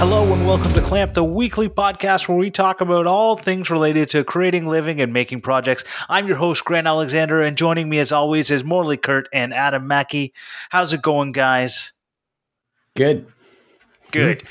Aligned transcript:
Hello 0.00 0.32
and 0.32 0.46
welcome 0.46 0.72
to 0.72 0.80
Clamp, 0.80 1.12
the 1.12 1.22
weekly 1.22 1.68
podcast 1.68 2.26
where 2.26 2.38
we 2.38 2.50
talk 2.50 2.80
about 2.80 3.06
all 3.06 3.36
things 3.36 3.68
related 3.68 4.08
to 4.08 4.24
creating, 4.24 4.66
living, 4.66 4.98
and 4.98 5.12
making 5.12 5.42
projects. 5.42 5.84
I'm 6.08 6.26
your 6.26 6.38
host, 6.38 6.64
Grant 6.64 6.86
Alexander, 6.86 7.42
and 7.42 7.54
joining 7.54 7.90
me 7.90 7.98
as 7.98 8.10
always 8.10 8.50
is 8.50 8.64
Morley 8.64 8.96
Kurt 8.96 9.28
and 9.30 9.52
Adam 9.52 9.86
Mackey. 9.86 10.32
How's 10.70 10.94
it 10.94 11.02
going, 11.02 11.32
guys? 11.32 11.92
Good. 12.96 13.26
Good. 14.10 14.42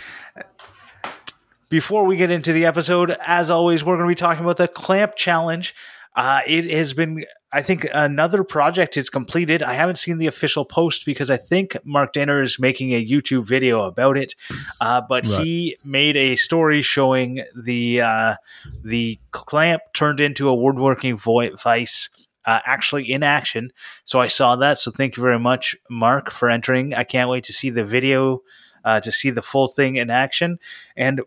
Before 1.72 2.06
we 2.06 2.16
get 2.16 2.30
into 2.30 2.54
the 2.54 2.66
episode, 2.66 3.18
as 3.26 3.50
always, 3.50 3.84
we're 3.84 3.98
going 3.98 4.08
to 4.08 4.12
be 4.12 4.14
talking 4.14 4.44
about 4.44 4.58
the 4.58 4.68
Clamp 4.68 5.16
Challenge. 5.16 5.74
Uh, 6.16 6.42
it 6.46 6.70
has 6.70 6.94
been, 6.94 7.26
I 7.52 7.64
think, 7.64 7.88
another 7.92 8.44
project 8.44 8.96
is 8.96 9.10
completed. 9.10 9.64
I 9.64 9.74
haven't 9.74 9.96
seen 9.96 10.20
the 10.20 10.28
official 10.28 10.66
post 10.66 11.06
because 11.06 11.32
I 11.32 11.38
think 11.38 11.76
Mark 11.84 12.14
Danner 12.14 12.44
is 12.44 12.60
making 12.60 12.94
a 12.94 13.04
YouTube 13.04 13.46
video 13.46 13.86
about 13.86 14.18
it. 14.18 14.36
Uh, 14.80 15.02
but 15.08 15.26
right. 15.26 15.44
he 15.44 15.78
made 15.84 16.16
a 16.16 16.36
story 16.36 16.82
showing 16.84 17.44
the 17.56 18.02
uh, 18.02 18.36
the 18.84 19.20
clamp 19.32 19.82
turned 19.94 20.20
into 20.20 20.48
a 20.48 20.56
woodworking 20.56 21.18
vice. 21.18 22.10
Uh, 22.46 22.62
actually 22.66 23.12
in 23.12 23.22
action. 23.22 23.72
So 24.06 24.22
I 24.22 24.28
saw 24.28 24.56
that. 24.56 24.80
So 24.80 24.90
thank 24.90 25.18
you 25.18 25.22
very 25.22 25.38
much, 25.38 25.76
Mark, 25.88 26.32
for 26.32 26.50
entering. 26.50 26.96
I 26.96 27.04
can't 27.04 27.30
wait 27.30 27.44
to 27.44 27.54
see 27.54 27.70
the 27.70 27.84
video, 27.84 28.42
uh, 28.84 29.02
to 29.02 29.12
see 29.12 29.30
the 29.30 29.44
full 29.44 29.68
thing 29.68 29.98
in 29.98 30.10
action. 30.10 30.58
And 30.96 31.22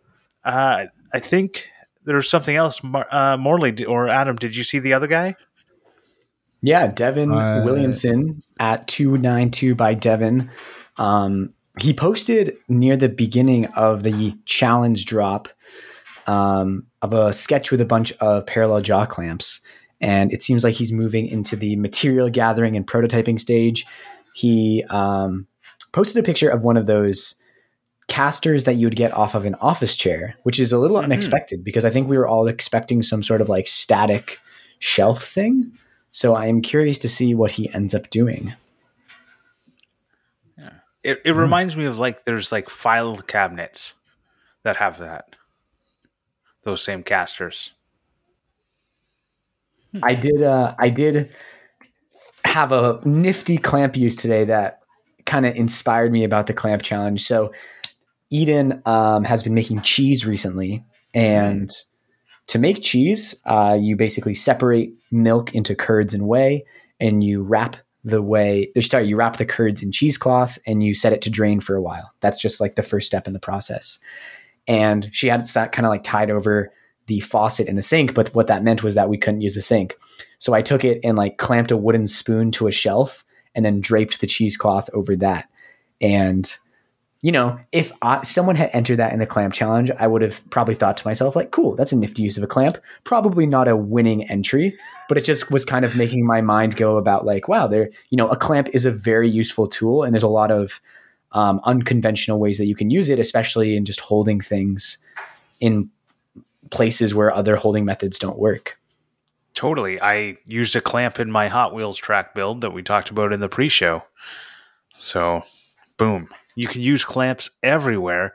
uh, 0.44 0.86
I 1.12 1.20
think 1.20 1.68
there's 2.04 2.28
something 2.28 2.56
else. 2.56 2.80
Uh, 2.82 3.36
Morley 3.38 3.84
or 3.84 4.08
Adam, 4.08 4.34
did 4.34 4.56
you 4.56 4.64
see 4.64 4.80
the 4.80 4.94
other 4.94 5.06
guy? 5.06 5.36
Yeah, 6.62 6.86
Devin 6.86 7.32
uh, 7.32 7.62
Williamson 7.64 8.42
at 8.58 8.86
292 8.86 9.74
by 9.74 9.94
Devin. 9.94 10.50
Um, 10.96 11.54
he 11.80 11.92
posted 11.92 12.56
near 12.68 12.96
the 12.96 13.08
beginning 13.08 13.66
of 13.66 14.04
the 14.04 14.36
challenge 14.44 15.06
drop 15.06 15.48
um, 16.26 16.86
of 17.00 17.12
a 17.12 17.32
sketch 17.32 17.70
with 17.70 17.80
a 17.80 17.86
bunch 17.86 18.12
of 18.18 18.46
parallel 18.46 18.80
jaw 18.80 19.06
clamps. 19.06 19.60
And 20.00 20.32
it 20.32 20.42
seems 20.42 20.64
like 20.64 20.74
he's 20.74 20.92
moving 20.92 21.26
into 21.26 21.56
the 21.56 21.76
material 21.76 22.28
gathering 22.28 22.76
and 22.76 22.86
prototyping 22.86 23.40
stage. 23.40 23.86
He 24.34 24.84
um, 24.90 25.46
posted 25.92 26.22
a 26.22 26.26
picture 26.26 26.48
of 26.48 26.64
one 26.64 26.76
of 26.76 26.86
those 26.86 27.36
casters 28.08 28.64
that 28.64 28.74
you 28.74 28.86
would 28.86 28.96
get 28.96 29.12
off 29.14 29.34
of 29.34 29.44
an 29.44 29.54
office 29.56 29.96
chair, 29.96 30.36
which 30.42 30.60
is 30.60 30.72
a 30.72 30.78
little 30.78 30.96
mm-hmm. 30.96 31.12
unexpected 31.12 31.64
because 31.64 31.84
I 31.84 31.90
think 31.90 32.08
we 32.08 32.18
were 32.18 32.26
all 32.26 32.46
expecting 32.46 33.02
some 33.02 33.22
sort 33.22 33.40
of 33.40 33.48
like 33.48 33.66
static 33.66 34.38
shelf 34.78 35.24
thing. 35.24 35.72
So 36.12 36.34
I 36.34 36.46
am 36.46 36.60
curious 36.60 36.98
to 37.00 37.08
see 37.08 37.34
what 37.34 37.52
he 37.52 37.72
ends 37.74 37.94
up 37.94 38.10
doing. 38.10 38.54
Yeah. 40.56 40.70
It, 41.02 41.22
it 41.24 41.32
mm. 41.32 41.38
reminds 41.38 41.76
me 41.76 41.86
of 41.86 41.98
like 41.98 42.24
there's 42.24 42.52
like 42.52 42.70
file 42.70 43.16
cabinets 43.16 43.94
that 44.62 44.76
have 44.76 44.98
that. 44.98 45.34
Those 46.64 46.84
same 46.84 47.02
casters. 47.02 47.72
I 50.02 50.14
did 50.14 50.42
uh 50.42 50.74
I 50.78 50.88
did 50.88 51.30
have 52.44 52.72
a 52.72 53.00
nifty 53.04 53.58
clamp 53.58 53.96
use 53.96 54.16
today 54.16 54.44
that 54.44 54.80
kind 55.26 55.46
of 55.46 55.54
inspired 55.56 56.12
me 56.12 56.24
about 56.24 56.46
the 56.46 56.54
clamp 56.54 56.82
challenge. 56.82 57.24
So 57.24 57.52
Eden 58.30 58.82
um, 58.86 59.24
has 59.24 59.42
been 59.42 59.54
making 59.54 59.82
cheese 59.82 60.24
recently, 60.24 60.84
and 61.14 61.70
to 62.52 62.58
make 62.58 62.82
cheese, 62.82 63.34
uh, 63.46 63.78
you 63.80 63.96
basically 63.96 64.34
separate 64.34 64.92
milk 65.10 65.54
into 65.54 65.74
curds 65.74 66.12
and 66.12 66.28
whey, 66.28 66.66
and 67.00 67.24
you 67.24 67.42
wrap 67.42 67.78
the 68.04 68.20
whey. 68.20 68.70
Sorry, 68.78 69.08
you 69.08 69.16
wrap 69.16 69.38
the 69.38 69.46
curds 69.46 69.82
in 69.82 69.90
cheesecloth 69.90 70.58
and 70.66 70.82
you 70.82 70.92
set 70.92 71.14
it 71.14 71.22
to 71.22 71.30
drain 71.30 71.60
for 71.60 71.76
a 71.76 71.80
while. 71.80 72.12
That's 72.20 72.38
just 72.38 72.60
like 72.60 72.74
the 72.74 72.82
first 72.82 73.06
step 73.06 73.26
in 73.26 73.32
the 73.32 73.38
process. 73.38 73.98
And 74.68 75.08
she 75.12 75.28
had 75.28 75.48
it 75.48 75.72
kind 75.72 75.86
of 75.86 75.90
like 75.90 76.04
tied 76.04 76.30
over 76.30 76.70
the 77.06 77.20
faucet 77.20 77.68
in 77.68 77.76
the 77.76 77.82
sink, 77.82 78.12
but 78.12 78.34
what 78.34 78.48
that 78.48 78.62
meant 78.62 78.82
was 78.82 78.96
that 78.96 79.08
we 79.08 79.16
couldn't 79.16 79.40
use 79.40 79.54
the 79.54 79.62
sink. 79.62 79.96
So 80.36 80.52
I 80.52 80.60
took 80.60 80.84
it 80.84 81.00
and 81.02 81.16
like 81.16 81.38
clamped 81.38 81.70
a 81.70 81.76
wooden 81.78 82.06
spoon 82.06 82.50
to 82.52 82.66
a 82.66 82.72
shelf 82.72 83.24
and 83.54 83.64
then 83.64 83.80
draped 83.80 84.20
the 84.20 84.26
cheesecloth 84.26 84.90
over 84.92 85.16
that. 85.16 85.48
And 86.02 86.54
you 87.22 87.30
know, 87.30 87.58
if 87.70 87.92
I, 88.02 88.22
someone 88.24 88.56
had 88.56 88.70
entered 88.72 88.96
that 88.96 89.12
in 89.12 89.20
the 89.20 89.26
clamp 89.26 89.54
challenge, 89.54 89.92
I 89.92 90.08
would 90.08 90.22
have 90.22 90.48
probably 90.50 90.74
thought 90.74 90.96
to 90.96 91.06
myself, 91.06 91.36
like, 91.36 91.52
cool, 91.52 91.76
that's 91.76 91.92
a 91.92 91.96
nifty 91.96 92.22
use 92.22 92.36
of 92.36 92.42
a 92.42 92.48
clamp. 92.48 92.78
Probably 93.04 93.46
not 93.46 93.68
a 93.68 93.76
winning 93.76 94.28
entry, 94.28 94.76
but 95.08 95.16
it 95.16 95.24
just 95.24 95.48
was 95.48 95.64
kind 95.64 95.84
of 95.84 95.94
making 95.94 96.26
my 96.26 96.40
mind 96.40 96.76
go 96.76 96.96
about, 96.96 97.24
like, 97.24 97.46
wow, 97.46 97.68
there, 97.68 97.90
you 98.10 98.16
know, 98.16 98.28
a 98.28 98.36
clamp 98.36 98.70
is 98.72 98.84
a 98.84 98.90
very 98.90 99.30
useful 99.30 99.68
tool, 99.68 100.02
and 100.02 100.12
there's 100.12 100.24
a 100.24 100.28
lot 100.28 100.50
of 100.50 100.80
um, 101.30 101.60
unconventional 101.62 102.40
ways 102.40 102.58
that 102.58 102.66
you 102.66 102.74
can 102.74 102.90
use 102.90 103.08
it, 103.08 103.20
especially 103.20 103.76
in 103.76 103.84
just 103.84 104.00
holding 104.00 104.40
things 104.40 104.98
in 105.60 105.90
places 106.70 107.14
where 107.14 107.32
other 107.32 107.54
holding 107.54 107.84
methods 107.84 108.18
don't 108.18 108.38
work. 108.38 108.78
Totally. 109.54 110.00
I 110.00 110.38
used 110.44 110.74
a 110.74 110.80
clamp 110.80 111.20
in 111.20 111.30
my 111.30 111.46
Hot 111.46 111.72
Wheels 111.72 111.98
track 111.98 112.34
build 112.34 112.62
that 112.62 112.72
we 112.72 112.82
talked 112.82 113.10
about 113.10 113.32
in 113.32 113.38
the 113.38 113.48
pre 113.48 113.68
show. 113.68 114.02
So, 114.94 115.42
boom 115.98 116.28
you 116.54 116.68
can 116.68 116.80
use 116.80 117.04
clamps 117.04 117.50
everywhere. 117.62 118.34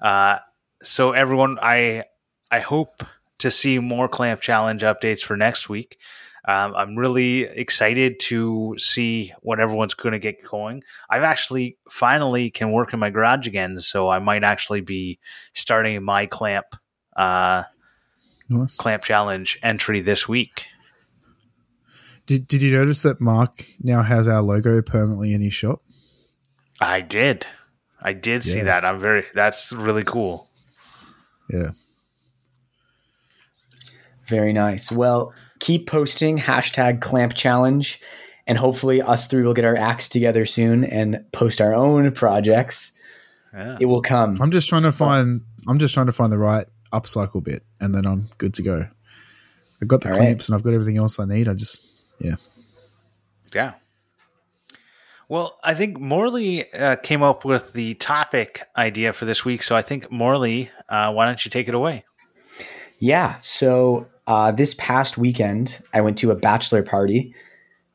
Uh, 0.00 0.38
so 0.82 1.12
everyone, 1.12 1.58
I 1.62 2.04
I 2.50 2.60
hope 2.60 3.04
to 3.38 3.50
see 3.50 3.78
more 3.78 4.08
clamp 4.08 4.40
challenge 4.40 4.82
updates 4.82 5.20
for 5.20 5.36
next 5.36 5.68
week. 5.68 5.98
Um, 6.46 6.74
I'm 6.74 6.96
really 6.96 7.42
excited 7.42 8.20
to 8.20 8.74
see 8.76 9.32
what 9.40 9.60
everyone's 9.60 9.94
going 9.94 10.12
to 10.12 10.18
get 10.18 10.44
going. 10.44 10.82
I've 11.08 11.22
actually 11.22 11.78
finally 11.88 12.50
can 12.50 12.70
work 12.70 12.92
in 12.92 13.00
my 13.00 13.08
garage 13.08 13.46
again, 13.46 13.80
so 13.80 14.10
I 14.10 14.18
might 14.18 14.44
actually 14.44 14.82
be 14.82 15.18
starting 15.54 16.02
my 16.02 16.26
clamp 16.26 16.66
uh, 17.16 17.62
nice. 18.50 18.76
clamp 18.76 19.04
challenge 19.04 19.58
entry 19.62 20.00
this 20.02 20.28
week. 20.28 20.66
Did 22.26 22.46
Did 22.46 22.62
you 22.62 22.72
notice 22.72 23.02
that 23.02 23.20
Mark 23.20 23.52
now 23.82 24.02
has 24.02 24.28
our 24.28 24.42
logo 24.42 24.82
permanently 24.82 25.32
in 25.32 25.40
his 25.40 25.54
shop? 25.54 25.80
I 26.84 27.00
did. 27.00 27.46
I 28.00 28.12
did 28.12 28.44
see 28.44 28.60
that. 28.60 28.84
I'm 28.84 29.00
very. 29.00 29.24
That's 29.34 29.72
really 29.72 30.04
cool. 30.04 30.46
Yeah. 31.50 31.70
Very 34.26 34.52
nice. 34.52 34.92
Well, 34.92 35.32
keep 35.60 35.86
posting 35.86 36.38
hashtag 36.38 37.00
clamp 37.00 37.34
challenge, 37.34 38.00
and 38.46 38.58
hopefully 38.58 39.00
us 39.02 39.26
three 39.26 39.42
will 39.42 39.54
get 39.54 39.64
our 39.64 39.76
acts 39.76 40.08
together 40.08 40.44
soon 40.46 40.84
and 40.84 41.24
post 41.32 41.60
our 41.60 41.74
own 41.74 42.12
projects. 42.12 42.92
Yeah. 43.52 43.78
It 43.80 43.86
will 43.86 44.02
come. 44.02 44.36
I'm 44.40 44.50
just 44.50 44.68
trying 44.68 44.82
to 44.82 44.92
find. 44.92 45.40
I'm 45.68 45.78
just 45.78 45.94
trying 45.94 46.06
to 46.06 46.12
find 46.12 46.32
the 46.32 46.38
right 46.38 46.66
upcycle 46.92 47.42
bit, 47.42 47.62
and 47.80 47.94
then 47.94 48.06
I'm 48.06 48.22
good 48.38 48.54
to 48.54 48.62
go. 48.62 48.84
I've 49.80 49.88
got 49.88 50.00
the 50.02 50.10
All 50.10 50.16
clamps 50.16 50.44
right. 50.44 50.48
and 50.48 50.54
I've 50.54 50.62
got 50.62 50.72
everything 50.74 50.96
else 50.98 51.18
I 51.18 51.24
need. 51.24 51.48
I 51.48 51.54
just, 51.54 52.14
yeah, 52.18 52.36
yeah. 53.54 53.74
Well, 55.28 55.58
I 55.64 55.74
think 55.74 55.98
Morley 55.98 56.72
uh, 56.74 56.96
came 56.96 57.22
up 57.22 57.44
with 57.44 57.72
the 57.72 57.94
topic 57.94 58.62
idea 58.76 59.12
for 59.12 59.24
this 59.24 59.44
week. 59.44 59.62
So 59.62 59.74
I 59.74 59.82
think, 59.82 60.10
Morley, 60.10 60.70
uh, 60.88 61.12
why 61.12 61.26
don't 61.26 61.44
you 61.44 61.50
take 61.50 61.66
it 61.68 61.74
away? 61.74 62.04
Yeah. 62.98 63.38
So 63.38 64.06
uh, 64.26 64.52
this 64.52 64.74
past 64.74 65.16
weekend, 65.16 65.80
I 65.92 66.02
went 66.02 66.18
to 66.18 66.30
a 66.30 66.34
bachelor 66.34 66.82
party. 66.82 67.34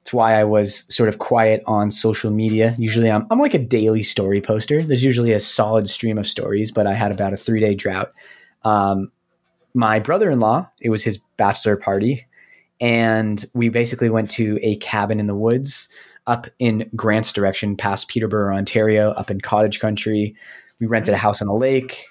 It's 0.02 0.14
why 0.14 0.40
I 0.40 0.44
was 0.44 0.92
sort 0.94 1.10
of 1.10 1.20
quiet 1.20 1.62
on 1.68 1.92
social 1.92 2.32
media. 2.32 2.76
Usually, 2.80 3.12
I'm, 3.12 3.28
I'm 3.30 3.40
like 3.40 3.54
a 3.54 3.60
daily 3.60 4.02
story 4.02 4.42
poster. 4.42 4.82
There's 4.82 5.04
usually 5.04 5.34
a 5.34 5.40
solid 5.40 5.88
stream 5.88 6.18
of 6.18 6.26
stories, 6.26 6.72
but 6.72 6.88
I 6.88 6.94
had 6.94 7.12
about 7.12 7.34
a 7.34 7.38
three 7.38 7.60
day 7.60 7.76
drought. 7.76 8.12
Um, 8.64 9.12
my 9.76 10.00
brother 10.00 10.32
in 10.32 10.40
law, 10.40 10.72
it 10.82 10.90
was 10.90 11.04
his 11.04 11.20
bachelor 11.38 11.76
party. 11.76 12.26
And 12.82 13.44
we 13.54 13.70
basically 13.70 14.10
went 14.10 14.32
to 14.32 14.58
a 14.62 14.78
cabin 14.78 15.20
in 15.20 15.28
the 15.28 15.36
woods 15.36 15.90
up 16.30 16.48
in 16.60 16.90
Grant's 16.96 17.34
direction, 17.34 17.76
past 17.76 18.08
Peterborough, 18.08 18.56
Ontario, 18.56 19.10
up 19.12 19.32
in 19.32 19.42
cottage 19.42 19.80
country. 19.80 20.36
We 20.80 20.86
rented 20.86 21.14
a 21.14 21.18
house 21.18 21.42
on 21.42 21.48
a 21.48 21.56
lake, 21.56 22.06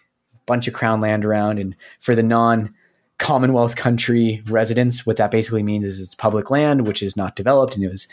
bunch 0.44 0.66
of 0.66 0.74
crown 0.74 1.00
land 1.00 1.24
around, 1.24 1.58
and 1.58 1.76
for 2.00 2.14
the 2.14 2.22
non 2.22 2.74
Commonwealth 3.18 3.74
country 3.74 4.44
residents, 4.46 5.04
what 5.04 5.16
that 5.16 5.32
basically 5.32 5.64
means 5.64 5.84
is 5.84 5.98
it's 5.98 6.14
public 6.14 6.50
land, 6.50 6.86
which 6.86 7.02
is 7.02 7.16
not 7.16 7.34
developed, 7.34 7.74
and 7.74 7.84
it 7.84 7.90
was 7.90 8.06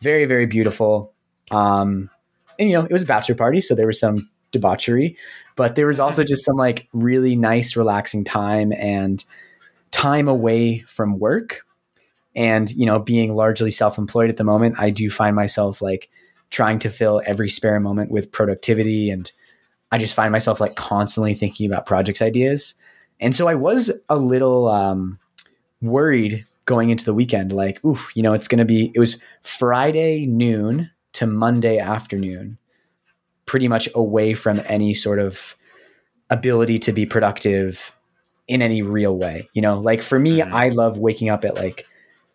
very, 0.00 0.24
very 0.24 0.46
beautiful. 0.46 1.12
Um, 1.52 2.10
and 2.58 2.68
you 2.68 2.76
know, 2.76 2.84
it 2.84 2.90
was 2.90 3.04
a 3.04 3.06
bachelor 3.06 3.36
party, 3.36 3.60
so 3.60 3.76
there 3.76 3.86
was 3.86 4.00
some 4.00 4.28
debauchery, 4.50 5.16
but 5.54 5.76
there 5.76 5.86
was 5.86 6.00
also 6.00 6.24
just 6.24 6.44
some 6.44 6.56
like 6.56 6.88
really 6.92 7.36
nice, 7.36 7.76
relaxing 7.76 8.24
time 8.24 8.72
and 8.72 9.24
time 9.92 10.26
away 10.26 10.80
from 10.88 11.20
work 11.20 11.64
and, 12.34 12.70
you 12.70 12.86
know, 12.86 12.98
being 12.98 13.34
largely 13.34 13.70
self 13.70 13.98
employed 13.98 14.30
at 14.30 14.36
the 14.36 14.44
moment, 14.44 14.76
I 14.78 14.90
do 14.90 15.10
find 15.10 15.34
myself 15.34 15.82
like 15.82 16.08
trying 16.50 16.78
to 16.80 16.90
fill 16.90 17.22
every 17.26 17.48
spare 17.48 17.80
moment 17.80 18.10
with 18.10 18.32
productivity. 18.32 19.10
And 19.10 19.30
I 19.90 19.98
just 19.98 20.14
find 20.14 20.32
myself 20.32 20.60
like 20.60 20.76
constantly 20.76 21.34
thinking 21.34 21.66
about 21.66 21.86
projects 21.86 22.22
ideas. 22.22 22.74
And 23.20 23.34
so 23.34 23.48
I 23.48 23.54
was 23.54 23.90
a 24.08 24.16
little 24.16 24.68
um, 24.68 25.18
worried 25.82 26.46
going 26.64 26.90
into 26.90 27.04
the 27.04 27.14
weekend, 27.14 27.52
like, 27.52 27.84
oof, 27.84 28.12
you 28.14 28.22
know, 28.22 28.34
it's 28.34 28.48
going 28.48 28.58
to 28.58 28.64
be, 28.64 28.92
it 28.94 29.00
was 29.00 29.22
Friday 29.42 30.26
noon 30.26 30.90
to 31.14 31.26
Monday 31.26 31.78
afternoon, 31.78 32.58
pretty 33.46 33.66
much 33.66 33.88
away 33.94 34.34
from 34.34 34.60
any 34.66 34.92
sort 34.92 35.18
of 35.18 35.56
ability 36.30 36.78
to 36.78 36.92
be 36.92 37.06
productive 37.06 37.96
in 38.46 38.62
any 38.62 38.82
real 38.82 39.16
way. 39.16 39.48
You 39.54 39.62
know, 39.62 39.80
like 39.80 40.02
for 40.02 40.18
me, 40.18 40.38
mm-hmm. 40.38 40.54
I 40.54 40.68
love 40.68 40.98
waking 40.98 41.30
up 41.30 41.44
at 41.44 41.56
like 41.56 41.86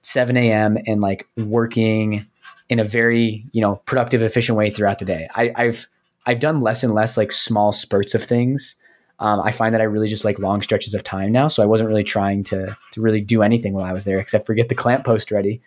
7 0.04 0.38
a.m. 0.38 0.78
and 0.86 1.02
like 1.02 1.28
working 1.36 2.28
in 2.70 2.80
a 2.80 2.84
very, 2.84 3.46
you 3.52 3.62
know, 3.62 3.78
productive, 3.86 4.22
efficient 4.22 4.58
way 4.58 4.70
throughout 4.70 5.00
the 5.00 5.06
day. 5.06 5.28
I, 5.34 5.52
I've 5.56 5.88
I've 6.26 6.40
done 6.40 6.62
less 6.62 6.84
and 6.84 6.94
less 6.94 7.18
like 7.18 7.32
small 7.32 7.74
spurts 7.74 8.16
of 8.16 8.24
things. 8.24 8.76
Um, 9.20 9.42
I 9.42 9.52
find 9.52 9.74
that 9.74 9.82
I 9.82 9.86
really 9.86 10.08
just 10.08 10.26
like 10.26 10.40
long 10.40 10.62
stretches 10.62 10.94
of 10.94 11.04
time 11.04 11.32
now. 11.32 11.48
So 11.48 11.64
I 11.64 11.66
wasn't 11.66 11.90
really 11.90 12.04
trying 12.04 12.44
to 12.46 12.78
to 12.92 13.02
really 13.02 13.22
do 13.22 13.42
anything 13.42 13.74
while 13.74 13.86
I 13.86 13.94
was 13.94 14.04
there 14.04 14.20
except 14.20 14.46
for 14.46 14.54
get 14.54 14.70
the 14.70 14.76
clamp 14.76 15.06
post 15.06 15.32
ready 15.32 15.62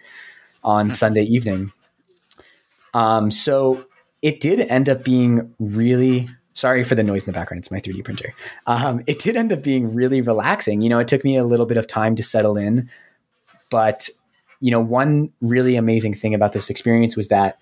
on 0.63 0.91
Sunday 0.91 1.23
evening. 1.23 1.73
Um, 2.95 3.31
so 3.31 3.87
it 4.23 4.41
did 4.41 4.61
end 4.61 4.89
up 4.89 5.05
being 5.05 5.55
really 5.59 6.29
sorry 6.55 6.83
for 6.83 6.95
the 6.95 7.05
noise 7.05 7.25
in 7.25 7.33
the 7.33 7.39
background. 7.39 7.61
It's 7.61 7.71
my 7.71 7.81
3D 7.81 8.03
printer. 8.03 8.35
Um, 8.67 9.03
it 9.07 9.19
did 9.19 9.37
end 9.37 9.53
up 9.53 9.63
being 9.63 9.95
really 9.95 10.23
relaxing. 10.23 10.81
You 10.81 10.89
know, 10.89 10.99
it 10.99 11.07
took 11.07 11.23
me 11.23 11.37
a 11.37 11.45
little 11.45 11.67
bit 11.67 11.77
of 11.77 11.87
time 11.87 12.17
to 12.17 12.23
settle 12.23 12.57
in, 12.57 12.89
but 13.71 14.09
you 14.61 14.71
know, 14.71 14.81
one 14.81 15.31
really 15.41 15.77
amazing 15.77 16.15
thing 16.15 16.35
about 16.35 16.53
this 16.53 16.71
experience 16.71 17.17
was 17.17 17.29
that 17.29 17.59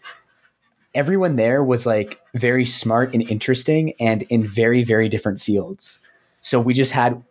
everyone 0.94 1.36
there 1.36 1.62
was 1.62 1.86
like 1.86 2.20
very 2.34 2.64
smart 2.64 3.12
and 3.12 3.28
interesting 3.28 3.94
and 3.98 4.22
in 4.24 4.46
very, 4.46 4.84
very 4.84 5.08
different 5.08 5.40
fields. 5.40 6.00
So 6.40 6.60
we 6.60 6.74
just 6.74 6.92
had, 6.92 7.22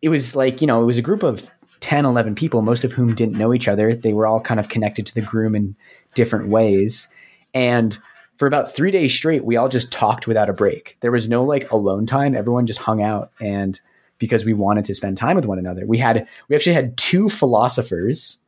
it 0.00 0.08
was 0.08 0.34
like, 0.34 0.60
you 0.60 0.66
know, 0.66 0.82
it 0.82 0.86
was 0.86 0.98
a 0.98 1.02
group 1.02 1.22
of 1.22 1.50
10, 1.80 2.04
11 2.04 2.34
people, 2.34 2.62
most 2.62 2.84
of 2.84 2.92
whom 2.92 3.14
didn't 3.14 3.38
know 3.38 3.54
each 3.54 3.68
other. 3.68 3.94
They 3.94 4.12
were 4.12 4.26
all 4.26 4.40
kind 4.40 4.58
of 4.58 4.68
connected 4.68 5.06
to 5.06 5.14
the 5.14 5.20
groom 5.20 5.54
in 5.54 5.76
different 6.14 6.48
ways. 6.48 7.08
And 7.54 7.96
for 8.36 8.46
about 8.46 8.74
three 8.74 8.90
days 8.90 9.14
straight, 9.14 9.44
we 9.44 9.56
all 9.56 9.68
just 9.68 9.92
talked 9.92 10.26
without 10.26 10.48
a 10.48 10.52
break. 10.52 10.96
There 11.00 11.12
was 11.12 11.28
no 11.28 11.44
like 11.44 11.70
alone 11.70 12.06
time. 12.06 12.34
Everyone 12.34 12.66
just 12.66 12.80
hung 12.80 13.02
out 13.02 13.30
and 13.40 13.80
because 14.18 14.44
we 14.44 14.54
wanted 14.54 14.84
to 14.84 14.94
spend 14.94 15.16
time 15.16 15.34
with 15.34 15.46
one 15.46 15.58
another. 15.58 15.84
We 15.84 15.98
had 15.98 16.28
we 16.48 16.54
actually 16.54 16.74
had 16.74 16.96
two 16.96 17.28
philosophers, 17.28 18.38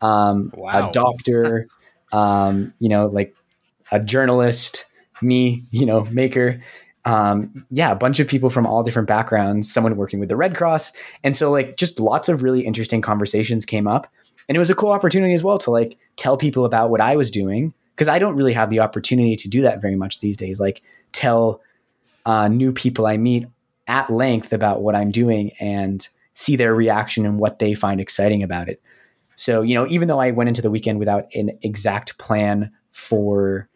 um, 0.00 0.52
wow. 0.54 0.88
a 0.88 0.92
doctor, 0.92 1.68
um, 2.12 2.72
you 2.78 2.88
know, 2.88 3.06
like 3.06 3.34
a 3.90 4.00
journalist, 4.00 4.84
me, 5.22 5.64
you 5.70 5.86
know, 5.86 6.04
maker. 6.06 6.60
Um, 7.04 7.64
yeah, 7.70 7.90
a 7.90 7.96
bunch 7.96 8.20
of 8.20 8.28
people 8.28 8.50
from 8.50 8.66
all 8.66 8.82
different 8.82 9.08
backgrounds, 9.08 9.72
someone 9.72 9.96
working 9.96 10.20
with 10.20 10.28
the 10.28 10.36
Red 10.36 10.54
Cross. 10.54 10.92
And 11.24 11.34
so 11.34 11.50
like 11.50 11.76
just 11.76 11.98
lots 11.98 12.28
of 12.28 12.42
really 12.42 12.60
interesting 12.60 13.00
conversations 13.00 13.64
came 13.64 13.86
up. 13.86 14.06
And 14.48 14.56
it 14.56 14.58
was 14.58 14.70
a 14.70 14.74
cool 14.74 14.90
opportunity 14.90 15.34
as 15.34 15.44
well 15.44 15.58
to 15.58 15.70
like 15.70 15.96
tell 16.16 16.36
people 16.36 16.64
about 16.64 16.90
what 16.90 17.00
I 17.00 17.16
was 17.16 17.30
doing 17.30 17.72
because 17.94 18.08
I 18.08 18.18
don't 18.18 18.36
really 18.36 18.52
have 18.52 18.70
the 18.70 18.80
opportunity 18.80 19.36
to 19.36 19.48
do 19.48 19.62
that 19.62 19.80
very 19.80 19.96
much 19.96 20.20
these 20.20 20.36
days. 20.36 20.60
Like 20.60 20.82
tell 21.12 21.60
uh, 22.26 22.48
new 22.48 22.72
people 22.72 23.06
I 23.06 23.16
meet 23.16 23.46
at 23.86 24.10
length 24.10 24.52
about 24.52 24.82
what 24.82 24.94
I'm 24.94 25.10
doing 25.10 25.52
and 25.60 26.06
see 26.34 26.56
their 26.56 26.74
reaction 26.74 27.26
and 27.26 27.38
what 27.38 27.58
they 27.58 27.74
find 27.74 28.00
exciting 28.00 28.42
about 28.42 28.68
it. 28.68 28.80
So, 29.38 29.62
you 29.62 29.76
know, 29.76 29.86
even 29.86 30.08
though 30.08 30.18
I 30.18 30.32
went 30.32 30.48
into 30.48 30.62
the 30.62 30.70
weekend 30.70 30.98
without 30.98 31.32
an 31.32 31.56
exact 31.62 32.18
plan 32.18 32.72
for 32.90 33.68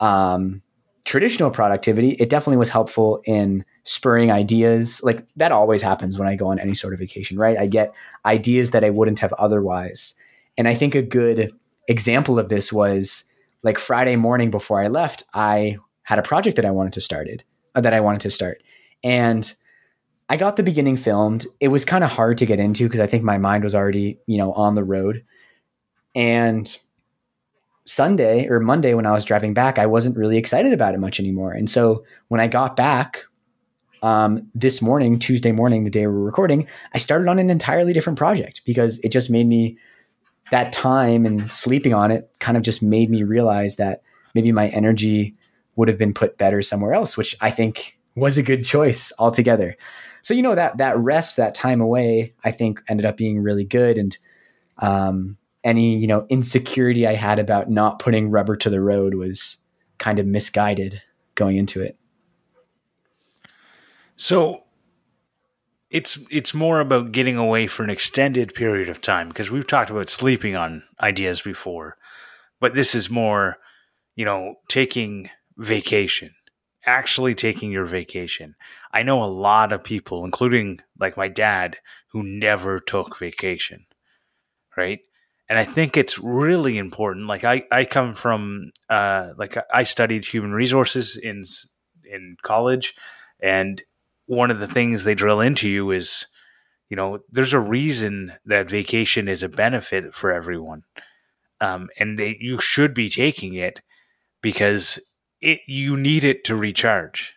um, 0.00 0.60
traditional 1.06 1.50
productivity, 1.50 2.10
it 2.10 2.28
definitely 2.28 2.58
was 2.58 2.68
helpful 2.68 3.22
in 3.24 3.64
spurring 3.84 4.30
ideas. 4.30 5.02
Like 5.02 5.26
that 5.36 5.50
always 5.50 5.80
happens 5.80 6.18
when 6.18 6.28
I 6.28 6.36
go 6.36 6.48
on 6.48 6.58
any 6.58 6.74
sort 6.74 6.92
of 6.92 6.98
vacation, 6.98 7.38
right? 7.38 7.56
I 7.56 7.66
get 7.66 7.94
ideas 8.26 8.72
that 8.72 8.84
I 8.84 8.90
wouldn't 8.90 9.20
have 9.20 9.32
otherwise. 9.32 10.12
And 10.58 10.68
I 10.68 10.74
think 10.74 10.94
a 10.94 11.00
good 11.00 11.52
example 11.88 12.38
of 12.38 12.50
this 12.50 12.70
was 12.70 13.24
like 13.62 13.78
Friday 13.78 14.16
morning 14.16 14.50
before 14.50 14.82
I 14.82 14.88
left, 14.88 15.22
I 15.32 15.78
had 16.02 16.18
a 16.18 16.22
project 16.22 16.56
that 16.56 16.66
I 16.66 16.70
wanted 16.70 16.92
to 16.92 17.00
started 17.00 17.44
uh, 17.74 17.80
that 17.80 17.94
I 17.94 18.00
wanted 18.00 18.20
to 18.20 18.30
start. 18.30 18.62
And 19.02 19.50
I 20.28 20.36
got 20.36 20.56
the 20.56 20.62
beginning 20.62 20.96
filmed. 20.96 21.46
It 21.60 21.68
was 21.68 21.84
kind 21.84 22.04
of 22.04 22.10
hard 22.10 22.38
to 22.38 22.46
get 22.46 22.60
into 22.60 22.84
because 22.84 23.00
I 23.00 23.06
think 23.06 23.24
my 23.24 23.38
mind 23.38 23.64
was 23.64 23.74
already, 23.74 24.18
you 24.26 24.36
know, 24.36 24.52
on 24.52 24.74
the 24.74 24.84
road. 24.84 25.24
And 26.14 26.78
Sunday 27.86 28.46
or 28.48 28.60
Monday 28.60 28.92
when 28.92 29.06
I 29.06 29.12
was 29.12 29.24
driving 29.24 29.54
back, 29.54 29.78
I 29.78 29.86
wasn't 29.86 30.16
really 30.16 30.36
excited 30.36 30.72
about 30.72 30.94
it 30.94 30.98
much 30.98 31.18
anymore. 31.18 31.52
And 31.52 31.70
so 31.70 32.04
when 32.28 32.40
I 32.40 32.46
got 32.46 32.76
back 32.76 33.24
um, 34.02 34.46
this 34.54 34.82
morning, 34.82 35.18
Tuesday 35.18 35.52
morning, 35.52 35.84
the 35.84 35.90
day 35.90 36.06
we 36.06 36.12
are 36.12 36.18
recording, 36.18 36.68
I 36.92 36.98
started 36.98 37.28
on 37.28 37.38
an 37.38 37.48
entirely 37.48 37.94
different 37.94 38.18
project 38.18 38.60
because 38.66 38.98
it 38.98 39.08
just 39.08 39.30
made 39.30 39.46
me 39.46 39.78
that 40.50 40.72
time 40.72 41.24
and 41.24 41.50
sleeping 41.50 41.94
on 41.94 42.10
it 42.10 42.30
kind 42.38 42.56
of 42.56 42.62
just 42.62 42.82
made 42.82 43.10
me 43.10 43.22
realize 43.22 43.76
that 43.76 44.02
maybe 44.34 44.52
my 44.52 44.68
energy 44.68 45.34
would 45.76 45.88
have 45.88 45.98
been 45.98 46.14
put 46.14 46.36
better 46.36 46.60
somewhere 46.60 46.92
else, 46.92 47.16
which 47.16 47.36
I 47.40 47.50
think 47.50 47.98
was 48.14 48.36
a 48.36 48.42
good 48.42 48.64
choice 48.64 49.12
altogether. 49.18 49.76
So 50.22 50.34
you 50.34 50.42
know 50.42 50.54
that 50.54 50.78
that 50.78 50.98
rest, 50.98 51.36
that 51.36 51.54
time 51.54 51.80
away, 51.80 52.34
I 52.44 52.50
think 52.50 52.82
ended 52.88 53.06
up 53.06 53.16
being 53.16 53.40
really 53.40 53.64
good 53.64 53.98
and 53.98 54.16
um, 54.78 55.36
any 55.64 55.96
you 55.96 56.06
know 56.06 56.26
insecurity 56.28 57.06
I 57.06 57.14
had 57.14 57.38
about 57.38 57.68
not 57.68 57.98
putting 57.98 58.30
rubber 58.30 58.56
to 58.56 58.70
the 58.70 58.80
road 58.80 59.14
was 59.14 59.58
kind 59.98 60.18
of 60.18 60.26
misguided 60.26 61.02
going 61.34 61.56
into 61.56 61.82
it. 61.82 61.98
So 64.16 64.64
it's 65.90 66.18
it's 66.30 66.52
more 66.52 66.80
about 66.80 67.12
getting 67.12 67.36
away 67.36 67.66
for 67.66 67.82
an 67.82 67.90
extended 67.90 68.54
period 68.54 68.88
of 68.88 69.00
time 69.00 69.28
because 69.28 69.50
we've 69.50 69.66
talked 69.66 69.90
about 69.90 70.08
sleeping 70.08 70.54
on 70.54 70.82
ideas 71.00 71.40
before, 71.40 71.96
but 72.60 72.74
this 72.74 72.94
is 72.94 73.08
more, 73.08 73.58
you 74.14 74.24
know, 74.24 74.56
taking 74.68 75.30
vacation, 75.56 76.34
actually 76.88 77.34
taking 77.34 77.70
your 77.70 77.84
vacation. 77.84 78.56
I 78.92 79.02
know 79.02 79.22
a 79.22 79.26
lot 79.26 79.72
of 79.72 79.84
people, 79.84 80.24
including 80.24 80.80
like 80.98 81.16
my 81.16 81.28
dad, 81.28 81.78
who 82.12 82.22
never 82.22 82.80
took 82.80 83.18
vacation, 83.18 83.86
right? 84.76 85.00
and 85.48 85.58
I 85.58 85.64
think 85.64 85.96
it's 85.96 86.18
really 86.18 86.76
important. 86.76 87.26
Like 87.26 87.44
I, 87.44 87.64
I 87.72 87.84
come 87.84 88.14
from, 88.14 88.72
uh, 88.88 89.30
like 89.36 89.56
I 89.72 89.84
studied 89.84 90.24
human 90.24 90.52
resources 90.52 91.16
in 91.16 91.44
in 92.10 92.36
college, 92.42 92.94
and 93.40 93.82
one 94.26 94.50
of 94.50 94.60
the 94.60 94.66
things 94.66 95.04
they 95.04 95.14
drill 95.14 95.40
into 95.40 95.68
you 95.68 95.90
is, 95.90 96.26
you 96.90 96.96
know, 96.96 97.20
there's 97.30 97.54
a 97.54 97.60
reason 97.60 98.32
that 98.44 98.70
vacation 98.70 99.28
is 99.28 99.42
a 99.42 99.48
benefit 99.48 100.14
for 100.14 100.32
everyone, 100.32 100.82
um, 101.60 101.88
and 101.98 102.18
they, 102.18 102.36
you 102.40 102.60
should 102.60 102.92
be 102.92 103.08
taking 103.08 103.54
it 103.54 103.80
because 104.42 104.98
it 105.40 105.60
you 105.66 105.96
need 105.96 106.24
it 106.24 106.44
to 106.44 106.56
recharge, 106.56 107.34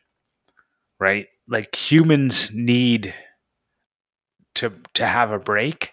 right? 0.99 1.27
Like 1.47 1.75
humans 1.75 2.51
need 2.53 3.13
to 4.55 4.73
to 4.93 5.05
have 5.05 5.31
a 5.31 5.39
break 5.39 5.91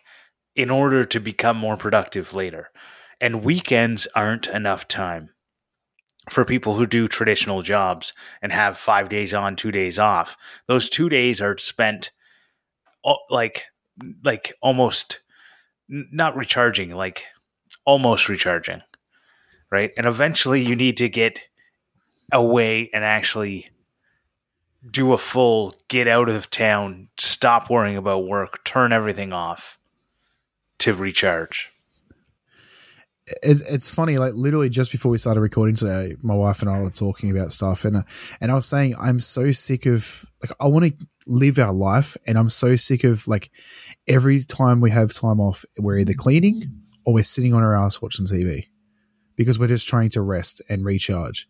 in 0.55 0.71
order 0.71 1.05
to 1.05 1.21
become 1.21 1.57
more 1.57 1.77
productive 1.77 2.35
later. 2.35 2.71
And 3.21 3.45
weekends 3.45 4.07
aren't 4.15 4.47
enough 4.47 4.89
time 4.89 5.31
for 6.31 6.45
people 6.45 6.75
who 6.75 6.87
do 6.87 7.09
traditional 7.09 7.63
jobs 7.63 8.13
and 8.43 8.53
have 8.53 8.77
five 8.77 9.09
days 9.09 9.33
on, 9.33 9.57
two 9.57 9.71
days 9.71 9.99
off. 9.99 10.37
Those 10.67 10.89
two 10.89 11.09
days 11.09 11.41
are 11.41 11.57
spent 11.59 12.11
like, 13.31 13.65
like 14.25 14.53
almost 14.61 15.21
not 15.89 16.37
recharging, 16.37 16.95
like 16.95 17.25
almost 17.85 18.29
recharging, 18.29 18.83
right? 19.71 19.91
And 19.97 20.07
eventually 20.07 20.61
you 20.63 20.77
need 20.77 20.97
to 20.99 21.09
get 21.09 21.41
away 22.33 22.91
and 22.93 23.05
actually 23.05 23.71
do 24.89 25.13
a 25.13 25.19
full 25.19 25.75
get 25.89 26.07
out 26.07 26.29
of 26.29 26.51
town, 26.51 27.09
stop 27.19 27.71
worrying 27.71 27.97
about 27.97 28.27
work, 28.27 28.65
turn 28.65 28.93
everything 28.93 29.33
off 29.33 29.79
to 30.79 30.95
recharge. 30.95 31.73
It's 33.43 33.91
funny, 33.91 34.17
like 34.17 34.33
literally 34.35 34.71
just 34.71 34.91
before 34.91 35.11
we 35.11 35.19
started 35.19 35.41
recording 35.41 35.75
today, 35.75 36.17
my 36.23 36.35
wife 36.35 36.63
and 36.63 36.71
I 36.71 36.81
were 36.81 36.89
talking 36.89 37.31
about 37.31 37.53
stuff, 37.53 37.85
and 37.85 37.97
uh, 37.97 38.03
and 38.41 38.51
I 38.51 38.55
was 38.55 38.67
saying 38.67 38.95
I'm 38.99 39.21
so 39.21 39.53
sick 39.53 39.85
of 39.85 40.25
like 40.41 40.51
I 40.59 40.67
want 40.67 40.87
to 40.87 41.07
live 41.27 41.59
our 41.59 41.75
life, 41.75 42.17
and 42.27 42.39
I'm 42.39 42.49
so 42.49 42.75
sick 42.77 43.05
of 43.05 43.29
like 43.29 43.51
every 44.07 44.41
time 44.41 44.81
we 44.81 44.91
have 44.93 45.13
time 45.13 45.41
off, 45.41 45.67
we're 45.79 45.99
either 45.99 46.15
cleaning 46.15 46.63
or 47.05 47.13
we're 47.13 47.23
sitting 47.23 47.53
on 47.53 47.63
our 47.63 47.77
ass 47.77 48.01
watching 48.01 48.25
TV 48.25 48.69
because 49.37 49.59
we're 49.59 49.67
just 49.67 49.87
trying 49.87 50.09
to 50.11 50.23
rest 50.23 50.63
and 50.71 50.83
recharge. 50.83 51.47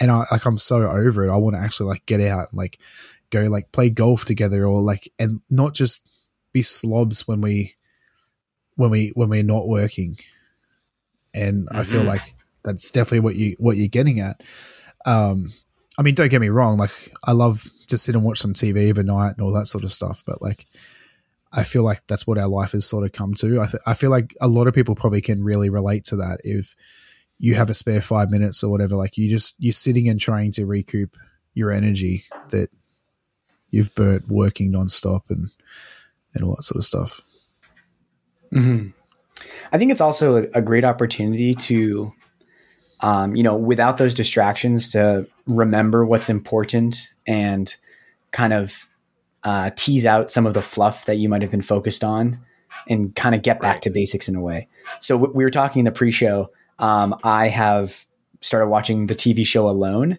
And 0.00 0.10
I 0.10 0.24
like 0.30 0.44
I'm 0.44 0.58
so 0.58 0.88
over 0.88 1.24
it. 1.24 1.32
I 1.32 1.36
want 1.36 1.56
to 1.56 1.62
actually 1.62 1.88
like 1.88 2.06
get 2.06 2.20
out 2.20 2.50
and 2.50 2.58
like 2.58 2.78
go 3.30 3.42
like 3.44 3.72
play 3.72 3.90
golf 3.90 4.24
together 4.24 4.66
or 4.66 4.82
like 4.82 5.10
and 5.18 5.40
not 5.48 5.74
just 5.74 6.08
be 6.52 6.62
slobs 6.62 7.26
when 7.26 7.40
we 7.40 7.74
when 8.74 8.90
we 8.90 9.12
when 9.14 9.28
we're 9.28 9.42
not 9.42 9.68
working, 9.68 10.16
and 11.34 11.66
mm-hmm. 11.66 11.76
I 11.76 11.82
feel 11.82 12.00
mm-hmm. 12.00 12.10
like 12.10 12.34
that's 12.62 12.90
definitely 12.90 13.20
what 13.20 13.36
you 13.36 13.56
what 13.58 13.76
you're 13.76 13.88
getting 13.88 14.20
at. 14.20 14.42
Um, 15.06 15.48
I 15.98 16.02
mean, 16.02 16.14
don't 16.14 16.30
get 16.30 16.40
me 16.40 16.50
wrong. 16.50 16.76
Like, 16.76 16.90
I 17.24 17.32
love 17.32 17.62
to 17.88 17.96
sit 17.96 18.14
and 18.14 18.24
watch 18.24 18.38
some 18.38 18.52
TV 18.52 18.90
overnight 18.90 19.36
and 19.36 19.40
all 19.40 19.52
that 19.54 19.66
sort 19.66 19.84
of 19.84 19.92
stuff. 19.92 20.22
But 20.26 20.42
like, 20.42 20.66
I 21.52 21.62
feel 21.62 21.84
like 21.84 22.06
that's 22.06 22.26
what 22.26 22.38
our 22.38 22.48
life 22.48 22.72
has 22.72 22.84
sort 22.84 23.04
of 23.04 23.12
come 23.12 23.34
to. 23.34 23.62
I, 23.62 23.66
th- 23.66 23.82
I 23.86 23.94
feel 23.94 24.10
like 24.10 24.34
a 24.40 24.48
lot 24.48 24.66
of 24.66 24.74
people 24.74 24.94
probably 24.94 25.22
can 25.22 25.42
really 25.42 25.70
relate 25.70 26.04
to 26.04 26.16
that. 26.16 26.40
If 26.44 26.74
you 27.38 27.54
have 27.54 27.70
a 27.70 27.74
spare 27.74 28.00
five 28.00 28.30
minutes 28.30 28.64
or 28.64 28.70
whatever, 28.70 28.96
like 28.96 29.18
you 29.18 29.28
just 29.28 29.56
you're 29.58 29.72
sitting 29.72 30.08
and 30.08 30.20
trying 30.20 30.50
to 30.52 30.66
recoup 30.66 31.16
your 31.54 31.70
energy 31.70 32.24
that 32.50 32.68
you've 33.70 33.94
burnt 33.94 34.28
working 34.28 34.72
nonstop 34.72 35.30
and 35.30 35.48
and 36.34 36.44
all 36.44 36.56
that 36.56 36.62
sort 36.62 36.78
of 36.78 36.84
stuff. 36.84 37.20
Mm-hmm. 38.52 38.88
I 39.72 39.78
think 39.78 39.90
it's 39.90 40.00
also 40.00 40.36
a, 40.36 40.46
a 40.54 40.62
great 40.62 40.84
opportunity 40.84 41.52
to, 41.54 42.12
um, 43.00 43.34
you 43.34 43.42
know, 43.42 43.56
without 43.56 43.98
those 43.98 44.14
distractions, 44.14 44.92
to 44.92 45.26
remember 45.46 46.06
what's 46.06 46.28
important 46.28 47.12
and 47.26 47.74
kind 48.32 48.52
of 48.52 48.86
uh, 49.44 49.70
tease 49.76 50.06
out 50.06 50.30
some 50.30 50.46
of 50.46 50.54
the 50.54 50.62
fluff 50.62 51.06
that 51.06 51.16
you 51.16 51.28
might 51.28 51.42
have 51.42 51.50
been 51.50 51.62
focused 51.62 52.04
on 52.04 52.38
and 52.88 53.14
kind 53.14 53.34
of 53.34 53.42
get 53.42 53.60
back 53.60 53.74
right. 53.74 53.82
to 53.82 53.90
basics 53.90 54.28
in 54.28 54.36
a 54.36 54.40
way. 54.40 54.68
So 55.00 55.16
we 55.16 55.44
were 55.44 55.50
talking 55.50 55.80
in 55.80 55.84
the 55.84 55.92
pre-show. 55.92 56.50
Um, 56.78 57.18
I 57.22 57.48
have 57.48 58.06
started 58.40 58.68
watching 58.68 59.06
the 59.06 59.14
TV 59.14 59.46
show 59.46 59.68
Alone, 59.68 60.18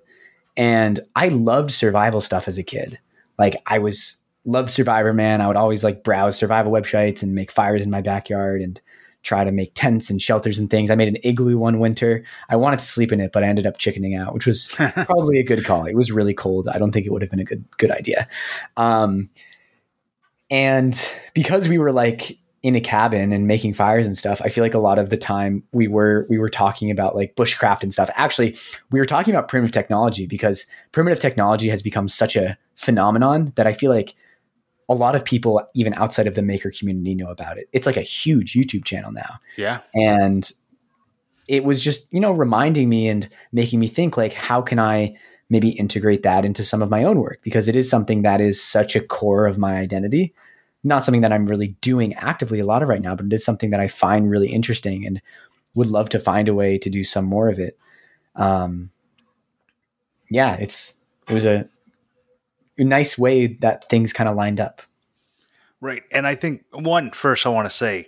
and 0.55 0.99
I 1.15 1.29
loved 1.29 1.71
survival 1.71 2.21
stuff 2.21 2.47
as 2.47 2.57
a 2.57 2.63
kid. 2.63 2.99
Like 3.37 3.55
I 3.65 3.79
was 3.79 4.17
loved 4.45 4.71
Survivor 4.71 5.13
Man. 5.13 5.41
I 5.41 5.47
would 5.47 5.55
always 5.55 5.83
like 5.83 6.03
browse 6.03 6.37
survival 6.37 6.71
websites 6.71 7.21
and 7.21 7.35
make 7.35 7.51
fires 7.51 7.83
in 7.83 7.91
my 7.91 8.01
backyard 8.01 8.61
and 8.61 8.79
try 9.23 9.43
to 9.43 9.51
make 9.51 9.73
tents 9.75 10.09
and 10.09 10.21
shelters 10.21 10.57
and 10.57 10.69
things. 10.69 10.89
I 10.89 10.95
made 10.95 11.09
an 11.09 11.17
igloo 11.23 11.57
one 11.57 11.79
winter. 11.79 12.23
I 12.49 12.55
wanted 12.55 12.79
to 12.79 12.85
sleep 12.85 13.11
in 13.11 13.19
it, 13.19 13.31
but 13.33 13.43
I 13.43 13.47
ended 13.47 13.67
up 13.67 13.77
chickening 13.77 14.15
out, 14.15 14.33
which 14.33 14.45
was 14.45 14.69
probably 14.75 15.39
a 15.39 15.43
good 15.43 15.65
call. 15.65 15.85
It 15.85 15.95
was 15.95 16.11
really 16.11 16.33
cold. 16.33 16.69
I 16.69 16.77
don't 16.79 16.91
think 16.91 17.05
it 17.05 17.11
would 17.11 17.21
have 17.21 17.31
been 17.31 17.39
a 17.39 17.45
good 17.45 17.65
good 17.77 17.91
idea. 17.91 18.27
Um, 18.77 19.29
and 20.49 21.13
because 21.33 21.67
we 21.67 21.77
were 21.77 21.91
like 21.91 22.37
in 22.67 22.75
a 22.75 22.81
cabin 22.81 23.31
and 23.31 23.47
making 23.47 23.73
fires 23.73 24.05
and 24.05 24.17
stuff, 24.17 24.41
I 24.43 24.49
feel 24.49 24.61
like 24.61 24.73
a 24.73 24.79
lot 24.79 24.99
of 24.99 25.09
the 25.09 25.15
time 25.15 25.63
we 25.71 25.87
were 25.87 26.27
we 26.29 26.37
were 26.37 26.49
talking 26.49 26.91
about 26.91 27.15
like 27.15 27.33
bushcraft 27.37 27.81
and 27.81 27.93
stuff. 27.93 28.09
Actually, 28.15 28.57
we 28.91 28.99
were 28.99 29.05
talking 29.05 29.33
about 29.33 29.47
primitive 29.47 29.71
technology 29.71 30.27
because 30.27 30.65
primitive 30.91 31.21
technology 31.21 31.69
has 31.69 31.81
become 31.81 32.09
such 32.09 32.35
a 32.35 32.57
phenomenon 32.75 33.53
that 33.55 33.67
I 33.67 33.71
feel 33.71 33.89
like 33.89 34.15
a 34.89 34.93
lot 34.93 35.15
of 35.15 35.23
people 35.23 35.65
even 35.75 35.93
outside 35.93 36.27
of 36.27 36.35
the 36.35 36.41
maker 36.41 36.69
community 36.69 37.15
know 37.15 37.29
about 37.29 37.57
it. 37.57 37.69
It's 37.71 37.85
like 37.85 37.95
a 37.95 38.01
huge 38.01 38.51
YouTube 38.51 38.83
channel 38.83 39.13
now. 39.13 39.39
Yeah. 39.55 39.79
And 39.93 40.51
it 41.47 41.63
was 41.63 41.81
just, 41.81 42.11
you 42.11 42.19
know, 42.19 42.33
reminding 42.33 42.89
me 42.89 43.07
and 43.07 43.29
making 43.53 43.79
me 43.79 43.87
think 43.87 44.17
like 44.17 44.33
how 44.33 44.61
can 44.61 44.77
I 44.77 45.15
maybe 45.49 45.69
integrate 45.69 46.23
that 46.23 46.43
into 46.43 46.65
some 46.65 46.81
of 46.81 46.89
my 46.89 47.05
own 47.05 47.21
work 47.21 47.39
because 47.43 47.69
it 47.69 47.77
is 47.77 47.89
something 47.89 48.23
that 48.23 48.41
is 48.41 48.61
such 48.61 48.93
a 48.93 49.01
core 49.01 49.45
of 49.45 49.57
my 49.57 49.77
identity 49.77 50.33
not 50.83 51.03
something 51.03 51.21
that 51.21 51.33
I'm 51.33 51.45
really 51.45 51.69
doing 51.81 52.13
actively 52.15 52.59
a 52.59 52.65
lot 52.65 52.83
of 52.83 52.89
right 52.89 53.01
now, 53.01 53.15
but 53.15 53.25
it 53.25 53.33
is 53.33 53.43
something 53.43 53.71
that 53.71 53.79
I 53.79 53.87
find 53.87 54.29
really 54.29 54.49
interesting 54.49 55.05
and 55.05 55.21
would 55.73 55.87
love 55.87 56.09
to 56.09 56.19
find 56.19 56.47
a 56.47 56.53
way 56.53 56.77
to 56.77 56.89
do 56.89 57.03
some 57.03 57.25
more 57.25 57.49
of 57.49 57.59
it. 57.59 57.77
Um, 58.35 58.91
yeah, 60.29 60.55
it's 60.55 60.97
it 61.27 61.33
was 61.33 61.45
a, 61.45 61.67
a 62.77 62.83
nice 62.83 63.17
way 63.17 63.47
that 63.47 63.89
things 63.89 64.13
kind 64.13 64.29
of 64.29 64.35
lined 64.35 64.59
up. 64.59 64.81
Right, 65.79 66.03
and 66.11 66.25
I 66.25 66.35
think 66.35 66.63
one 66.71 67.11
first 67.11 67.45
I 67.45 67.49
want 67.49 67.69
to 67.69 67.75
say, 67.75 68.07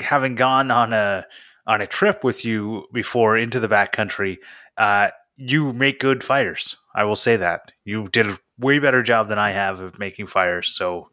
having 0.00 0.34
gone 0.34 0.70
on 0.70 0.92
a 0.92 1.26
on 1.66 1.80
a 1.80 1.86
trip 1.86 2.24
with 2.24 2.44
you 2.44 2.86
before 2.92 3.36
into 3.36 3.60
the 3.60 3.68
backcountry, 3.68 4.38
uh, 4.76 5.10
you 5.36 5.72
make 5.72 6.00
good 6.00 6.24
fires. 6.24 6.76
I 6.94 7.04
will 7.04 7.16
say 7.16 7.36
that 7.36 7.72
you 7.84 8.08
did 8.08 8.26
a 8.26 8.38
way 8.58 8.78
better 8.78 9.02
job 9.02 9.28
than 9.28 9.38
I 9.38 9.50
have 9.50 9.80
of 9.80 9.98
making 9.98 10.26
fires. 10.26 10.68
So 10.68 11.10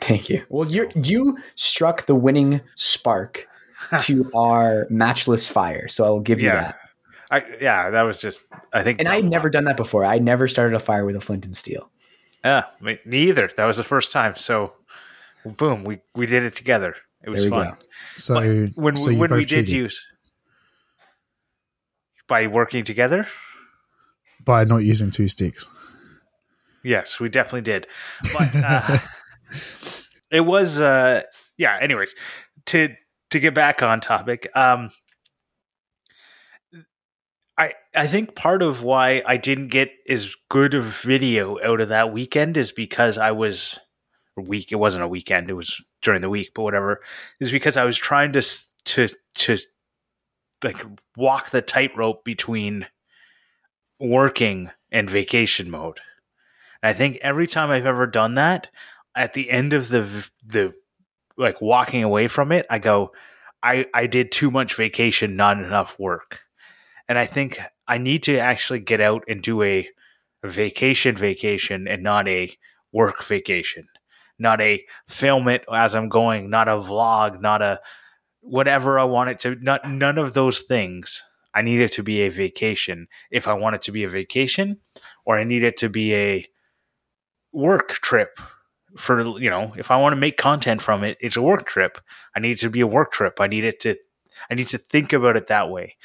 Thank 0.00 0.28
you. 0.28 0.44
Well, 0.48 0.70
you 0.70 0.88
you 0.94 1.38
struck 1.54 2.06
the 2.06 2.14
winning 2.14 2.60
spark 2.74 3.46
to 4.00 4.30
our 4.34 4.86
matchless 4.90 5.46
fire, 5.46 5.88
so 5.88 6.04
I'll 6.04 6.20
give 6.20 6.40
you 6.40 6.48
yeah. 6.48 6.62
that. 6.62 6.78
I, 7.30 7.44
yeah, 7.60 7.90
that 7.90 8.02
was 8.02 8.20
just 8.20 8.44
I 8.72 8.82
think, 8.82 9.00
and 9.00 9.08
I 9.08 9.16
had 9.16 9.24
never 9.24 9.50
done 9.50 9.64
that 9.64 9.76
before. 9.76 10.04
I 10.04 10.18
never 10.18 10.46
started 10.46 10.74
a 10.74 10.78
fire 10.78 11.04
with 11.04 11.16
a 11.16 11.20
flint 11.20 11.46
and 11.46 11.56
steel. 11.56 11.90
Yeah, 12.44 12.64
me, 12.80 12.98
neither. 13.04 13.50
That 13.56 13.64
was 13.64 13.78
the 13.78 13.84
first 13.84 14.12
time. 14.12 14.36
So, 14.36 14.74
boom, 15.44 15.84
we 15.84 16.00
we 16.14 16.26
did 16.26 16.42
it 16.42 16.54
together. 16.54 16.96
It 17.22 17.30
was 17.30 17.48
fun. 17.48 17.70
Go. 17.70 17.76
So 18.16 18.34
but 18.34 18.70
when 18.76 18.96
so 18.96 19.10
we, 19.10 19.16
when 19.16 19.32
we 19.32 19.44
did 19.44 19.68
use 19.68 20.06
by 22.28 22.46
working 22.46 22.84
together, 22.84 23.26
by 24.44 24.64
not 24.64 24.78
using 24.78 25.10
two 25.10 25.28
sticks. 25.28 26.22
Yes, 26.82 27.18
we 27.18 27.30
definitely 27.30 27.62
did. 27.62 27.86
But 28.34 28.56
uh, 28.56 28.98
it 30.30 30.40
was 30.40 30.80
uh 30.80 31.22
yeah 31.56 31.78
anyways 31.80 32.14
to 32.66 32.94
to 33.30 33.40
get 33.40 33.54
back 33.54 33.82
on 33.82 34.00
topic 34.00 34.48
um 34.54 34.90
I 37.56 37.74
I 37.94 38.06
think 38.06 38.34
part 38.34 38.62
of 38.62 38.82
why 38.82 39.22
I 39.26 39.36
didn't 39.36 39.68
get 39.68 39.92
as 40.08 40.34
good 40.48 40.74
of 40.74 40.84
video 40.84 41.58
out 41.62 41.80
of 41.80 41.88
that 41.88 42.12
weekend 42.12 42.56
is 42.56 42.72
because 42.72 43.16
I 43.16 43.30
was 43.30 43.78
week. 44.36 44.72
It 44.72 44.76
wasn't 44.76 45.04
a 45.04 45.08
weekend. 45.08 45.48
It 45.48 45.54
was 45.54 45.80
during 46.02 46.20
the 46.20 46.30
week, 46.30 46.50
but 46.54 46.62
whatever. 46.62 47.00
Is 47.40 47.52
because 47.52 47.76
I 47.76 47.84
was 47.84 47.96
trying 47.96 48.32
to 48.32 48.42
to 48.86 49.08
to 49.36 49.58
like 50.62 50.84
walk 51.16 51.50
the 51.50 51.62
tightrope 51.62 52.24
between 52.24 52.86
working 54.00 54.70
and 54.90 55.08
vacation 55.08 55.70
mode. 55.70 56.00
And 56.82 56.90
I 56.90 56.92
think 56.92 57.18
every 57.22 57.46
time 57.46 57.70
I've 57.70 57.86
ever 57.86 58.06
done 58.06 58.34
that, 58.34 58.70
at 59.14 59.34
the 59.34 59.50
end 59.50 59.72
of 59.72 59.88
the 59.88 60.28
the 60.44 60.74
like 61.36 61.60
walking 61.60 62.02
away 62.02 62.28
from 62.28 62.52
it, 62.52 62.66
I 62.70 62.78
go, 62.78 63.12
I 63.62 63.86
I 63.94 64.06
did 64.06 64.32
too 64.32 64.50
much 64.50 64.74
vacation, 64.74 65.36
not 65.36 65.58
enough 65.58 65.98
work, 65.98 66.40
and 67.08 67.18
I 67.18 67.26
think 67.26 67.60
I 67.86 67.98
need 67.98 68.22
to 68.24 68.38
actually 68.38 68.80
get 68.80 69.00
out 69.00 69.24
and 69.28 69.42
do 69.42 69.62
a 69.62 69.88
vacation 70.42 71.16
vacation 71.16 71.88
and 71.88 72.02
not 72.02 72.28
a 72.28 72.56
work 72.92 73.24
vacation, 73.24 73.84
not 74.38 74.60
a 74.60 74.84
film 75.08 75.48
it 75.48 75.64
as 75.72 75.94
I'm 75.94 76.08
going, 76.08 76.50
not 76.50 76.68
a 76.68 76.72
vlog, 76.72 77.40
not 77.40 77.62
a 77.62 77.80
whatever 78.40 78.98
I 78.98 79.04
want 79.04 79.30
it 79.30 79.38
to. 79.40 79.56
Not 79.56 79.88
none 79.88 80.18
of 80.18 80.34
those 80.34 80.60
things. 80.60 81.22
I 81.54 81.62
need 81.62 81.80
it 81.80 81.92
to 81.92 82.02
be 82.02 82.22
a 82.22 82.30
vacation 82.30 83.06
if 83.30 83.46
I 83.46 83.54
want 83.54 83.76
it 83.76 83.82
to 83.82 83.92
be 83.92 84.04
a 84.04 84.08
vacation, 84.08 84.80
or 85.24 85.38
I 85.38 85.44
need 85.44 85.62
it 85.62 85.76
to 85.78 85.88
be 85.88 86.14
a 86.14 86.46
work 87.52 87.90
trip 87.92 88.40
for 88.96 89.38
you 89.40 89.50
know 89.50 89.72
if 89.76 89.90
i 89.90 90.00
want 90.00 90.12
to 90.12 90.20
make 90.20 90.36
content 90.36 90.80
from 90.80 91.02
it 91.02 91.16
it's 91.20 91.36
a 91.36 91.42
work 91.42 91.66
trip. 91.66 91.98
I 92.36 92.40
need 92.40 92.52
it 92.52 92.60
to 92.60 92.70
be 92.70 92.80
a 92.80 92.86
work 92.86 93.12
trip. 93.12 93.40
I 93.40 93.46
need 93.46 93.64
it 93.64 93.80
to 93.80 93.96
i 94.50 94.54
need 94.54 94.68
to 94.68 94.78
think 94.78 95.12
about 95.12 95.36
it 95.36 95.48
that 95.48 95.70
way. 95.70 95.96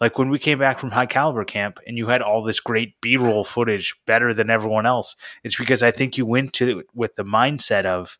Like 0.00 0.16
when 0.16 0.30
we 0.30 0.38
came 0.38 0.58
back 0.58 0.78
from 0.78 0.92
high 0.92 1.06
caliber 1.06 1.44
camp 1.44 1.78
and 1.86 1.96
you 1.96 2.06
had 2.08 2.22
all 2.22 2.42
this 2.42 2.60
great 2.60 3.00
b-roll 3.00 3.44
footage 3.44 3.96
better 4.06 4.32
than 4.32 4.50
everyone 4.50 4.86
else 4.86 5.16
it's 5.42 5.56
because 5.56 5.82
i 5.82 5.90
think 5.90 6.16
you 6.16 6.24
went 6.24 6.52
to 6.54 6.84
with 6.94 7.16
the 7.16 7.24
mindset 7.24 7.84
of 7.84 8.18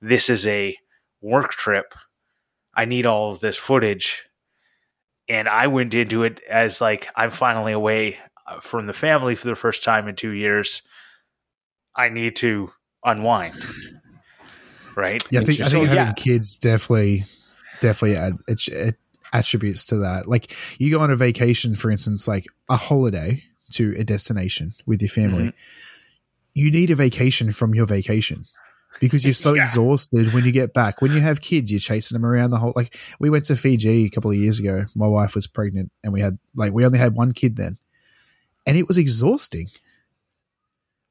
this 0.00 0.28
is 0.28 0.46
a 0.46 0.76
work 1.20 1.52
trip. 1.52 1.94
I 2.74 2.84
need 2.84 3.06
all 3.06 3.30
of 3.30 3.40
this 3.40 3.56
footage. 3.56 4.24
And 5.28 5.48
i 5.48 5.66
went 5.66 5.94
into 5.94 6.22
it 6.22 6.40
as 6.48 6.80
like 6.80 7.08
i'm 7.16 7.30
finally 7.30 7.72
away 7.72 8.18
uh, 8.46 8.60
from 8.60 8.86
the 8.86 8.92
family 8.92 9.34
for 9.34 9.48
the 9.48 9.56
first 9.56 9.82
time 9.82 10.06
in 10.06 10.14
two 10.14 10.30
years. 10.30 10.82
I 11.96 12.10
need 12.10 12.36
to 12.36 12.70
unwind. 13.06 13.54
Right. 14.96 15.22
Yeah, 15.30 15.40
I 15.40 15.44
think 15.44 15.60
I 15.60 15.68
think 15.68 15.84
so, 15.88 15.94
having 15.94 15.96
yeah. 15.96 16.12
kids 16.14 16.56
definitely 16.56 17.22
definitely 17.80 18.16
add, 18.16 18.34
it, 18.48 18.66
it 18.68 18.96
attributes 19.32 19.84
to 19.86 19.96
that. 19.98 20.26
Like 20.26 20.52
you 20.80 20.90
go 20.90 21.00
on 21.00 21.10
a 21.10 21.16
vacation, 21.16 21.74
for 21.74 21.90
instance, 21.90 22.26
like 22.26 22.46
a 22.68 22.76
holiday 22.76 23.44
to 23.72 23.94
a 23.98 24.04
destination 24.04 24.70
with 24.86 25.02
your 25.02 25.08
family. 25.08 25.48
Mm-hmm. 25.48 25.56
You 26.54 26.70
need 26.70 26.90
a 26.90 26.94
vacation 26.94 27.52
from 27.52 27.74
your 27.74 27.86
vacation 27.86 28.42
because 29.00 29.24
you're 29.24 29.34
so 29.34 29.54
yeah. 29.54 29.62
exhausted 29.62 30.32
when 30.32 30.44
you 30.44 30.52
get 30.52 30.72
back. 30.72 31.02
When 31.02 31.12
you 31.12 31.20
have 31.20 31.42
kids, 31.42 31.70
you're 31.70 31.78
chasing 31.78 32.16
them 32.16 32.24
around 32.24 32.50
the 32.50 32.58
whole. 32.58 32.72
Like 32.74 32.96
we 33.18 33.28
went 33.28 33.44
to 33.46 33.56
Fiji 33.56 34.06
a 34.06 34.10
couple 34.10 34.30
of 34.30 34.36
years 34.36 34.58
ago. 34.58 34.84
My 34.94 35.06
wife 35.06 35.34
was 35.34 35.46
pregnant, 35.46 35.92
and 36.02 36.12
we 36.12 36.22
had 36.22 36.38
like 36.54 36.72
we 36.72 36.86
only 36.86 36.98
had 36.98 37.14
one 37.14 37.32
kid 37.32 37.56
then, 37.56 37.76
and 38.64 38.76
it 38.78 38.88
was 38.88 38.96
exhausting 38.96 39.66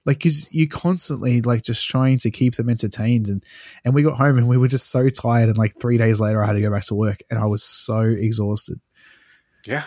like 0.06 0.18
because 0.18 0.54
you 0.54 0.68
constantly 0.68 1.42
like 1.42 1.64
just 1.64 1.88
trying 1.88 2.18
to 2.20 2.32
keep 2.32 2.56
them 2.56 2.70
entertained. 2.70 3.28
And 3.28 3.44
and 3.84 3.94
we 3.94 4.04
got 4.04 4.18
home 4.18 4.38
and 4.38 4.48
we 4.48 4.58
were 4.58 4.68
just 4.68 4.92
so 4.92 5.10
tired. 5.10 5.50
And 5.50 5.58
like 5.58 5.74
three 5.80 5.98
days 5.98 6.20
later 6.22 6.44
i 6.44 6.48
had 6.48 6.54
to 6.54 6.62
go 6.62 6.72
back 6.72 6.84
to 6.86 6.96
work 6.96 7.20
and 7.30 7.40
i 7.40 7.46
was 7.46 7.64
so 7.64 8.00
exhausted. 8.00 8.80
Yeah. 9.66 9.86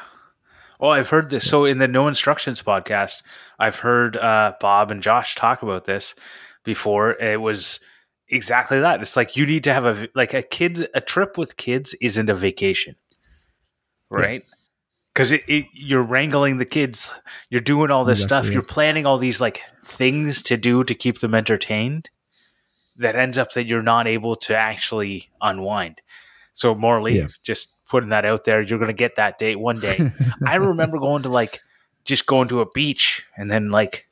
Oh 0.81 0.89
i've 0.89 1.09
heard 1.09 1.31
this. 1.31 1.49
So 1.49 1.65
in 1.65 1.79
the 1.79 1.89
no 1.89 2.09
instructions 2.09 2.63
podcast 2.63 3.23
i've 3.59 3.81
heard 3.81 4.17
uh, 4.17 4.55
bob 4.61 4.91
and 4.91 5.03
josh 5.03 5.35
talk 5.35 5.63
about 5.63 5.85
this 5.85 6.15
before. 6.65 7.13
It 7.13 7.41
was 7.41 7.81
exactly 8.29 8.81
that. 8.81 9.01
It's 9.01 9.17
like 9.17 9.37
you 9.37 9.47
need 9.47 9.65
to 9.65 9.73
have 9.73 9.87
a 9.87 10.09
like 10.15 10.35
a 10.35 10.43
kid 10.43 10.89
a 10.95 11.01
trip 11.01 11.39
with 11.39 11.57
kids 11.57 11.95
isn't 12.01 12.29
a 12.29 12.35
vacation 12.35 12.97
right? 14.11 14.43
yeah 14.43 14.58
because 15.19 15.35
you're 15.73 16.05
wrangling 16.05 16.59
the 16.59 16.65
kids, 16.65 17.13
you're 17.51 17.61
doing 17.61 17.91
all 17.91 18.05
this 18.05 18.23
exactly. 18.23 18.51
stuff, 18.51 18.55
you're 18.55 18.63
planning 18.63 19.05
all 19.05 19.19
these 19.19 19.41
like 19.41 19.63
things 19.85 20.43
to 20.43 20.57
do 20.57 20.85
to 20.85 20.95
keep 20.95 21.19
them 21.19 21.35
entertained. 21.35 22.09
That 22.99 23.17
ends 23.17 23.37
up 23.37 23.53
that 23.55 23.67
you're 23.67 23.83
not 23.83 24.07
able 24.07 24.37
to 24.37 24.57
actually 24.57 25.29
unwind. 25.41 26.03
So 26.53 26.73
Morley, 26.73 27.17
yeah. 27.17 27.27
just 27.43 27.85
putting 27.89 28.11
that 28.11 28.25
out 28.25 28.45
there, 28.45 28.63
you're 28.63 28.79
gonna 28.79 28.93
get 28.93 29.17
that 29.17 29.39
date 29.39 29.59
one 29.59 29.81
day. 29.81 29.97
I 30.47 30.55
remember 30.55 31.01
going 31.01 31.25
to 31.25 31.31
like 31.31 31.63
just 32.05 32.27
going 32.27 32.47
to 32.49 32.61
a 32.61 32.71
beach 32.71 33.27
and 33.37 33.51
then 33.51 33.71
like 33.71 34.07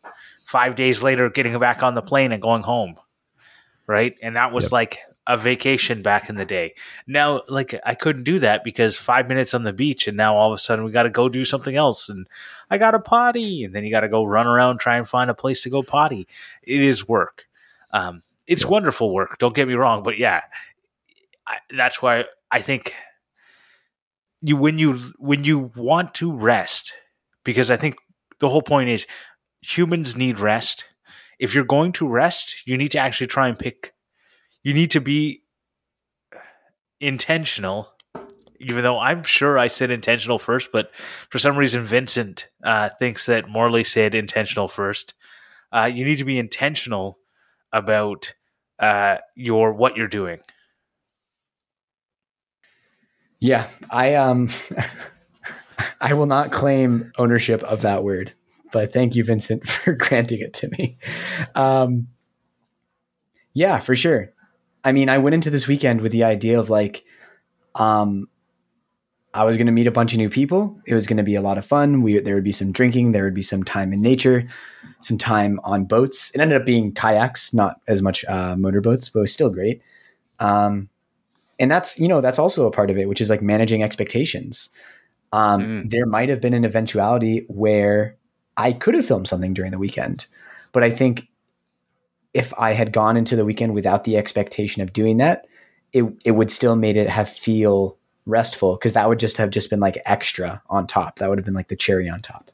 five 0.45 0.75
days 0.75 1.05
later 1.05 1.31
getting 1.31 1.57
back 1.61 1.85
on 1.85 1.95
the 1.95 2.03
plane 2.03 2.33
and 2.33 2.43
going 2.43 2.65
home. 2.65 2.97
Right. 3.87 4.19
And 4.25 4.35
that 4.35 4.51
was 4.53 4.65
Yep. 4.65 4.73
like 4.73 4.99
a 5.27 5.37
vacation 5.37 6.03
back 6.03 6.29
in 6.29 6.37
the 6.37 6.45
day. 6.45 6.75
Now, 7.07 7.43
like, 7.49 7.79
I 7.85 7.95
couldn't 7.95 8.25
do 8.25 8.39
that 8.39 8.65
because 8.65 8.97
five 8.97 9.29
minutes 9.29 9.55
on 9.55 9.65
the 9.65 9.73
beach, 9.73 10.07
and 10.07 10.17
now 10.17 10.37
all 10.37 10.53
of 10.53 10.57
a 10.57 10.59
sudden 10.59 10.85
we 10.85 10.91
got 10.91 11.05
to 11.05 11.11
go 11.11 11.29
do 11.29 11.45
something 11.45 11.77
else. 11.77 12.09
And 12.09 12.27
I 12.71 12.79
got 12.79 12.93
to 12.93 13.01
potty. 13.01 13.65
And 13.65 13.75
then 13.75 13.85
you 13.85 13.91
got 13.91 14.01
to 14.01 14.09
go 14.09 14.25
run 14.25 14.47
around, 14.47 14.79
try 14.79 14.97
and 14.97 15.09
find 15.09 15.31
a 15.31 15.35
place 15.35 15.63
to 15.63 15.71
go 15.71 15.83
potty. 15.83 16.27
It 16.63 16.81
is 16.81 17.09
work. 17.09 17.47
Um, 17.93 18.23
it's 18.47 18.65
wonderful 18.65 19.13
work. 19.13 19.39
Don't 19.39 19.55
get 19.55 19.69
me 19.69 19.75
wrong. 19.75 20.03
But 20.03 20.19
yeah, 20.19 20.43
I, 21.47 21.57
that's 21.77 22.01
why 22.01 22.25
I 22.51 22.61
think 22.61 22.95
you 24.47 24.57
when 24.57 24.79
you 24.79 24.95
when 25.19 25.45
you 25.45 25.73
want 25.75 26.15
to 26.15 26.33
rest 26.33 26.93
because 27.45 27.71
i 27.71 27.77
think 27.77 27.97
the 28.39 28.49
whole 28.49 28.63
point 28.63 28.89
is 28.89 29.07
humans 29.63 30.17
need 30.17 30.39
rest 30.39 30.85
if 31.39 31.55
you're 31.55 31.65
going 31.65 31.93
to 31.93 32.09
rest 32.09 32.67
you 32.67 32.77
need 32.77 32.91
to 32.91 32.99
actually 32.99 33.27
try 33.27 33.49
and 33.49 33.59
pick 33.59 33.93
you 34.67 34.75
need 34.75 34.91
to 34.91 35.01
be 35.01 35.43
intentional 37.01 37.93
even 38.59 38.83
though 38.83 38.99
i'm 38.99 39.23
sure 39.23 39.59
i 39.59 39.69
said 39.69 39.91
intentional 39.91 40.39
first 40.39 40.71
but 40.73 40.91
for 41.31 41.39
some 41.39 41.57
reason 41.57 41.83
vincent 41.83 42.49
uh, 42.65 42.89
thinks 42.99 43.27
that 43.27 43.49
morley 43.49 43.85
said 43.85 44.15
intentional 44.15 44.67
first 44.69 45.15
uh, 45.73 45.85
you 45.93 46.05
need 46.05 46.17
to 46.19 46.25
be 46.25 46.39
intentional 46.39 47.19
about 47.73 48.35
uh, 48.81 49.19
your 49.37 49.73
what 49.73 49.97
you're 49.97 50.09
doing 50.09 50.41
Yeah, 53.41 53.69
I 53.91 54.15
um 54.15 54.49
I 56.01 56.15
will 56.15 56.27
not 56.27 56.53
claim 56.53 57.13
ownership 57.19 57.63
of 57.63 57.83
that 57.83 58.03
word, 58.03 58.33
but 58.73 58.93
thank 58.93 59.15
you, 59.15 59.25
Vincent, 59.25 59.69
for 59.69 59.93
granting 59.93 60.41
it 60.41 60.55
to 60.55 60.69
me. 60.79 60.99
Um, 61.55 62.09
yeah, 63.55 63.79
for 63.79 63.95
sure. 63.97 64.33
I 64.87 64.93
mean, 64.93 65.09
I 65.11 65.19
went 65.19 65.35
into 65.35 65.51
this 65.51 65.67
weekend 65.67 66.01
with 66.01 66.13
the 66.13 66.25
idea 66.25 66.59
of 66.59 66.71
like, 66.71 67.05
um, 67.75 68.29
I 69.35 69.45
was 69.45 69.57
going 69.57 69.67
to 69.67 69.73
meet 69.73 69.87
a 69.87 69.91
bunch 69.91 70.13
of 70.13 70.19
new 70.19 70.31
people. 70.31 70.81
It 70.87 70.95
was 70.95 71.07
going 71.07 71.19
to 71.19 71.23
be 71.23 71.35
a 71.35 71.43
lot 71.43 71.59
of 71.59 71.67
fun. 71.67 72.01
We 72.03 72.19
there 72.21 72.35
would 72.37 72.45
be 72.45 72.53
some 72.53 72.73
drinking, 72.73 73.13
there 73.13 73.25
would 73.25 73.35
be 73.35 73.43
some 73.43 73.63
time 73.65 73.93
in 73.93 74.01
nature, 74.01 74.47
some 75.01 75.19
time 75.19 75.61
on 75.65 75.85
boats. 75.85 76.31
It 76.35 76.41
ended 76.41 76.59
up 76.59 76.65
being 76.65 76.95
kayaks, 76.95 77.53
not 77.53 77.81
as 77.87 78.01
much 78.01 78.25
uh, 78.25 78.57
motorboats, 78.57 79.11
but 79.11 79.19
it 79.19 79.23
was 79.23 79.33
still 79.35 79.51
great. 79.51 79.83
Um, 80.39 80.89
and 81.59 81.71
that's 81.71 81.99
you 81.99 82.09
know 82.09 82.21
that's 82.21 82.39
also 82.39 82.67
a 82.67 82.71
part 82.71 82.91
of 82.91 82.99
it 82.99 83.09
which 83.09 83.21
is 83.21 83.31
like 83.31 83.43
managing 83.43 83.83
expectations 83.83 84.71
um, 85.33 85.61
Mm. 85.63 85.91
there 85.91 86.07
might 86.07 86.29
have 86.29 86.41
been 86.41 86.55
an 86.55 86.65
eventuality 86.65 87.45
where 87.49 88.17
i 88.57 88.73
could 88.73 88.95
have 88.95 89.07
filmed 89.07 89.27
something 89.29 89.55
during 89.55 89.73
the 89.73 89.79
weekend 89.79 90.27
but 90.73 90.83
i 90.83 90.91
think 90.91 91.29
if 92.37 92.53
i 92.59 92.73
had 92.73 92.93
gone 92.93 93.17
into 93.17 93.35
the 93.37 93.45
weekend 93.45 93.75
without 93.75 94.05
the 94.05 94.17
expectation 94.17 94.83
of 94.83 94.93
doing 94.93 95.17
that 95.17 95.47
it, 95.93 96.05
it 96.25 96.33
would 96.33 96.51
still 96.51 96.77
made 96.77 96.97
it 96.97 97.09
have 97.09 97.29
feel 97.29 97.97
restful 98.27 98.75
because 98.75 98.93
that 98.93 99.09
would 99.09 99.19
just 99.19 99.37
have 99.37 99.51
just 99.51 99.71
been 99.71 99.81
like 99.81 99.99
extra 100.05 100.61
on 100.69 100.87
top 100.87 101.19
that 101.19 101.29
would 101.29 101.39
have 101.39 101.45
been 101.45 101.55
like 101.55 101.69
the 101.69 101.77
cherry 101.77 102.09
on 102.09 102.21
top 102.21 102.51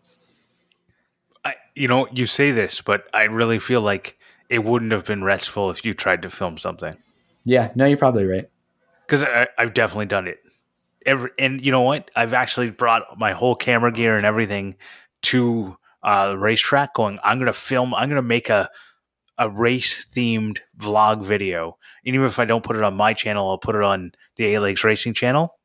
I, 1.44 1.54
you 1.74 1.88
know, 1.88 2.06
you 2.12 2.26
say 2.26 2.52
this, 2.52 2.80
but 2.80 3.08
I 3.12 3.24
really 3.24 3.58
feel 3.58 3.80
like 3.80 4.16
it 4.48 4.64
wouldn't 4.64 4.92
have 4.92 5.04
been 5.04 5.24
restful 5.24 5.70
if 5.70 5.84
you 5.84 5.94
tried 5.94 6.22
to 6.22 6.30
film 6.30 6.58
something. 6.58 6.94
yeah 7.44 7.70
no 7.74 7.84
you're 7.84 7.98
probably 7.98 8.24
right 8.24 8.48
Because 9.06 9.24
I've 9.58 9.74
definitely 9.74 10.06
done 10.06 10.28
it. 10.28 10.38
Every, 11.04 11.30
and 11.36 11.64
you 11.64 11.72
know 11.72 11.80
what? 11.80 12.10
I've 12.14 12.32
actually 12.32 12.70
brought 12.70 13.18
my 13.18 13.32
whole 13.32 13.56
camera 13.56 13.90
gear 13.90 14.16
and 14.16 14.24
everything 14.24 14.76
to 15.22 15.76
uh, 16.04 16.30
the 16.30 16.38
racetrack. 16.38 16.94
Going, 16.94 17.18
I'm 17.24 17.40
gonna 17.40 17.52
film. 17.52 17.92
I'm 17.92 18.08
gonna 18.08 18.22
make 18.22 18.48
a 18.48 18.70
a 19.38 19.48
race 19.48 20.06
themed 20.06 20.58
vlog 20.78 21.24
video. 21.24 21.78
And 22.04 22.14
even 22.14 22.26
if 22.26 22.38
I 22.38 22.44
don't 22.44 22.64
put 22.64 22.76
it 22.76 22.82
on 22.82 22.94
my 22.94 23.14
channel, 23.14 23.48
I'll 23.48 23.58
put 23.58 23.74
it 23.74 23.82
on 23.82 24.12
the 24.36 24.54
A 24.54 24.60
Legs 24.60 24.84
Racing 24.84 25.14
channel. 25.14 25.58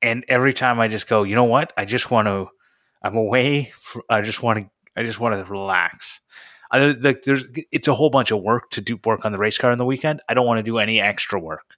And 0.00 0.24
every 0.28 0.54
time 0.54 0.78
I 0.78 0.88
just 0.88 1.08
go, 1.08 1.24
you 1.24 1.34
know 1.34 1.44
what? 1.44 1.72
I 1.76 1.84
just 1.84 2.10
want 2.10 2.26
to. 2.26 2.48
I'm 3.02 3.16
away. 3.16 3.72
I 4.08 4.22
just 4.22 4.42
want 4.42 4.58
to. 4.60 4.70
I 4.96 5.04
just 5.04 5.20
want 5.20 5.34
to 5.34 5.50
relax. 5.50 6.20
I 6.70 6.78
like. 6.86 7.22
There's. 7.22 7.44
It's 7.72 7.88
a 7.88 7.94
whole 7.94 8.10
bunch 8.10 8.30
of 8.30 8.40
work 8.40 8.70
to 8.70 8.80
do 8.80 8.98
work 9.04 9.24
on 9.24 9.32
the 9.32 9.38
race 9.38 9.58
car 9.58 9.72
on 9.72 9.78
the 9.78 9.84
weekend. 9.84 10.20
I 10.28 10.34
don't 10.34 10.46
want 10.46 10.58
to 10.58 10.62
do 10.62 10.78
any 10.78 11.00
extra 11.00 11.40
work. 11.40 11.74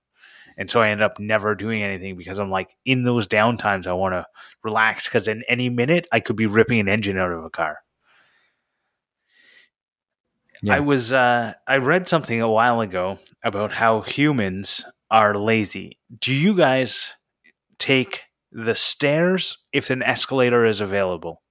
And 0.59 0.69
so 0.69 0.83
I 0.83 0.91
end 0.91 1.03
up 1.03 1.19
never 1.19 1.55
doing 1.55 1.83
anything 1.83 2.17
because 2.17 2.39
I'm 2.39 2.51
like 2.51 2.77
in 2.85 3.05
those 3.05 3.27
downtimes 3.27 3.87
I 3.87 3.95
want 3.95 4.13
to 4.13 4.27
relax 4.63 5.05
because 5.05 5.27
in 5.27 5.43
any 5.49 5.71
minute 5.71 6.07
I 6.13 6.21
could 6.21 6.37
be 6.37 6.45
ripping 6.45 6.81
an 6.81 6.89
engine 6.89 7.17
out 7.17 7.33
of 7.33 7.43
a 7.43 7.49
car. 7.49 7.79
Yeah. 10.63 10.77
I 10.77 10.81
was 10.81 11.13
uh, 11.13 11.55
I 11.67 11.77
read 11.79 12.09
something 12.09 12.41
a 12.41 12.51
while 12.51 12.81
ago 12.81 13.19
about 13.43 13.73
how 13.73 14.03
humans 14.03 14.85
are 15.11 15.35
lazy. 15.35 15.99
Do 16.19 16.33
you 16.33 16.55
guys 16.55 17.15
take 17.79 18.23
the 18.53 18.75
stairs 18.75 19.59
if 19.73 19.91
an 19.91 20.03
escalator 20.03 20.65
is 20.65 20.81
available? 20.81 21.43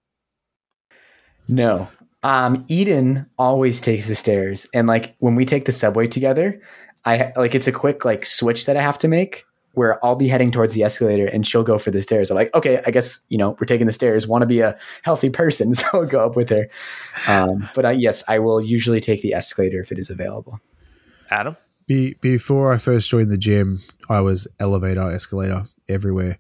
No. 1.48 1.88
Um, 2.22 2.66
Eden 2.68 3.28
always 3.38 3.82
takes 3.82 4.08
the 4.08 4.16
stairs, 4.16 4.68
and 4.74 4.88
like 4.88 5.16
when 5.20 5.36
we 5.36 5.46
take 5.46 5.66
the 5.66 5.72
subway 5.72 6.06
together, 6.06 6.62
I 7.06 7.32
like 7.36 7.56
it's 7.56 7.68
a 7.68 7.72
quick 7.72 8.06
like 8.06 8.26
switch 8.26 8.66
that 8.66 8.78
I 8.78 8.82
have 8.82 8.98
to 9.00 9.08
make 9.08 9.46
where 9.80 10.04
I'll 10.06 10.18
be 10.18 10.28
heading 10.28 10.52
towards 10.52 10.74
the 10.74 10.84
escalator 10.84 11.26
and 11.26 11.48
she'll 11.48 11.64
go 11.64 11.78
for 11.78 11.90
the 11.90 12.02
stairs. 12.02 12.30
I'm 12.30 12.36
like, 12.36 12.54
okay, 12.54 12.82
I 12.86 12.92
guess 12.92 13.22
you 13.30 13.38
know 13.38 13.52
we're 13.52 13.66
taking 13.66 13.88
the 13.88 13.94
stairs. 13.94 14.28
Want 14.28 14.42
to 14.42 14.46
be 14.46 14.60
a 14.60 14.78
healthy 15.04 15.30
person, 15.30 15.74
so 15.80 15.88
I'll 15.94 16.06
go 16.06 16.20
up 16.20 16.36
with 16.36 16.50
her. 16.50 16.68
Um, 17.28 17.70
but 17.74 17.86
I, 17.86 17.92
yes, 17.92 18.22
I 18.28 18.40
will 18.40 18.62
usually 18.62 19.00
take 19.00 19.22
the 19.22 19.34
escalator 19.34 19.80
if 19.80 19.94
it 19.94 19.98
is 19.98 20.10
available. 20.10 20.60
Adam? 21.32 21.56
Be, 21.88 22.16
before 22.20 22.74
I 22.74 22.78
first 22.78 23.10
joined 23.10 23.32
the 23.32 23.38
gym, 23.38 23.78
I 24.10 24.20
was 24.20 24.50
elevator, 24.60 25.10
escalator 25.10 25.64
everywhere. 25.88 26.38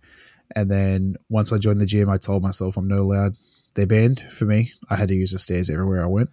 And 0.53 0.69
then 0.69 1.15
once 1.29 1.53
I 1.53 1.57
joined 1.59 1.79
the 1.79 1.85
gym, 1.85 2.09
I 2.09 2.17
told 2.17 2.43
myself 2.43 2.75
I'm 2.75 2.89
not 2.89 2.99
allowed. 2.99 3.35
They're 3.73 3.87
banned 3.87 4.19
for 4.19 4.43
me. 4.43 4.71
I 4.89 4.97
had 4.97 5.07
to 5.07 5.15
use 5.15 5.31
the 5.31 5.39
stairs 5.39 5.69
everywhere 5.69 6.03
I 6.03 6.07
went. 6.07 6.29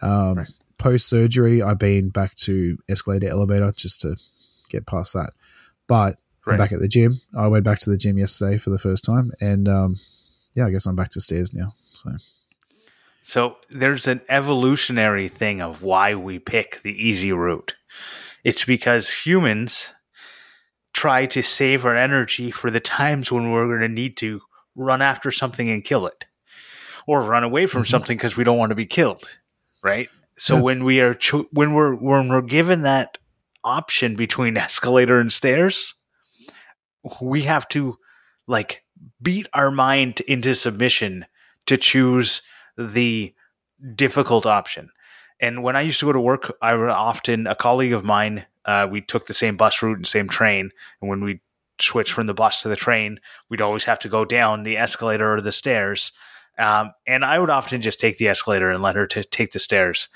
Um, 0.00 0.36
Right. 0.36 0.48
Post 0.78 1.08
surgery, 1.08 1.62
I've 1.62 1.78
been 1.78 2.08
back 2.08 2.34
to 2.36 2.76
escalator, 2.88 3.28
elevator 3.28 3.70
just 3.76 4.00
to 4.00 4.16
get 4.68 4.86
past 4.86 5.12
that. 5.12 5.30
But 5.86 6.16
Right. 6.46 6.54
I'm 6.54 6.58
back 6.58 6.72
at 6.72 6.80
the 6.80 6.88
gym. 6.88 7.12
I 7.36 7.46
went 7.46 7.64
back 7.64 7.78
to 7.80 7.90
the 7.90 7.96
gym 7.96 8.18
yesterday 8.18 8.58
for 8.58 8.70
the 8.70 8.78
first 8.78 9.04
time. 9.04 9.30
And 9.40 9.68
um, 9.68 9.94
yeah, 10.54 10.66
I 10.66 10.70
guess 10.70 10.86
I'm 10.86 10.96
back 10.96 11.10
to 11.10 11.20
stairs 11.20 11.54
now. 11.54 11.72
So 11.76 12.10
So 13.22 13.56
there's 13.70 14.08
an 14.08 14.20
evolutionary 14.28 15.28
thing 15.28 15.60
of 15.60 15.82
why 15.82 16.14
we 16.14 16.38
pick 16.38 16.80
the 16.82 16.92
easy 16.92 17.32
route. 17.32 17.74
It's 18.42 18.64
because 18.64 19.24
humans 19.24 19.92
try 20.92 21.26
to 21.26 21.42
save 21.42 21.86
our 21.86 21.96
energy 21.96 22.50
for 22.50 22.70
the 22.70 22.80
times 22.80 23.30
when 23.30 23.50
we're 23.52 23.68
going 23.68 23.80
to 23.80 23.88
need 23.88 24.16
to 24.18 24.40
run 24.74 25.00
after 25.00 25.30
something 25.30 25.70
and 25.70 25.84
kill 25.84 26.06
it 26.06 26.24
or 27.06 27.22
run 27.22 27.44
away 27.44 27.66
from 27.66 27.82
Mhm. 27.84 27.88
something 27.88 28.16
because 28.16 28.36
we 28.36 28.44
don't 28.44 28.58
want 28.58 28.70
to 28.70 28.76
be 28.76 28.86
killed, 28.86 29.28
right? 29.84 30.08
So 30.36 30.56
Yeah. 30.56 30.62
when 30.62 30.84
we 30.84 31.00
are 31.00 31.14
cho- 31.14 31.46
when 31.52 31.72
we're 31.72 31.94
when 31.94 32.28
we're 32.28 32.42
given 32.42 32.82
that 32.82 33.18
option 33.64 34.16
between 34.16 34.56
escalator 34.66 35.18
and 35.20 35.32
stairs, 35.32 35.94
we 37.20 37.42
have 37.42 37.68
to 37.68 37.98
like 38.46 38.84
beat 39.20 39.48
our 39.54 39.70
mind 39.70 40.20
into 40.22 40.54
submission 40.54 41.26
to 41.66 41.76
choose 41.76 42.42
the 42.76 43.34
difficult 43.94 44.46
option. 44.46 44.90
And 45.40 45.62
when 45.62 45.76
I 45.76 45.80
used 45.80 46.00
to 46.00 46.06
go 46.06 46.12
to 46.12 46.20
work, 46.20 46.56
I 46.62 46.74
would 46.74 46.88
often 46.88 47.46
a 47.46 47.54
colleague 47.54 47.92
of 47.92 48.04
mine. 48.04 48.46
Uh, 48.64 48.86
we 48.90 49.00
took 49.00 49.26
the 49.26 49.34
same 49.34 49.56
bus 49.56 49.82
route 49.82 49.96
and 49.96 50.06
same 50.06 50.28
train, 50.28 50.70
and 51.00 51.10
when 51.10 51.24
we 51.24 51.40
switched 51.80 52.12
from 52.12 52.26
the 52.26 52.34
bus 52.34 52.62
to 52.62 52.68
the 52.68 52.76
train, 52.76 53.18
we'd 53.48 53.60
always 53.60 53.84
have 53.84 53.98
to 54.00 54.08
go 54.08 54.24
down 54.24 54.62
the 54.62 54.76
escalator 54.76 55.34
or 55.34 55.40
the 55.40 55.50
stairs. 55.50 56.12
Um, 56.58 56.92
and 57.06 57.24
I 57.24 57.38
would 57.38 57.50
often 57.50 57.80
just 57.80 57.98
take 57.98 58.18
the 58.18 58.28
escalator 58.28 58.70
and 58.70 58.82
let 58.82 58.94
her 58.94 59.06
to 59.08 59.24
take 59.24 59.52
the 59.52 59.58
stairs 59.58 60.08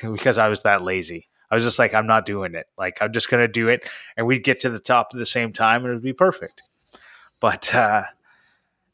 because 0.00 0.38
I 0.38 0.48
was 0.48 0.62
that 0.62 0.82
lazy. 0.82 1.28
I 1.50 1.54
was 1.54 1.64
just 1.64 1.78
like, 1.78 1.94
I'm 1.94 2.06
not 2.06 2.26
doing 2.26 2.54
it. 2.54 2.66
Like, 2.78 2.98
I'm 3.00 3.12
just 3.12 3.28
going 3.28 3.42
to 3.42 3.48
do 3.48 3.68
it. 3.68 3.88
And 4.16 4.26
we'd 4.26 4.44
get 4.44 4.60
to 4.60 4.70
the 4.70 4.78
top 4.78 5.08
at 5.12 5.18
the 5.18 5.26
same 5.26 5.52
time 5.52 5.84
and 5.84 5.90
it 5.90 5.94
would 5.94 6.02
be 6.02 6.12
perfect. 6.12 6.62
But 7.40 7.74
uh, 7.74 8.04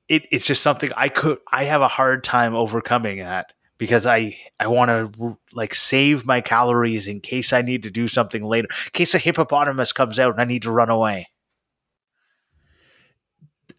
it, 0.09 0.27
it's 0.31 0.47
just 0.47 0.63
something 0.63 0.91
I 0.97 1.09
could, 1.09 1.39
I 1.53 1.65
have 1.65 1.83
a 1.83 1.89
hard 1.89 2.25
time 2.25 2.55
overcoming 2.55 3.19
that 3.19 3.53
because 3.79 4.07
I, 4.07 4.37
I 4.59 4.69
want 4.69 4.89
to 4.89 5.39
like 5.53 5.75
save 5.75 6.25
my 6.25 6.41
calories 6.41 7.09
in 7.09 7.21
case 7.21 7.53
I 7.53 7.63
need 7.63 7.83
to 7.83 7.91
do 7.91 8.09
something 8.09 8.43
later, 8.43 8.69
in 8.71 8.91
case 8.93 9.15
a 9.15 9.19
hippopotamus 9.19 9.93
comes 9.93 10.19
out 10.19 10.33
and 10.33 10.41
I 10.41 10.45
need 10.45 10.63
to 10.63 10.71
run 10.71 10.91
away. 10.91 11.29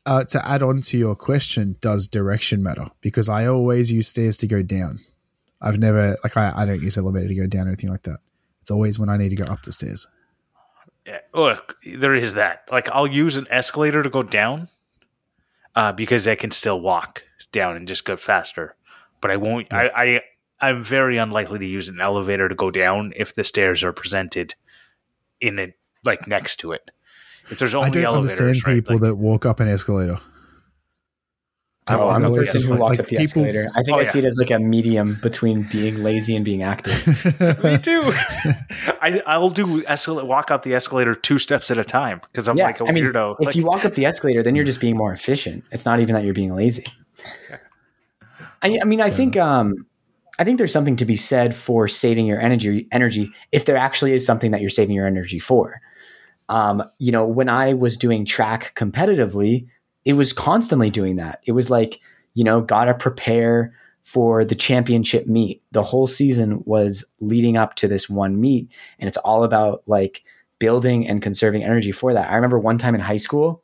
uh, 0.07 0.23
to 0.23 0.47
add 0.47 0.63
on 0.63 0.81
to 0.81 0.97
your 0.97 1.15
question, 1.15 1.75
does 1.81 2.07
direction 2.07 2.63
matter? 2.63 2.85
Because 3.01 3.27
I 3.27 3.45
always 3.45 3.91
use 3.91 4.07
stairs 4.07 4.37
to 4.37 4.47
go 4.47 4.63
down. 4.63 4.97
I've 5.61 5.77
never 5.77 6.15
like 6.23 6.37
I, 6.37 6.53
I 6.55 6.65
don't 6.65 6.81
use 6.81 6.97
elevator 6.97 7.27
to 7.27 7.35
go 7.35 7.47
down 7.47 7.65
or 7.65 7.69
anything 7.69 7.89
like 7.89 8.03
that. 8.03 8.19
It's 8.67 8.71
always 8.73 8.99
when 8.99 9.07
I 9.07 9.15
need 9.15 9.29
to 9.29 9.37
go 9.37 9.45
up 9.45 9.63
the 9.63 9.71
stairs. 9.71 10.09
Yeah, 11.05 11.19
Look, 11.33 11.77
there 11.85 12.13
is 12.13 12.33
that. 12.33 12.63
Like, 12.69 12.89
I'll 12.89 13.07
use 13.07 13.37
an 13.37 13.47
escalator 13.49 14.03
to 14.03 14.09
go 14.09 14.23
down 14.23 14.67
uh, 15.73 15.93
because 15.93 16.27
I 16.27 16.35
can 16.35 16.51
still 16.51 16.81
walk 16.81 17.23
down 17.53 17.77
and 17.77 17.87
just 17.87 18.03
go 18.03 18.17
faster. 18.17 18.75
But 19.21 19.31
I 19.31 19.37
won't. 19.37 19.71
I, 19.71 19.87
I 19.95 20.21
I'm 20.59 20.83
very 20.83 21.15
unlikely 21.15 21.59
to 21.59 21.65
use 21.65 21.87
an 21.87 22.01
elevator 22.01 22.49
to 22.49 22.55
go 22.55 22.69
down 22.69 23.13
if 23.15 23.33
the 23.35 23.45
stairs 23.45 23.85
are 23.85 23.93
presented 23.93 24.53
in 25.39 25.59
it 25.59 25.75
like 26.03 26.27
next 26.27 26.57
to 26.57 26.73
it. 26.73 26.91
If 27.49 27.59
there's 27.59 27.73
only 27.73 27.87
I 27.87 27.91
don't 27.91 28.03
elevators, 28.03 28.41
understand 28.41 28.67
right, 28.67 28.75
people 28.75 28.95
like- 28.95 29.01
that 29.03 29.15
walk 29.15 29.45
up 29.45 29.61
an 29.61 29.69
escalator. 29.69 30.17
Oh, 31.89 32.09
I've 32.09 32.15
I'm 32.17 32.23
a 32.23 32.27
always 32.27 32.47
person 32.51 32.69
who 32.69 32.73
like- 32.75 32.81
walks 32.81 32.91
like 32.91 32.99
up 32.99 33.05
the 33.05 33.17
people- 33.17 33.23
escalator. 33.45 33.67
I 33.75 33.81
think 33.83 33.95
Oh, 33.95 33.99
I 33.99 34.03
yeah. 34.03 34.09
see 34.11 34.19
it 34.19 34.25
as 34.25 34.35
like 34.37 34.51
a 34.51 34.59
medium 34.59 35.17
between 35.21 35.63
being 35.63 36.03
lazy 36.03 36.35
and 36.35 36.43
being 36.43 36.63
active. 36.63 37.23
Me 37.63 37.77
too. 37.77 37.99
I 39.01 39.21
I'll 39.25 39.49
do 39.49 39.65
escal- 39.83 40.23
walk 40.25 40.51
up 40.51 40.63
the 40.63 40.73
escalator 40.75 41.15
two 41.15 41.39
steps 41.39 41.71
at 41.71 41.77
a 41.77 41.83
time 41.83 42.19
because 42.31 42.47
I'm 42.47 42.57
yeah, 42.57 42.65
like 42.65 42.79
a 42.81 42.85
I 42.87 42.91
mean, 42.91 43.05
weirdo. 43.05 43.35
if 43.39 43.45
Like, 43.45 43.55
you 43.55 43.63
walk 43.65 43.85
up 43.85 43.93
the 43.93 44.05
escalator, 44.05 44.43
then 44.43 44.55
you're 44.55 44.65
just 44.65 44.81
being 44.81 44.97
more 44.97 45.13
efficient. 45.13 45.63
It's 45.71 45.85
not 45.85 45.99
even 45.99 46.13
that 46.15 46.23
you're 46.25 46.33
being 46.33 46.53
lazy. 46.55 46.85
I, 48.61 48.79
I 48.81 48.85
mean, 48.85 49.01
I 49.01 49.09
think 49.09 49.37
um, 49.37 49.85
I 50.39 50.43
think 50.43 50.57
there's 50.57 50.73
something 50.73 50.95
to 50.97 51.05
be 51.05 51.15
said 51.15 51.55
for 51.55 51.87
saving 51.87 52.25
your 52.25 52.39
energy. 52.41 52.87
Energy, 52.91 53.31
if 53.51 53.65
there 53.65 53.77
actually 53.77 54.13
is 54.13 54.25
something 54.25 54.51
that 54.51 54.61
you're 54.61 54.69
saving 54.69 54.95
your 54.95 55.07
energy 55.07 55.39
for. 55.39 55.79
Um, 56.49 56.81
you 56.97 57.11
know, 57.11 57.25
when 57.25 57.49
I 57.49 57.73
was 57.73 57.97
doing 57.97 58.23
track 58.25 58.73
competitively, 58.75 59.67
it 60.07 60.13
was 60.13 60.31
constantly 60.31 60.89
doing 60.89 61.17
that. 61.17 61.41
It 61.43 61.51
was 61.51 61.69
like, 61.69 61.99
you 62.33 62.45
know, 62.45 62.61
gotta 62.61 62.93
prepare 62.93 63.73
for 64.03 64.45
the 64.45 64.55
championship 64.55 65.27
meet. 65.27 65.61
The 65.73 65.83
whole 65.83 66.07
season 66.07 66.63
was 66.65 67.03
leading 67.19 67.57
up 67.57 67.75
to 67.75 67.89
this 67.89 68.09
one 68.09 68.39
meet, 68.39 68.69
and 68.99 69.09
it's 69.09 69.17
all 69.17 69.43
about 69.43 69.83
like 69.85 70.23
building 70.59 71.05
and 71.05 71.21
conserving 71.21 71.61
energy 71.61 71.91
for 71.91 72.13
that. 72.13 72.31
I 72.31 72.35
remember 72.35 72.57
one 72.57 72.77
time 72.77 72.95
in 72.95 73.01
high 73.01 73.17
school 73.17 73.61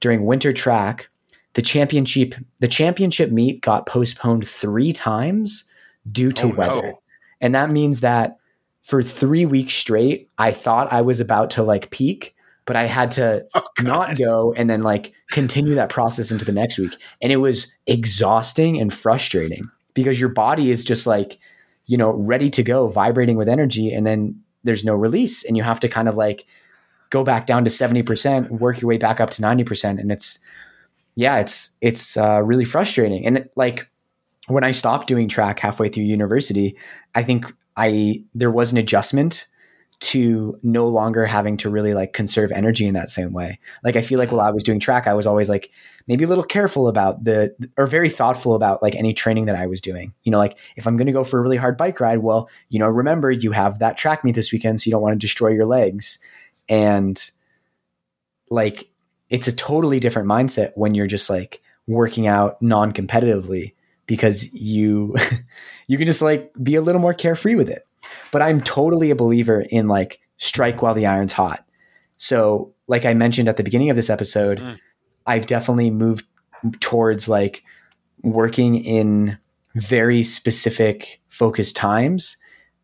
during 0.00 0.24
winter 0.24 0.54
track, 0.54 1.10
the 1.52 1.60
championship 1.60 2.34
the 2.60 2.68
championship 2.68 3.30
meet 3.30 3.60
got 3.60 3.84
postponed 3.84 4.48
3 4.48 4.94
times 4.94 5.64
due 6.10 6.32
to 6.32 6.46
Oh, 6.46 6.48
no. 6.48 6.56
weather. 6.56 6.94
And 7.42 7.54
that 7.54 7.68
means 7.68 8.00
that 8.00 8.38
for 8.80 9.02
3 9.02 9.44
weeks 9.44 9.74
straight, 9.74 10.30
I 10.38 10.50
thought 10.50 10.90
I 10.94 11.02
was 11.02 11.20
about 11.20 11.50
to 11.50 11.62
like 11.62 11.90
peak, 11.90 12.34
but 12.68 12.76
I 12.76 12.84
had 12.84 13.10
to 13.12 13.44
oh, 13.54 13.62
not 13.80 14.16
go 14.16 14.52
and 14.52 14.68
then 14.68 14.82
like 14.82 15.12
continue 15.30 15.74
that 15.74 15.88
process 15.88 16.30
into 16.30 16.44
the 16.44 16.52
next 16.52 16.78
week. 16.78 16.94
And 17.20 17.32
it 17.32 17.38
was 17.38 17.72
exhausting 17.88 18.78
and 18.78 18.92
frustrating 18.92 19.68
because 19.94 20.20
your 20.20 20.28
body 20.28 20.70
is 20.70 20.84
just 20.84 21.06
like, 21.06 21.38
you 21.86 21.96
know, 21.96 22.10
ready 22.10 22.50
to 22.50 22.62
go, 22.62 22.86
vibrating 22.88 23.38
with 23.38 23.48
energy. 23.48 23.90
And 23.90 24.06
then 24.06 24.42
there's 24.64 24.84
no 24.84 24.94
release. 24.94 25.44
And 25.44 25.56
you 25.56 25.62
have 25.62 25.80
to 25.80 25.88
kind 25.88 26.08
of 26.08 26.16
like 26.16 26.44
go 27.08 27.24
back 27.24 27.46
down 27.46 27.64
to 27.64 27.70
70%, 27.70 28.50
work 28.50 28.82
your 28.82 28.88
way 28.90 28.98
back 28.98 29.18
up 29.18 29.30
to 29.30 29.42
90%. 29.42 29.98
And 29.98 30.12
it's, 30.12 30.38
yeah, 31.14 31.38
it's, 31.38 31.74
it's 31.80 32.18
uh, 32.18 32.42
really 32.42 32.66
frustrating. 32.66 33.26
And 33.26 33.38
it, 33.38 33.52
like 33.56 33.88
when 34.46 34.62
I 34.62 34.72
stopped 34.72 35.08
doing 35.08 35.26
track 35.26 35.58
halfway 35.58 35.88
through 35.88 36.04
university, 36.04 36.76
I 37.14 37.22
think 37.22 37.50
I, 37.78 38.24
there 38.34 38.50
was 38.50 38.72
an 38.72 38.78
adjustment 38.78 39.47
to 40.00 40.58
no 40.62 40.86
longer 40.86 41.26
having 41.26 41.56
to 41.56 41.68
really 41.68 41.92
like 41.92 42.12
conserve 42.12 42.52
energy 42.52 42.86
in 42.86 42.94
that 42.94 43.10
same 43.10 43.32
way. 43.32 43.58
Like 43.82 43.96
I 43.96 44.02
feel 44.02 44.18
like 44.18 44.30
while 44.30 44.46
I 44.46 44.50
was 44.50 44.62
doing 44.62 44.78
track, 44.78 45.08
I 45.08 45.14
was 45.14 45.26
always 45.26 45.48
like 45.48 45.70
maybe 46.06 46.24
a 46.24 46.28
little 46.28 46.44
careful 46.44 46.86
about 46.86 47.24
the 47.24 47.54
or 47.76 47.86
very 47.88 48.08
thoughtful 48.08 48.54
about 48.54 48.80
like 48.80 48.94
any 48.94 49.12
training 49.12 49.46
that 49.46 49.56
I 49.56 49.66
was 49.66 49.80
doing. 49.80 50.14
You 50.22 50.30
know, 50.30 50.38
like 50.38 50.56
if 50.76 50.86
I'm 50.86 50.96
going 50.96 51.06
to 51.06 51.12
go 51.12 51.24
for 51.24 51.40
a 51.40 51.42
really 51.42 51.56
hard 51.56 51.76
bike 51.76 51.98
ride, 52.00 52.18
well, 52.18 52.48
you 52.68 52.78
know, 52.78 52.86
remember 52.86 53.30
you 53.30 53.50
have 53.52 53.80
that 53.80 53.96
track 53.96 54.22
meet 54.22 54.36
this 54.36 54.52
weekend, 54.52 54.80
so 54.80 54.88
you 54.88 54.92
don't 54.92 55.02
want 55.02 55.14
to 55.14 55.24
destroy 55.26 55.50
your 55.50 55.66
legs. 55.66 56.20
And 56.68 57.20
like 58.50 58.88
it's 59.30 59.48
a 59.48 59.56
totally 59.56 59.98
different 59.98 60.28
mindset 60.28 60.70
when 60.76 60.94
you're 60.94 61.08
just 61.08 61.28
like 61.28 61.60
working 61.88 62.26
out 62.26 62.60
non-competitively 62.62 63.74
because 64.06 64.52
you 64.52 65.16
you 65.88 65.98
can 65.98 66.06
just 66.06 66.22
like 66.22 66.52
be 66.62 66.76
a 66.76 66.82
little 66.82 67.00
more 67.00 67.14
carefree 67.14 67.56
with 67.56 67.68
it 67.68 67.87
but 68.32 68.42
I'm 68.42 68.60
totally 68.60 69.10
a 69.10 69.16
believer 69.16 69.64
in 69.70 69.88
like 69.88 70.20
strike 70.36 70.82
while 70.82 70.94
the 70.94 71.06
iron's 71.06 71.32
hot. 71.32 71.64
So, 72.16 72.74
like 72.86 73.04
I 73.04 73.14
mentioned 73.14 73.48
at 73.48 73.56
the 73.56 73.64
beginning 73.64 73.90
of 73.90 73.96
this 73.96 74.10
episode, 74.10 74.60
Mm. 74.60 74.78
I've 75.28 75.46
definitely 75.46 75.90
moved 75.90 76.24
towards 76.80 77.28
like 77.28 77.62
working 78.22 78.76
in 78.76 79.38
very 79.74 80.22
specific 80.22 81.20
focused 81.28 81.76
times. 81.76 82.38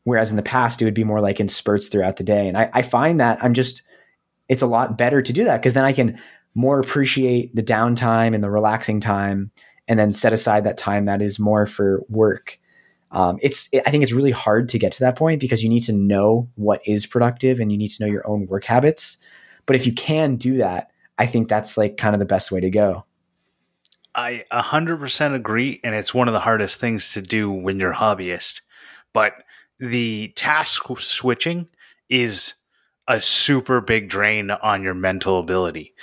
Whereas 0.04 0.30
in 0.30 0.36
the 0.36 0.42
past, 0.42 0.80
it 0.80 0.84
would 0.84 0.94
be 0.94 1.04
more 1.04 1.22
like 1.22 1.40
in 1.40 1.48
spurts 1.48 1.88
throughout 1.88 2.16
the 2.16 2.22
day. 2.22 2.46
And 2.46 2.58
I, 2.58 2.70
I 2.74 2.82
find 2.82 3.18
that 3.20 3.42
I'm 3.42 3.54
just, 3.54 3.82
it's 4.50 4.62
a 4.62 4.66
lot 4.66 4.98
better 4.98 5.22
to 5.22 5.32
do 5.32 5.44
that 5.44 5.56
because 5.56 5.72
then 5.72 5.86
I 5.86 5.94
can 5.94 6.20
more 6.54 6.78
appreciate 6.78 7.56
the 7.56 7.62
downtime 7.62 8.34
and 8.34 8.44
the 8.44 8.50
relaxing 8.50 9.00
time 9.00 9.50
and 9.88 9.98
then 9.98 10.12
set 10.12 10.34
aside 10.34 10.64
that 10.64 10.76
time 10.76 11.06
that 11.06 11.22
is 11.22 11.38
more 11.38 11.64
for 11.64 12.02
work 12.10 12.60
um, 13.14 13.38
it's 13.40 13.70
i 13.86 13.90
think 13.90 14.02
it's 14.02 14.12
really 14.12 14.30
hard 14.30 14.68
to 14.68 14.78
get 14.78 14.92
to 14.92 15.00
that 15.00 15.16
point 15.16 15.40
because 15.40 15.62
you 15.62 15.70
need 15.70 15.82
to 15.82 15.92
know 15.92 16.48
what 16.56 16.80
is 16.86 17.06
productive 17.06 17.60
and 17.60 17.72
you 17.72 17.78
need 17.78 17.88
to 17.88 18.04
know 18.04 18.10
your 18.10 18.26
own 18.26 18.46
work 18.46 18.64
habits 18.64 19.16
but 19.66 19.76
if 19.76 19.86
you 19.86 19.92
can 19.92 20.36
do 20.36 20.58
that 20.58 20.90
i 21.18 21.24
think 21.24 21.48
that's 21.48 21.78
like 21.78 21.96
kind 21.96 22.14
of 22.14 22.18
the 22.18 22.26
best 22.26 22.52
way 22.52 22.60
to 22.60 22.70
go 22.70 23.04
I 24.14 24.44
100% 24.52 25.34
agree, 25.34 25.80
and 25.82 25.94
it's 25.94 26.14
one 26.14 26.28
of 26.28 26.34
the 26.34 26.40
hardest 26.40 26.78
things 26.78 27.12
to 27.12 27.20
do 27.20 27.50
when 27.50 27.80
you're 27.80 27.92
a 27.92 27.96
hobbyist. 27.96 28.60
But 29.12 29.34
the 29.78 30.28
task 30.36 30.84
switching 30.98 31.66
is 32.08 32.54
a 33.08 33.20
super 33.20 33.80
big 33.80 34.08
drain 34.08 34.50
on 34.50 34.82
your 34.82 34.94
mental 34.94 35.38
ability, 35.38 35.94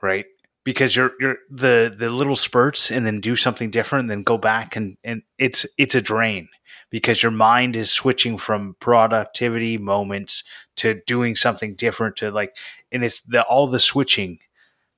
right? 0.00 0.26
Because 0.68 0.94
you're 0.94 1.12
you're 1.18 1.38
the 1.50 1.94
the 1.96 2.10
little 2.10 2.36
spurts 2.36 2.90
and 2.90 3.06
then 3.06 3.20
do 3.20 3.36
something 3.36 3.70
different, 3.70 4.02
and 4.02 4.10
then 4.10 4.22
go 4.22 4.36
back 4.36 4.76
and 4.76 4.98
and 5.02 5.22
it's 5.38 5.64
it's 5.78 5.94
a 5.94 6.02
drain 6.02 6.48
because 6.90 7.22
your 7.22 7.32
mind 7.32 7.74
is 7.74 7.90
switching 7.90 8.36
from 8.36 8.76
productivity 8.78 9.78
moments 9.78 10.44
to 10.76 11.00
doing 11.06 11.36
something 11.36 11.74
different 11.74 12.16
to 12.16 12.30
like, 12.30 12.54
and 12.92 13.02
it's 13.02 13.22
the 13.22 13.42
all 13.44 13.66
the 13.66 13.80
switching 13.80 14.40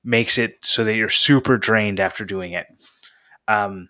makes 0.03 0.37
it 0.37 0.57
so 0.61 0.83
that 0.83 0.95
you're 0.95 1.07
super 1.07 1.57
drained 1.57 2.01
after 2.01 2.25
doing 2.25 2.51
it. 2.51 2.67
Um, 3.47 3.87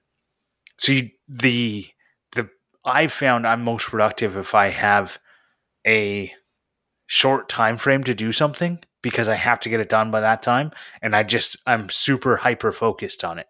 so 0.77 0.91
you, 0.91 1.09
the 1.27 1.87
the 2.33 2.47
I 2.85 3.07
found 3.07 3.47
I'm 3.47 3.63
most 3.63 3.87
productive 3.87 4.37
if 4.37 4.53
I 4.53 4.69
have 4.69 5.17
a 5.87 6.31
short 7.07 7.49
time 7.49 7.77
frame 7.77 8.03
to 8.03 8.13
do 8.13 8.31
something 8.31 8.83
because 9.01 9.29
I 9.29 9.35
have 9.35 9.59
to 9.61 9.69
get 9.69 9.79
it 9.79 9.89
done 9.89 10.11
by 10.11 10.21
that 10.21 10.41
time, 10.41 10.71
and 11.01 11.15
I 11.15 11.23
just 11.23 11.57
I'm 11.65 11.89
super 11.89 12.37
hyper 12.37 12.71
focused 12.71 13.23
on 13.23 13.39
it. 13.39 13.47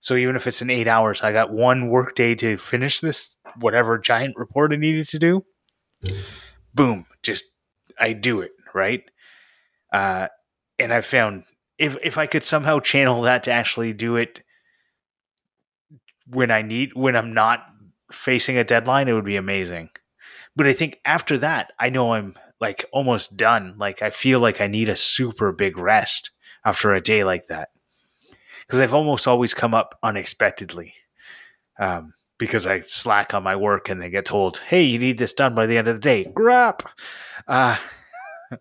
So 0.00 0.14
even 0.14 0.36
if 0.36 0.46
it's 0.46 0.62
in 0.62 0.70
eight 0.70 0.88
hours, 0.88 1.22
I 1.22 1.32
got 1.32 1.52
one 1.52 1.88
work 1.88 2.14
day 2.14 2.34
to 2.36 2.56
finish 2.58 3.00
this 3.00 3.36
whatever 3.58 3.98
giant 3.98 4.36
report 4.36 4.72
I 4.72 4.76
needed 4.76 5.08
to 5.08 5.18
do. 5.18 5.44
Boom, 6.74 7.06
just 7.22 7.44
I 7.98 8.12
do 8.12 8.40
it 8.40 8.52
right. 8.74 9.02
Uh, 9.92 10.28
and 10.78 10.92
I 10.92 11.00
found 11.00 11.44
if 11.78 11.96
if 12.02 12.18
I 12.18 12.26
could 12.26 12.44
somehow 12.44 12.80
channel 12.80 13.22
that 13.22 13.44
to 13.44 13.50
actually 13.50 13.92
do 13.92 14.16
it 14.16 14.42
when 16.26 16.50
I 16.50 16.62
need 16.62 16.94
when 16.94 17.16
I'm 17.16 17.34
not 17.34 17.66
facing 18.12 18.58
a 18.58 18.64
deadline, 18.64 19.08
it 19.08 19.12
would 19.12 19.24
be 19.24 19.36
amazing. 19.36 19.90
But 20.54 20.66
I 20.66 20.72
think 20.72 21.00
after 21.04 21.38
that, 21.38 21.72
I 21.78 21.90
know 21.90 22.14
I'm 22.14 22.34
like 22.60 22.84
almost 22.92 23.36
done. 23.36 23.74
Like 23.78 24.02
I 24.02 24.10
feel 24.10 24.40
like 24.40 24.60
I 24.60 24.66
need 24.66 24.88
a 24.88 24.96
super 24.96 25.52
big 25.52 25.78
rest 25.78 26.30
after 26.64 26.94
a 26.94 27.00
day 27.00 27.24
like 27.24 27.46
that 27.46 27.70
because 28.60 28.80
I've 28.80 28.94
almost 28.94 29.28
always 29.28 29.54
come 29.54 29.74
up 29.74 29.98
unexpectedly. 30.02 30.94
Um, 31.78 32.12
because 32.38 32.66
I 32.66 32.82
slack 32.82 33.32
on 33.32 33.42
my 33.42 33.56
work 33.56 33.88
and 33.88 34.00
they 34.00 34.10
get 34.10 34.26
told, 34.26 34.58
"Hey, 34.58 34.82
you 34.82 34.98
need 34.98 35.18
this 35.18 35.32
done 35.32 35.54
by 35.54 35.66
the 35.66 35.78
end 35.78 35.88
of 35.88 35.94
the 35.94 36.00
day." 36.00 36.24
Grap. 36.24 36.80
Uh, 37.46 37.76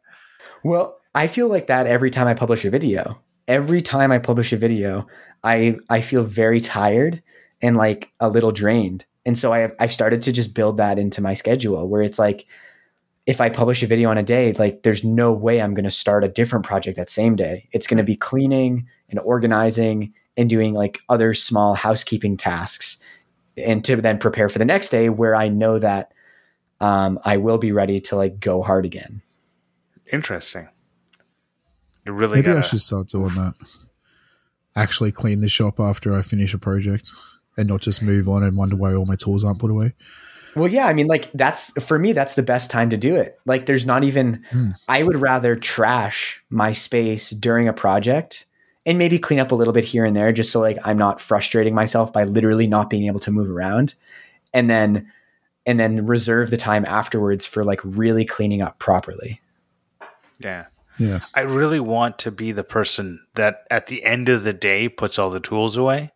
Well, 0.65 0.97
I 1.13 1.27
feel 1.27 1.47
like 1.47 1.67
that 1.67 1.85
every 1.85 2.09
time 2.09 2.25
I 2.25 2.33
publish 2.33 2.65
a 2.65 2.71
video. 2.71 3.21
Every 3.47 3.83
time 3.83 4.11
I 4.11 4.17
publish 4.17 4.51
a 4.51 4.57
video, 4.57 5.05
I 5.43 5.77
I 5.91 6.01
feel 6.01 6.23
very 6.23 6.59
tired 6.59 7.21
and 7.61 7.77
like 7.77 8.11
a 8.19 8.29
little 8.29 8.51
drained. 8.51 9.05
And 9.27 9.37
so 9.37 9.53
I 9.53 9.59
have, 9.59 9.75
I've 9.79 9.93
started 9.93 10.23
to 10.23 10.31
just 10.31 10.55
build 10.55 10.77
that 10.77 10.97
into 10.97 11.21
my 11.21 11.35
schedule 11.35 11.87
where 11.87 12.01
it's 12.01 12.17
like 12.17 12.47
if 13.25 13.41
I 13.41 13.49
publish 13.49 13.81
a 13.81 13.87
video 13.87 14.09
on 14.09 14.17
a 14.17 14.23
day, 14.23 14.53
like 14.53 14.83
there's 14.83 15.03
no 15.03 15.33
way 15.33 15.61
I'm 15.61 15.73
going 15.73 15.85
to 15.85 15.91
start 15.91 16.23
a 16.23 16.27
different 16.27 16.65
project 16.65 16.97
that 16.97 17.09
same 17.09 17.35
day. 17.35 17.67
It's 17.71 17.87
going 17.87 17.97
to 17.97 18.03
be 18.03 18.15
cleaning 18.15 18.87
and 19.09 19.19
organizing 19.19 20.13
and 20.37 20.49
doing 20.49 20.73
like 20.73 20.99
other 21.09 21.33
small 21.33 21.73
housekeeping 21.73 22.37
tasks 22.37 23.01
and 23.57 23.83
to 23.85 23.95
then 23.95 24.19
prepare 24.19 24.49
for 24.49 24.59
the 24.59 24.65
next 24.65 24.89
day 24.89 25.09
where 25.09 25.35
I 25.35 25.47
know 25.47 25.79
that 25.79 26.11
um, 26.81 27.17
I 27.25 27.37
will 27.37 27.57
be 27.57 27.71
ready 27.71 27.99
to 28.01 28.15
like 28.15 28.39
go 28.39 28.61
hard 28.61 28.85
again. 28.85 29.21
interesting. 30.11 30.67
You 32.05 32.13
really 32.13 32.35
Maybe 32.35 32.51
I 32.51 32.55
gotta, 32.55 32.67
should 32.67 32.81
start 32.81 33.07
doing 33.07 33.33
that. 33.33 33.53
Actually, 34.75 35.11
clean 35.11 35.41
the 35.41 35.49
shop 35.49 35.79
after 35.79 36.13
I 36.13 36.21
finish 36.21 36.53
a 36.53 36.59
project, 36.59 37.11
and 37.57 37.67
not 37.69 37.81
just 37.81 38.03
move 38.03 38.27
on 38.27 38.43
and 38.43 38.55
wonder 38.55 38.75
why 38.75 38.93
all 38.93 39.05
my 39.05 39.15
tools 39.15 39.43
aren't 39.43 39.59
put 39.59 39.71
away. 39.71 39.93
Well, 40.55 40.71
yeah, 40.71 40.85
I 40.87 40.93
mean, 40.93 41.07
like 41.07 41.31
that's 41.33 41.71
for 41.83 41.99
me, 41.99 42.13
that's 42.13 42.35
the 42.35 42.43
best 42.43 42.71
time 42.71 42.89
to 42.91 42.97
do 42.97 43.15
it. 43.15 43.39
Like, 43.45 43.65
there's 43.65 43.85
not 43.85 44.03
even, 44.03 44.43
Hmm. 44.51 44.69
I 44.87 45.03
would 45.03 45.17
rather 45.17 45.55
trash 45.55 46.41
my 46.49 46.71
space 46.71 47.31
during 47.31 47.67
a 47.67 47.73
project 47.73 48.45
and 48.85 48.97
maybe 48.97 49.19
clean 49.19 49.39
up 49.39 49.51
a 49.51 49.55
little 49.55 49.73
bit 49.73 49.83
here 49.83 50.05
and 50.05 50.15
there 50.15 50.31
just 50.31 50.51
so 50.51 50.59
like 50.61 50.77
I'm 50.85 50.97
not 50.97 51.19
frustrating 51.19 51.73
myself 51.75 52.13
by 52.13 52.23
literally 52.23 52.67
not 52.67 52.89
being 52.89 53.07
able 53.07 53.19
to 53.21 53.31
move 53.31 53.49
around. 53.51 53.95
and 54.53 54.69
then 54.69 55.11
and 55.65 55.79
then 55.79 56.05
reserve 56.05 56.51
the 56.51 56.57
time 56.57 56.85
afterwards 56.85 57.45
for 57.45 57.63
like 57.63 57.81
really 57.83 58.23
cleaning 58.23 58.61
up 58.61 58.77
properly. 58.79 59.41
Yeah. 60.39 60.65
Yeah. 60.99 61.19
I 61.33 61.41
really 61.41 61.79
want 61.79 62.19
to 62.19 62.31
be 62.31 62.51
the 62.51 62.63
person 62.63 63.19
that 63.33 63.65
at 63.71 63.87
the 63.87 64.03
end 64.03 64.29
of 64.29 64.43
the 64.43 64.53
day 64.53 64.87
puts 64.87 65.17
all 65.19 65.29
the 65.31 65.39
tools 65.39 65.75
away. 65.75 66.11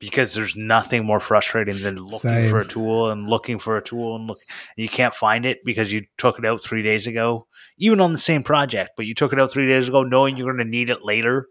Because 0.00 0.34
there's 0.34 0.56
nothing 0.56 1.04
more 1.04 1.20
frustrating 1.20 1.76
than 1.82 1.96
looking 1.96 2.10
Same. 2.10 2.50
for 2.50 2.58
a 2.58 2.64
tool 2.64 3.10
and 3.10 3.28
looking 3.28 3.58
for 3.58 3.76
a 3.76 3.82
tool 3.82 4.16
and 4.16 4.26
look 4.26 4.38
and 4.76 4.82
you 4.82 4.88
can't 4.88 5.14
find 5.14 5.44
it 5.44 5.58
because 5.62 5.92
you 5.92 6.06
took 6.16 6.38
it 6.38 6.46
out 6.46 6.62
three 6.62 6.82
days 6.82 7.06
ago, 7.06 7.46
even 7.76 8.00
on 8.00 8.12
the 8.12 8.18
same 8.18 8.42
project, 8.42 8.92
but 8.96 9.04
you 9.04 9.14
took 9.14 9.32
it 9.32 9.38
out 9.38 9.52
three 9.52 9.68
days 9.68 9.88
ago 9.88 10.02
knowing 10.02 10.36
you're 10.36 10.50
gonna 10.50 10.64
need 10.64 10.88
it 10.88 11.04
later 11.04 11.48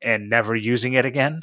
and 0.00 0.30
never 0.30 0.54
using 0.54 0.92
it 0.92 1.04
again, 1.04 1.42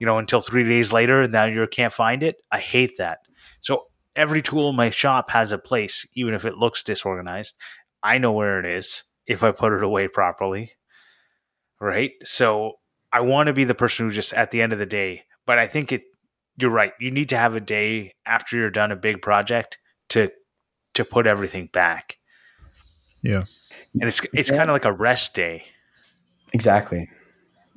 you 0.00 0.06
know, 0.06 0.18
until 0.18 0.40
three 0.40 0.64
days 0.64 0.92
later 0.92 1.22
and 1.22 1.32
now 1.32 1.44
you 1.44 1.64
can't 1.68 1.92
find 1.92 2.24
it. 2.24 2.36
I 2.50 2.58
hate 2.58 2.96
that. 2.98 3.18
So 3.60 3.84
every 4.16 4.42
tool 4.42 4.70
in 4.70 4.76
my 4.76 4.90
shop 4.90 5.30
has 5.30 5.52
a 5.52 5.58
place, 5.58 6.06
even 6.14 6.34
if 6.34 6.44
it 6.44 6.58
looks 6.58 6.82
disorganized. 6.82 7.54
I 8.02 8.18
know 8.18 8.32
where 8.32 8.58
it 8.58 8.66
is 8.66 9.04
if 9.26 9.44
I 9.44 9.52
put 9.52 9.72
it 9.72 9.84
away 9.84 10.08
properly. 10.08 10.72
Right. 11.80 12.12
So 12.24 12.74
I 13.12 13.20
want 13.20 13.46
to 13.46 13.52
be 13.52 13.64
the 13.64 13.74
person 13.74 14.06
who 14.06 14.12
just 14.12 14.32
at 14.32 14.50
the 14.50 14.60
end 14.60 14.72
of 14.72 14.78
the 14.78 14.86
day, 14.86 15.24
but 15.48 15.58
I 15.58 15.66
think 15.66 15.92
it, 15.92 16.02
you're 16.58 16.70
right. 16.70 16.92
You 17.00 17.10
need 17.10 17.30
to 17.30 17.38
have 17.38 17.54
a 17.54 17.60
day 17.60 18.12
after 18.26 18.58
you're 18.58 18.68
done 18.68 18.92
a 18.92 18.96
big 18.96 19.22
project 19.22 19.78
to, 20.10 20.30
to 20.92 21.06
put 21.06 21.26
everything 21.26 21.70
back. 21.72 22.18
Yeah. 23.22 23.44
And 23.94 24.04
it's, 24.04 24.20
it's 24.34 24.50
Yeah. 24.50 24.58
kind 24.58 24.68
of 24.68 24.74
like 24.74 24.84
a 24.84 24.92
rest 24.92 25.34
day. 25.34 25.64
Exactly. 26.52 27.08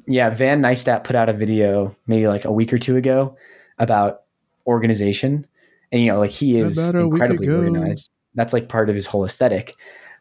Yeah, 0.05 0.31
Van 0.31 0.61
Neistat 0.61 1.05
put 1.05 1.15
out 1.15 1.29
a 1.29 1.33
video 1.33 1.95
maybe 2.07 2.27
like 2.27 2.43
a 2.43 2.51
week 2.51 2.73
or 2.73 2.77
two 2.77 2.97
ago 2.97 3.37
about 3.79 4.23
organization. 4.67 5.47
And 5.93 6.01
you 6.01 6.11
know, 6.11 6.19
like 6.19 6.31
he 6.31 6.59
is 6.59 6.77
About 6.77 6.99
a 6.99 7.07
week 7.07 7.13
incredibly 7.21 7.47
organized. 7.47 8.11
That's 8.35 8.51
like 8.51 8.67
part 8.67 8.89
of 8.89 8.95
his 8.95 9.05
whole 9.05 9.23
aesthetic. 9.23 9.75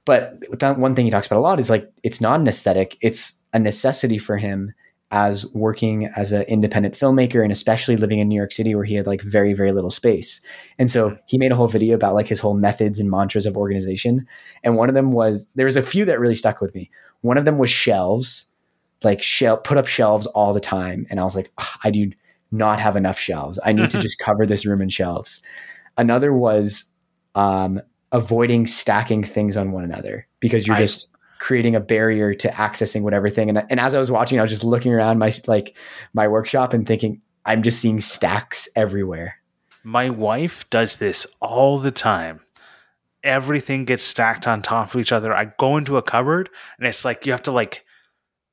But 0.04 0.44
one 0.60 0.94
thing 0.94 1.04
he 1.04 1.10
talks 1.10 1.26
about 1.26 1.40
a 1.40 1.42
lot 1.42 1.58
is 1.58 1.68
like 1.68 1.90
it's 2.04 2.20
not 2.20 2.38
an 2.38 2.46
aesthetic, 2.46 2.96
it's 3.00 3.40
a 3.52 3.58
necessity 3.58 4.18
for 4.18 4.36
him 4.36 4.72
as 5.11 5.44
working 5.55 6.07
as 6.16 6.33
an 6.33 6.42
independent 6.42 6.94
filmmaker 6.94 7.42
and 7.42 7.51
especially 7.51 7.96
living 7.96 8.20
in 8.20 8.29
New 8.29 8.37
York 8.37 8.53
City 8.53 8.75
where 8.75 8.85
he 8.85 8.94
had 8.94 9.07
like 9.07 9.23
very, 9.23 9.55
very 9.55 9.73
little 9.73 9.90
space. 9.90 10.40
And 10.79 10.90
so 10.90 11.18
he 11.27 11.37
made 11.37 11.51
a 11.51 11.57
whole 11.57 11.66
video 11.66 11.96
about 11.96 12.14
like 12.14 12.29
his 12.29 12.38
whole 12.38 12.55
methods 12.55 13.01
and 13.01 13.11
mantras 13.11 13.46
of 13.46 13.57
organization. 13.57 14.27
And 14.62 14.77
one 14.77 14.88
of 14.88 14.94
them 14.94 15.12
was 15.12 15.49
there 15.57 15.66
was 15.66 15.77
a 15.77 15.83
few 15.83 16.05
that 16.05 16.20
really 16.20 16.37
stuck 16.37 16.61
with 16.61 16.75
me. 16.75 16.90
One 17.23 17.38
of 17.38 17.44
them 17.44 17.59
was 17.59 17.70
shelves 17.70 18.51
like 19.03 19.23
shell 19.23 19.57
put 19.57 19.79
up 19.79 19.87
shelves 19.87 20.27
all 20.27 20.53
the 20.53 20.61
time 20.61 21.07
and 21.11 21.20
i 21.20 21.25
was 21.25 21.37
like 21.37 21.51
"Ah, 21.59 21.79
i 21.85 21.90
do 21.90 22.11
not 22.51 22.81
have 22.81 22.96
enough 22.96 23.18
shelves 23.18 23.59
i 23.64 23.73
need 23.73 23.90
to 23.90 23.99
just 24.03 24.18
cover 24.18 24.46
this 24.46 24.66
room 24.66 24.83
in 24.83 24.88
shelves 24.88 25.42
another 25.96 26.33
was 26.33 26.85
um, 27.37 27.81
avoiding 28.11 28.66
stacking 28.66 29.23
things 29.23 29.57
on 29.57 29.70
one 29.70 29.85
another 29.85 30.27
because 30.40 30.66
you're 30.66 30.77
just 30.77 31.14
creating 31.40 31.74
a 31.74 31.81
barrier 31.81 32.35
to 32.35 32.48
accessing 32.50 33.03
whatever 33.03 33.29
thing 33.29 33.48
and, 33.48 33.64
and 33.68 33.81
as 33.81 33.94
i 33.94 33.98
was 33.98 34.11
watching 34.12 34.38
i 34.38 34.42
was 34.42 34.50
just 34.50 34.62
looking 34.62 34.92
around 34.92 35.18
my 35.18 35.33
like 35.48 35.76
my 36.12 36.29
workshop 36.29 36.72
and 36.72 36.87
thinking 36.87 37.20
i'm 37.46 37.62
just 37.62 37.81
seeing 37.81 38.00
stacks 38.00 38.68
everywhere 38.76 39.35
My 39.83 40.11
wife 40.11 40.68
does 40.68 40.96
this 40.98 41.26
all 41.40 41.79
the 41.79 41.90
time. 41.90 42.40
Everything 43.22 43.85
gets 43.85 44.05
stacked 44.05 44.46
on 44.46 44.62
top 44.62 44.94
of 44.94 45.00
each 45.00 45.12
other. 45.12 45.35
I 45.35 45.53
go 45.59 45.76
into 45.76 45.96
a 45.96 46.03
cupboard 46.03 46.50
and 46.79 46.87
it's 46.87 47.05
like 47.05 47.26
you 47.26 47.33
have 47.33 47.42
to 47.44 47.53
like 47.53 47.85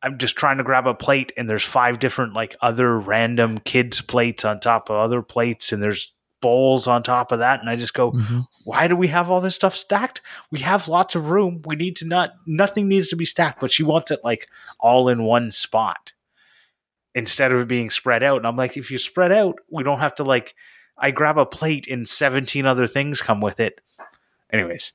I'm 0.01 0.17
just 0.17 0.35
trying 0.37 0.57
to 0.57 0.63
grab 0.63 0.87
a 0.87 0.93
plate 0.93 1.31
and 1.37 1.49
there's 1.49 1.63
five 1.63 1.99
different 1.99 2.33
like 2.33 2.55
other 2.61 2.97
random 2.97 3.57
kids 3.57 4.01
plates 4.01 4.45
on 4.45 4.59
top 4.59 4.89
of 4.89 4.95
other 4.95 5.21
plates 5.21 5.71
and 5.71 5.81
there's 5.81 6.13
bowls 6.41 6.85
on 6.87 7.01
top 7.03 7.31
of 7.31 7.39
that 7.39 7.59
and 7.61 7.69
I 7.69 7.75
just 7.75 7.93
go 7.95 8.11
Mhm. 8.11 8.43
why 8.65 8.87
do 8.87 8.95
we 8.95 9.07
have 9.07 9.29
all 9.29 9.41
this 9.41 9.55
stuff 9.55 9.75
stacked? 9.75 10.21
We 10.51 10.59
have 10.59 10.87
lots 10.87 11.15
of 11.15 11.29
room. 11.31 11.61
We 11.65 11.75
need 11.75 11.95
to 11.97 12.05
not 12.07 12.31
nothing 12.45 12.87
needs 12.87 13.07
to 13.09 13.15
be 13.15 13.25
stacked, 13.25 13.59
but 13.59 13.71
she 13.71 13.83
wants 13.83 14.11
it 14.11 14.19
like 14.23 14.47
all 14.79 15.09
in 15.09 15.23
one 15.23 15.49
spot 15.51 16.13
instead 17.15 17.51
of 17.51 17.59
it 17.61 17.67
being 17.67 17.89
spread 17.89 18.21
out. 18.23 18.37
And 18.37 18.45
I'm 18.45 18.55
like, 18.55 18.77
if 18.77 18.91
you 18.91 18.97
spread 18.99 19.31
out, 19.31 19.55
we 19.71 19.81
don't 19.83 19.99
have 19.99 20.13
to 20.15 20.23
like 20.23 20.53
I 20.99 21.11
grab 21.11 21.37
a 21.37 21.45
plate 21.45 21.87
and 21.87 22.07
17 22.07 22.65
other 22.65 22.87
things 22.87 23.21
come 23.21 23.41
with 23.41 23.59
it. 23.59 23.81
Anyways, 24.51 24.93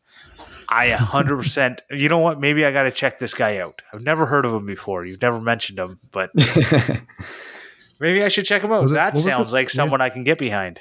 I 0.71 0.89
100%, 0.91 1.81
you 1.91 2.09
know 2.09 2.19
what? 2.19 2.41
Maybe 2.41 2.65
I 2.65 2.73
got 2.73 2.85
to 2.85 2.91
check 2.91 3.19
this 3.19 3.35
guy 3.35 3.59
out. 3.59 3.75
I've 3.95 4.05
never 4.05 4.27
heard 4.27 4.45
of 4.45 4.55
him 4.55 4.65
before. 4.67 5.05
You've 5.05 5.21
never 5.23 5.41
mentioned 5.41 5.79
him, 5.79 6.01
but 6.11 6.31
maybe 8.01 8.23
I 8.23 8.29
should 8.29 8.45
check 8.47 8.63
him 8.63 8.73
out. 8.73 8.85
It- 8.85 8.91
that 8.95 9.17
sounds 9.19 9.53
like 9.53 9.69
Yeah. 9.69 9.75
someone 9.77 10.01
I 10.01 10.09
can 10.11 10.25
get 10.25 10.39
behind. 10.39 10.81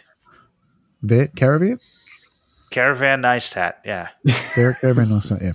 Vet 1.01 1.35
Caravan? 1.35 1.79
Caravan 2.71 3.21
Neistat. 3.21 3.73
Yeah. 3.83 4.07
Car- 4.55 4.73
Caravan 4.79 5.09
nice, 5.09 5.29
yeah. 5.41 5.51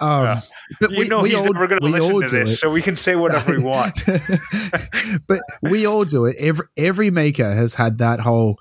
Um, 0.00 0.24
Yeah. 0.26 0.40
but 0.80 0.90
You 0.92 1.08
know 1.08 1.24
he's 1.24 1.42
never 1.42 1.66
going 1.66 1.80
to 1.80 1.84
we 1.86 1.92
listen 1.92 2.12
all 2.12 2.22
to 2.22 2.38
this, 2.38 2.52
it. 2.52 2.56
so 2.56 2.70
we 2.70 2.82
can 2.82 2.94
say 2.94 3.16
whatever 3.16 3.52
we 3.56 3.62
want. 3.64 3.98
but 5.26 5.40
we 5.62 5.86
all 5.86 6.04
do 6.04 6.24
it. 6.26 6.36
Every 6.38 6.66
every 6.76 7.10
maker 7.10 7.52
has 7.52 7.74
had 7.74 7.98
that 7.98 8.20
whole 8.20 8.60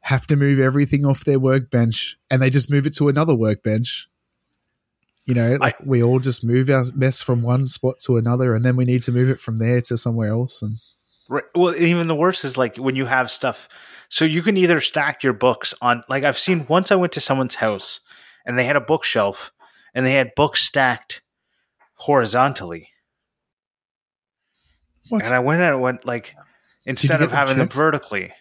have 0.00 0.26
to 0.26 0.36
move 0.36 0.58
everything 0.58 1.06
off 1.06 1.24
their 1.24 1.38
workbench 1.38 2.18
and 2.30 2.42
they 2.42 2.50
just 2.50 2.70
move 2.70 2.86
it 2.86 2.92
to 2.96 3.08
another 3.08 3.34
workbench. 3.34 4.06
You 5.24 5.32
know, 5.34 5.54
like 5.58 5.76
we 5.82 6.02
all 6.02 6.18
just 6.20 6.44
move 6.44 6.68
our 6.68 6.84
mess 6.94 7.22
from 7.22 7.40
one 7.40 7.68
spot 7.68 8.00
to 8.00 8.18
another 8.18 8.54
and 8.54 8.62
then 8.62 8.76
we 8.76 8.84
need 8.84 9.02
to 9.04 9.12
move 9.12 9.30
it 9.30 9.40
from 9.40 9.56
there 9.56 9.80
to 9.80 9.96
somewhere 9.96 10.28
else 10.28 10.60
and 10.60 10.76
Right. 11.28 11.44
Well, 11.54 11.74
even 11.76 12.06
the 12.06 12.14
worst 12.14 12.44
is 12.44 12.56
like 12.56 12.76
when 12.76 12.96
you 12.96 13.06
have 13.06 13.30
stuff. 13.30 13.68
So 14.08 14.24
you 14.24 14.42
can 14.42 14.56
either 14.56 14.80
stack 14.80 15.22
your 15.22 15.32
books 15.32 15.74
on, 15.80 16.02
like 16.08 16.24
I've 16.24 16.38
seen 16.38 16.66
once 16.68 16.92
I 16.92 16.96
went 16.96 17.12
to 17.12 17.20
someone's 17.20 17.56
house 17.56 18.00
and 18.46 18.58
they 18.58 18.64
had 18.64 18.76
a 18.76 18.80
bookshelf 18.80 19.52
and 19.94 20.04
they 20.04 20.14
had 20.14 20.34
books 20.34 20.62
stacked 20.62 21.22
horizontally. 21.94 22.90
what? 25.08 25.24
And 25.24 25.34
I 25.34 25.40
went 25.40 25.62
and 25.62 25.80
went 25.80 26.04
like, 26.04 26.34
instead 26.86 27.22
of 27.22 27.32
having 27.32 27.58
them 27.58 27.68
vertically. 27.68 28.32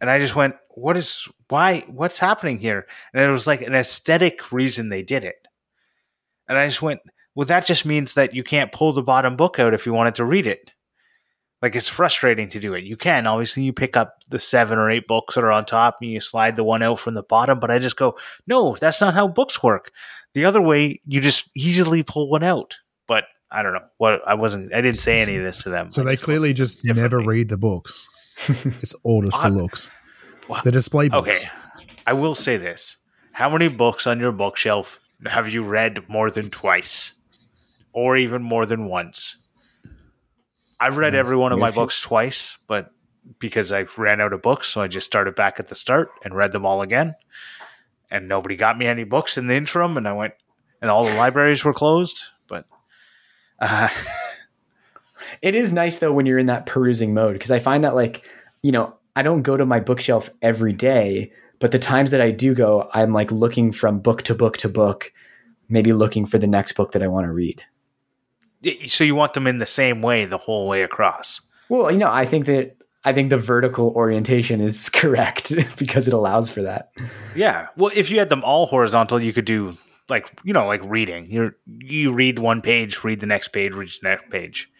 And 0.00 0.08
I 0.08 0.18
just 0.18 0.36
went, 0.36 0.56
what 0.70 0.96
is, 0.96 1.28
why, 1.48 1.84
what's 1.88 2.18
happening 2.18 2.58
here? 2.58 2.86
And 3.12 3.22
it 3.22 3.30
was 3.30 3.46
like 3.46 3.60
an 3.60 3.74
aesthetic 3.74 4.50
reason 4.52 4.88
they 4.88 5.02
did 5.02 5.24
it. 5.24 5.46
And 6.48 6.56
I 6.56 6.66
just 6.66 6.80
went, 6.80 7.00
well, 7.34 7.46
that 7.46 7.66
just 7.66 7.84
means 7.84 8.14
that 8.14 8.34
you 8.34 8.42
can't 8.42 8.72
pull 8.72 8.92
the 8.92 9.02
bottom 9.02 9.36
book 9.36 9.58
out 9.58 9.74
if 9.74 9.86
you 9.86 9.92
wanted 9.92 10.14
to 10.16 10.24
read 10.24 10.46
it. 10.46 10.70
Like 11.62 11.76
it's 11.76 11.88
frustrating 11.88 12.48
to 12.50 12.60
do 12.60 12.72
it. 12.74 12.84
You 12.84 12.96
can 12.96 13.26
obviously 13.26 13.62
you 13.64 13.72
pick 13.72 13.96
up 13.96 14.22
the 14.30 14.40
seven 14.40 14.78
or 14.78 14.90
eight 14.90 15.06
books 15.06 15.34
that 15.34 15.44
are 15.44 15.52
on 15.52 15.66
top 15.66 15.98
and 16.00 16.10
you 16.10 16.20
slide 16.20 16.56
the 16.56 16.64
one 16.64 16.82
out 16.82 16.98
from 17.00 17.14
the 17.14 17.22
bottom. 17.22 17.60
But 17.60 17.70
I 17.70 17.78
just 17.78 17.96
go, 17.96 18.16
no, 18.46 18.76
that's 18.76 19.00
not 19.00 19.12
how 19.14 19.28
books 19.28 19.62
work. 19.62 19.92
The 20.32 20.44
other 20.46 20.62
way, 20.62 21.00
you 21.06 21.20
just 21.20 21.50
easily 21.54 22.02
pull 22.02 22.30
one 22.30 22.42
out. 22.42 22.78
But 23.06 23.24
I 23.50 23.62
don't 23.62 23.74
know 23.74 23.84
what 23.98 24.26
I 24.26 24.34
wasn't. 24.34 24.72
I 24.72 24.80
didn't 24.80 25.00
say 25.00 25.20
any 25.20 25.36
of 25.36 25.42
this 25.44 25.62
to 25.64 25.68
them. 25.70 25.90
so 25.90 26.02
I 26.02 26.04
they 26.06 26.12
just 26.14 26.24
clearly 26.24 26.52
just 26.54 26.84
never 26.84 27.18
read 27.18 27.48
the 27.50 27.58
books. 27.58 28.08
it's 28.48 28.94
all 29.02 29.22
just 29.22 29.40
for 29.40 29.50
looks. 29.50 29.90
Well, 30.48 30.62
The 30.64 30.70
display 30.72 31.08
books. 31.08 31.46
Okay, 31.46 31.54
books. 31.74 31.96
I 32.06 32.12
will 32.14 32.34
say 32.34 32.56
this: 32.56 32.96
How 33.32 33.50
many 33.50 33.68
books 33.68 34.06
on 34.06 34.18
your 34.18 34.32
bookshelf 34.32 35.00
have 35.26 35.48
you 35.52 35.62
read 35.62 36.08
more 36.08 36.30
than 36.30 36.48
twice, 36.48 37.12
or 37.92 38.16
even 38.16 38.42
more 38.42 38.64
than 38.64 38.86
once? 38.86 39.36
I've 40.80 40.96
read 40.96 41.14
every 41.14 41.36
one 41.36 41.52
of 41.52 41.58
my 41.58 41.70
books 41.70 42.00
twice, 42.00 42.56
but 42.66 42.90
because 43.38 43.70
I 43.70 43.86
ran 43.96 44.20
out 44.20 44.32
of 44.32 44.42
books, 44.42 44.68
so 44.68 44.80
I 44.80 44.88
just 44.88 45.06
started 45.06 45.34
back 45.34 45.60
at 45.60 45.68
the 45.68 45.74
start 45.74 46.10
and 46.24 46.34
read 46.34 46.52
them 46.52 46.64
all 46.64 46.80
again. 46.80 47.14
And 48.10 48.28
nobody 48.28 48.56
got 48.56 48.78
me 48.78 48.86
any 48.86 49.04
books 49.04 49.36
in 49.36 49.46
the 49.46 49.54
interim, 49.54 49.96
and 49.96 50.08
I 50.08 50.12
went, 50.12 50.34
and 50.80 50.90
all 50.90 51.04
the 51.04 51.14
libraries 51.14 51.64
were 51.64 51.74
closed. 51.74 52.22
But 52.48 52.64
uh, 53.60 53.88
It 55.42 55.54
is 55.54 55.72
nice 55.72 55.98
though 55.98 56.12
when 56.12 56.26
you're 56.26 56.38
in 56.38 56.46
that 56.46 56.66
perusing 56.66 57.14
mode 57.14 57.34
because 57.34 57.50
I 57.50 57.58
find 57.58 57.84
that 57.84 57.94
like, 57.94 58.28
you 58.62 58.72
know, 58.72 58.94
I 59.16 59.22
don't 59.22 59.42
go 59.42 59.56
to 59.56 59.66
my 59.66 59.80
bookshelf 59.80 60.30
every 60.42 60.72
day, 60.72 61.32
but 61.58 61.72
the 61.72 61.78
times 61.78 62.10
that 62.10 62.20
I 62.20 62.30
do 62.30 62.54
go, 62.54 62.88
I'm 62.92 63.12
like 63.12 63.32
looking 63.32 63.72
from 63.72 64.00
book 64.00 64.22
to 64.22 64.34
book 64.34 64.58
to 64.58 64.68
book, 64.68 65.12
maybe 65.68 65.92
looking 65.92 66.26
for 66.26 66.38
the 66.38 66.46
next 66.46 66.72
book 66.72 66.92
that 66.92 67.02
I 67.02 67.08
want 67.08 67.24
to 67.26 67.32
read. 67.32 67.64
So 68.88 69.04
you 69.04 69.14
want 69.14 69.34
them 69.34 69.46
in 69.46 69.58
the 69.58 69.66
same 69.66 70.02
way 70.02 70.24
the 70.24 70.38
whole 70.38 70.68
way 70.68 70.82
across. 70.82 71.40
Well, 71.68 71.90
you 71.90 71.98
know, 71.98 72.10
I 72.10 72.24
think 72.24 72.46
that 72.46 72.76
I 73.04 73.12
think 73.12 73.30
the 73.30 73.38
vertical 73.38 73.90
orientation 73.90 74.60
is 74.60 74.88
correct 74.90 75.52
because 75.76 76.06
it 76.06 76.14
allows 76.14 76.48
for 76.48 76.62
that. 76.62 76.90
Yeah. 77.34 77.68
Well, 77.76 77.90
if 77.94 78.10
you 78.10 78.18
had 78.18 78.28
them 78.28 78.44
all 78.44 78.66
horizontal, 78.66 79.20
you 79.20 79.32
could 79.32 79.44
do 79.44 79.76
like 80.08 80.30
you 80.44 80.52
know, 80.52 80.66
like 80.66 80.82
reading. 80.84 81.30
You 81.30 81.52
you 81.78 82.12
read 82.12 82.38
one 82.38 82.60
page, 82.60 83.02
read 83.04 83.20
the 83.20 83.26
next 83.26 83.48
page, 83.48 83.72
read 83.72 83.90
the 84.02 84.08
next 84.08 84.30
page. 84.30 84.70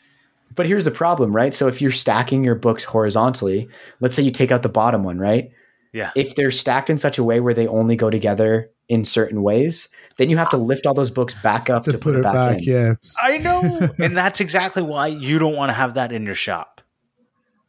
But 0.55 0.67
here's 0.67 0.85
the 0.85 0.91
problem, 0.91 1.35
right? 1.35 1.55
So 1.55 1.69
if 1.69 1.81
you're 1.81 1.93
stacking 1.93 2.43
your 2.43 2.57
books 2.57 2.83
horizontally, 2.83 3.69
let's 4.01 4.17
say 4.17 4.25
you 4.25 4.33
take 4.33 4.51
out 4.51 4.63
the 4.63 4.69
bottom 4.69 5.05
one, 5.05 5.19
right? 5.19 5.53
Yeah. 5.93 6.11
If 6.17 6.35
they're 6.35 6.51
stacked 6.51 6.91
in 6.91 6.99
such 6.99 7.19
a 7.19 7.25
way 7.25 7.41
where 7.41 7.55
they 7.55 7.69
only 7.69 7.95
go 7.97 8.11
together 8.11 8.71
in 8.89 9.05
certain 9.05 9.43
ways, 9.43 9.89
then 10.21 10.29
you 10.29 10.37
have 10.37 10.51
to 10.51 10.59
lift 10.59 10.87
all 10.87 10.93
those 10.93 11.11
books 11.11 11.35
back 11.43 11.71
up 11.71 11.83
To, 11.83 11.97
put, 11.97 12.15
it 12.15 12.23
back, 12.23 12.59
in. 12.59 12.65
yeah. 12.65 12.95
I 13.23 13.39
know, 13.39 13.89
and 13.99 14.15
that's 14.17 14.41
exactly 14.41 14.83
why 14.83 15.07
you 15.07 15.39
don't 15.39 15.57
want 15.57 15.71
to 15.71 15.75
have 15.75 15.95
that 15.95 16.13
in 16.13 16.25
your 16.25 16.35
shop. 16.35 16.83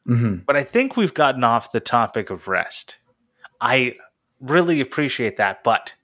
hmm 0.05 0.35
But 0.45 0.57
I 0.57 0.63
think 0.63 0.97
we've 0.97 1.13
gotten 1.13 1.43
off 1.45 1.71
the 1.71 1.79
topic 1.79 2.29
of 2.29 2.47
rest. 2.49 2.97
I 3.61 3.95
really 4.41 4.81
appreciate 4.81 5.37
that, 5.37 5.63
but 5.63 5.95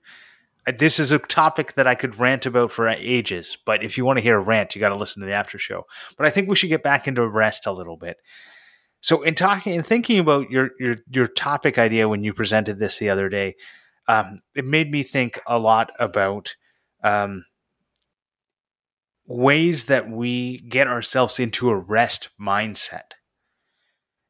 this 0.77 0.99
is 0.99 1.11
a 1.11 1.19
topic 1.19 1.73
that 1.73 1.87
I 1.87 1.95
could 1.95 2.19
rant 2.19 2.45
about 2.45 2.71
for 2.71 2.87
ages. 2.87 3.57
But 3.65 3.83
if 3.83 3.97
you 3.97 4.05
want 4.05 4.17
to 4.17 4.23
hear 4.23 4.37
a 4.37 4.41
rant, 4.41 4.75
you 4.75 4.79
got 4.79 4.89
to 4.89 4.95
listen 4.95 5.21
to 5.21 5.25
the 5.25 5.33
after 5.33 5.57
show. 5.57 5.85
But 6.17 6.27
I 6.27 6.29
think 6.29 6.49
we 6.49 6.55
should 6.55 6.69
get 6.69 6.83
back 6.83 7.07
into 7.07 7.27
rest 7.27 7.65
a 7.65 7.71
little 7.71 7.97
bit. 7.97 8.17
So, 9.01 9.21
in 9.23 9.35
talking 9.35 9.73
and 9.75 9.85
thinking 9.85 10.19
about 10.19 10.49
your 10.49 10.71
your 10.79 10.95
your 11.09 11.27
topic 11.27 11.77
idea 11.77 12.09
when 12.09 12.23
you 12.23 12.33
presented 12.33 12.79
this 12.79 12.97
the 12.99 13.09
other 13.09 13.29
day, 13.29 13.55
um, 14.07 14.41
it 14.55 14.65
made 14.65 14.91
me 14.91 15.03
think 15.03 15.39
a 15.45 15.59
lot 15.59 15.91
about 15.99 16.55
um, 17.03 17.45
ways 19.25 19.85
that 19.85 20.09
we 20.09 20.59
get 20.59 20.87
ourselves 20.87 21.39
into 21.39 21.69
a 21.69 21.75
rest 21.75 22.29
mindset. 22.39 23.13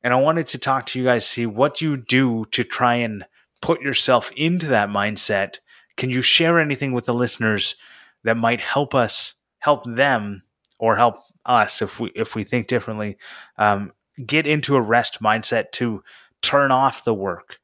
And 0.03 0.13
I 0.13 0.17
wanted 0.17 0.47
to 0.49 0.57
talk 0.57 0.85
to 0.87 0.99
you 0.99 1.05
guys, 1.05 1.25
see 1.25 1.45
what 1.45 1.81
you 1.81 1.97
do 1.97 2.45
to 2.51 2.63
try 2.63 2.95
and 2.95 3.25
put 3.61 3.81
yourself 3.81 4.31
into 4.35 4.67
that 4.67 4.89
mindset. 4.89 5.57
Can 5.95 6.09
you 6.09 6.21
share 6.21 6.59
anything 6.59 6.93
with 6.93 7.05
the 7.05 7.13
listeners 7.13 7.75
that 8.23 8.37
might 8.37 8.61
help 8.61 8.93
us, 8.95 9.35
help 9.59 9.83
them, 9.85 10.43
or 10.79 10.95
help 10.95 11.17
us 11.45 11.81
if 11.81 11.99
we 11.99 12.11
if 12.15 12.35
we 12.35 12.43
think 12.43 12.67
differently, 12.67 13.17
um, 13.57 13.91
get 14.25 14.45
into 14.45 14.75
a 14.75 14.81
rest 14.81 15.21
mindset 15.21 15.71
to 15.71 16.03
turn 16.41 16.71
off 16.71 17.03
the 17.03 17.13
work, 17.13 17.59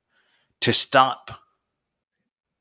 to 0.61 0.73
stop, 0.73 1.42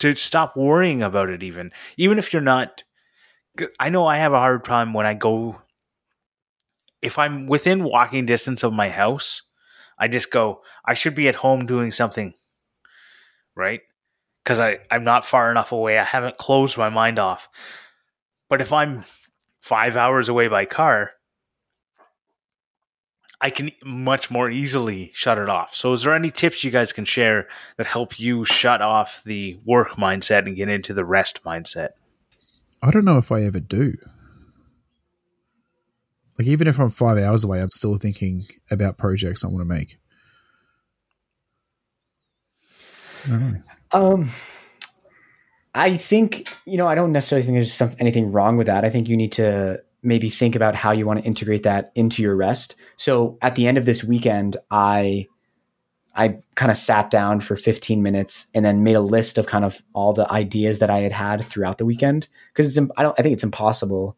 to 0.03 0.15
stop 0.17 0.57
worrying 0.57 1.03
about 1.03 1.31
it. 1.31 1.43
Even 1.43 1.73
even 1.97 2.19
if 2.19 2.33
you're 2.33 2.43
not, 2.43 2.85
I 3.81 3.89
know 3.89 4.07
I 4.07 4.19
have 4.19 4.33
a 4.33 4.39
hard 4.39 4.65
time 4.65 4.93
when 4.93 5.07
I 5.07 5.15
go. 5.15 5.63
If 7.01 7.19
I'm 7.19 7.47
within 7.47 7.85
walking 7.85 8.27
distance 8.27 8.63
of 8.63 8.73
my 8.73 8.89
house, 8.89 9.43
I 9.99 10.09
just 10.09 10.31
go, 10.31 10.63
I 10.85 10.95
should 10.95 11.15
be 11.15 11.29
at 11.29 11.37
home 11.37 11.67
doing 11.67 11.91
something, 11.91 12.35
right? 13.57 13.81
Because 14.43 14.61
I 14.61 14.79
I'm 14.91 15.05
not 15.05 15.25
far 15.25 15.51
enough 15.51 15.73
away. 15.73 15.99
I 15.99 16.05
haven't 16.05 16.39
closed 16.39 16.77
my 16.77 16.91
mind 16.91 17.19
off. 17.19 17.49
But 18.49 18.61
if 18.61 18.73
I'm 18.73 19.05
five 19.63 19.97
hours 19.97 20.29
away 20.29 20.49
by 20.49 20.67
car, 20.67 21.13
I 23.43 23.51
can 23.51 23.73
much 23.85 24.31
more 24.31 24.49
easily 24.49 25.11
shut 25.15 25.37
it 25.37 25.49
off. 25.49 25.75
So, 25.75 25.93
is 25.93 26.05
there 26.05 26.15
any 26.15 26.31
tips 26.31 26.63
you 26.63 26.71
guys 26.71 26.93
can 26.93 27.05
share 27.05 27.49
that 27.77 27.89
help 27.89 28.21
you 28.21 28.45
shut 28.45 28.81
off 28.81 29.23
the 29.25 29.59
work 29.65 29.91
mindset 29.97 30.47
and 30.47 30.55
get 30.55 30.69
into 30.69 30.95
the 30.95 31.05
rest 31.05 31.43
mindset? 31.45 31.89
I 32.85 32.93
don't 32.93 33.05
know 33.05 33.19
if 33.19 33.33
I 33.33 33.43
ever 33.43 33.59
do. 33.59 33.95
Like, 36.39 36.47
even 36.47 36.69
if 36.69 36.79
I'm 36.79 36.89
five 36.89 37.19
hours 37.19 37.43
away, 37.43 37.61
I'm 37.61 37.71
still 37.71 37.97
thinking 37.97 38.43
about 38.71 38.97
projects 38.97 39.45
I 39.45 39.49
want 39.49 39.61
to 39.61 39.65
make. 39.65 39.99
I 43.29 43.61
um, 43.91 44.31
I 45.75 45.97
think 45.97 46.49
you 46.65 46.77
know 46.77 46.87
I 46.87 46.95
don't 46.95 47.13
necessarily 47.13 47.45
think 47.45 47.57
there's 47.57 47.73
some, 47.73 47.93
anything 47.99 48.31
wrong 48.31 48.57
with 48.57 48.69
that. 48.69 48.85
I 48.85 48.91
think 48.91 49.09
you 49.09 49.17
need 49.17 49.33
to 49.33 49.83
maybe 50.03 50.29
think 50.29 50.57
about 50.57 50.75
how 50.75 50.91
you 50.91 51.07
want 51.07 51.21
to 51.21 51.25
integrate 51.25 51.63
that 51.63 51.93
into 51.95 52.23
your 52.23 52.35
rest. 52.35 52.75
So 52.97 53.39
at 53.41 53.55
the 53.55 53.67
end 53.67 53.79
of 53.79 53.87
this 53.87 54.03
weekend, 54.03 54.57
I 54.71 55.29
I 56.15 56.39
kind 56.57 56.71
of 56.71 56.77
sat 56.77 57.11
down 57.11 57.41
for 57.41 57.57
15 57.57 58.03
minutes 58.03 58.51
and 58.55 58.65
then 58.65 58.85
made 58.85 58.97
a 58.97 59.01
list 59.01 59.39
of 59.39 59.47
kind 59.47 59.65
of 59.65 59.83
all 59.95 60.13
the 60.13 60.31
ideas 60.31 60.81
that 60.81 60.91
I 60.91 61.01
had 61.01 61.13
had 61.13 61.45
throughout 61.45 61.79
the 61.79 61.87
weekend 61.87 62.29
because 62.53 62.77
it's 62.77 62.91
I 62.97 63.03
don't 63.03 63.19
I 63.19 63.23
think 63.23 63.33
it's 63.33 63.45
impossible 63.45 64.17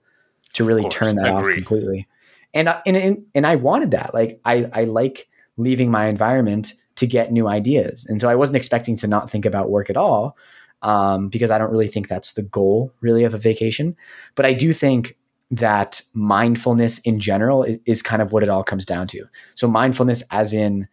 to 0.55 0.65
really 0.65 0.89
turn 0.89 1.17
that 1.17 1.29
off 1.29 1.47
completely. 1.49 2.09
And, 2.53 2.69
I, 2.69 2.81
and 2.87 2.97
and 2.97 3.27
and 3.35 3.47
I 3.47 3.57
wanted 3.57 3.93
that. 3.93 4.15
Like 4.15 4.41
I 4.45 4.69
I 4.73 4.85
like 4.85 5.29
leaving 5.57 5.91
my 5.91 6.07
environment 6.07 6.75
to 6.97 7.07
get 7.07 7.33
new 7.33 7.49
ideas. 7.49 8.07
And 8.09 8.21
so 8.21 8.29
I 8.29 8.35
wasn't 8.37 8.57
expecting 8.57 8.97
to 8.97 9.07
not 9.07 9.31
think 9.31 9.45
about 9.45 9.71
work 9.71 9.91
at 9.91 9.97
all 9.97 10.37
um, 10.83 11.29
because 11.29 11.51
I 11.51 11.59
don't 11.59 11.71
really 11.71 11.89
think 11.89 12.09
that's 12.09 12.33
the 12.33 12.43
goal 12.43 12.93
really 13.01 13.25
of 13.25 13.35
a 13.35 13.39
vacation. 13.39 13.97
But 14.35 14.47
I 14.47 14.53
do 14.53 14.73
think 14.73 15.17
that 15.57 16.03
mindfulness 16.15 16.99
in 17.01 17.21
general 17.21 17.63
is, 17.63 17.79
is, 17.85 18.03
kind 18.03 18.23
of 18.23 18.33
what 18.33 18.43
it 18.43 18.49
all 18.49 18.65
comes 18.65 18.87
down 18.87 19.07
to. 19.09 19.25
So 19.55 19.69
mindfulness, 19.69 20.23
as 20.31 20.53
in 20.53 20.89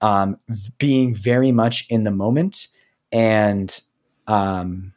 um, 0.00 0.38
being 0.78 1.14
very 1.14 1.52
much 1.52 1.86
in 1.88 2.04
the 2.04 2.10
moment, 2.10 2.68
and 3.12 3.80
um, 4.26 4.92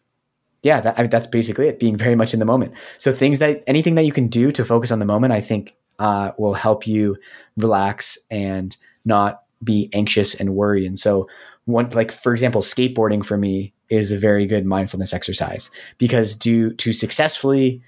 yeah, 0.64 0.82
that, 0.82 0.98
I 0.98 1.04
mean, 1.04 1.10
that's 1.10 1.28
basically 1.28 1.68
it. 1.68 1.80
Being 1.80 1.98
very 1.98 2.16
much 2.16 2.34
in 2.34 2.40
the 2.40 2.46
moment. 2.46 2.74
So 2.98 3.12
things 3.12 3.40
that 3.40 3.64
anything 3.68 3.96
that 3.96 4.06
you 4.06 4.12
can 4.12 4.28
do 4.28 4.52
to 4.52 4.66
focus 4.66 4.92
on 4.92 5.00
the 5.00 5.06
moment, 5.06 5.34
I 5.34 5.42
think, 5.42 5.76
uh, 6.00 6.32
will 6.38 6.54
help 6.54 6.86
you 6.86 7.18
relax 7.56 8.18
and 8.30 8.76
not 9.06 9.44
be 9.64 9.90
anxious 9.94 10.36
and 10.36 10.56
worry. 10.56 10.86
And 10.86 11.00
so, 11.00 11.28
one 11.66 11.90
like 11.90 12.12
for 12.12 12.34
example, 12.34 12.62
skateboarding 12.62 13.26
for 13.26 13.38
me 13.38 13.74
is 13.90 14.12
a 14.12 14.18
very 14.18 14.46
good 14.46 14.66
mindfulness 14.66 15.14
exercise 15.14 15.72
because 15.98 16.36
do 16.36 16.74
to 16.74 16.94
successfully 16.94 17.82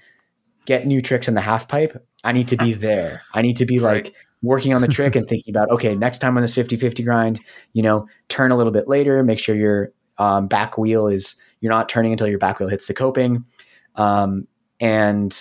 get 0.70 0.86
new 0.86 1.02
tricks 1.02 1.26
in 1.26 1.34
the 1.34 1.40
half 1.40 1.66
pipe, 1.66 2.00
I 2.22 2.30
need 2.30 2.46
to 2.48 2.56
be 2.56 2.72
there. 2.88 3.22
I 3.34 3.42
need 3.42 3.56
to 3.56 3.66
be 3.66 3.80
right. 3.80 4.04
like 4.04 4.14
working 4.40 4.72
on 4.72 4.80
the 4.80 4.86
trick 4.86 5.16
and 5.16 5.26
thinking 5.26 5.52
about, 5.52 5.68
okay, 5.70 5.96
next 5.96 6.18
time 6.18 6.36
on 6.36 6.42
this 6.42 6.54
50 6.54 6.76
50 6.76 7.02
grind, 7.02 7.40
you 7.72 7.82
know, 7.82 8.06
turn 8.28 8.52
a 8.52 8.56
little 8.56 8.72
bit 8.72 8.86
later, 8.86 9.24
make 9.24 9.40
sure 9.40 9.56
your 9.56 9.92
um, 10.18 10.46
back 10.46 10.78
wheel 10.78 11.08
is, 11.08 11.34
you're 11.60 11.72
not 11.72 11.88
turning 11.88 12.12
until 12.12 12.28
your 12.28 12.38
back 12.38 12.60
wheel 12.60 12.68
hits 12.68 12.86
the 12.86 12.94
coping. 12.94 13.44
Um, 13.96 14.46
and 14.78 15.36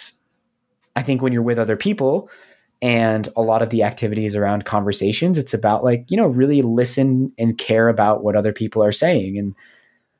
I 0.96 1.04
think 1.04 1.22
when 1.22 1.32
you're 1.32 1.44
with 1.44 1.60
other 1.60 1.78
people 1.78 2.32
and 2.82 3.30
a 3.38 3.42
lot 3.42 3.62
of 3.62 3.70
the 3.70 3.84
activities 3.84 4.36
around 4.36 4.66
conversations, 4.66 5.38
it's 5.38 5.54
about 5.54 5.84
like, 5.84 6.10
you 6.10 6.18
know, 6.18 6.26
really 6.26 6.64
listen 6.64 7.32
and 7.38 7.56
care 7.56 7.88
about 7.88 8.24
what 8.24 8.36
other 8.36 8.52
people 8.52 8.84
are 8.84 8.92
saying. 8.92 9.38
And 9.38 9.54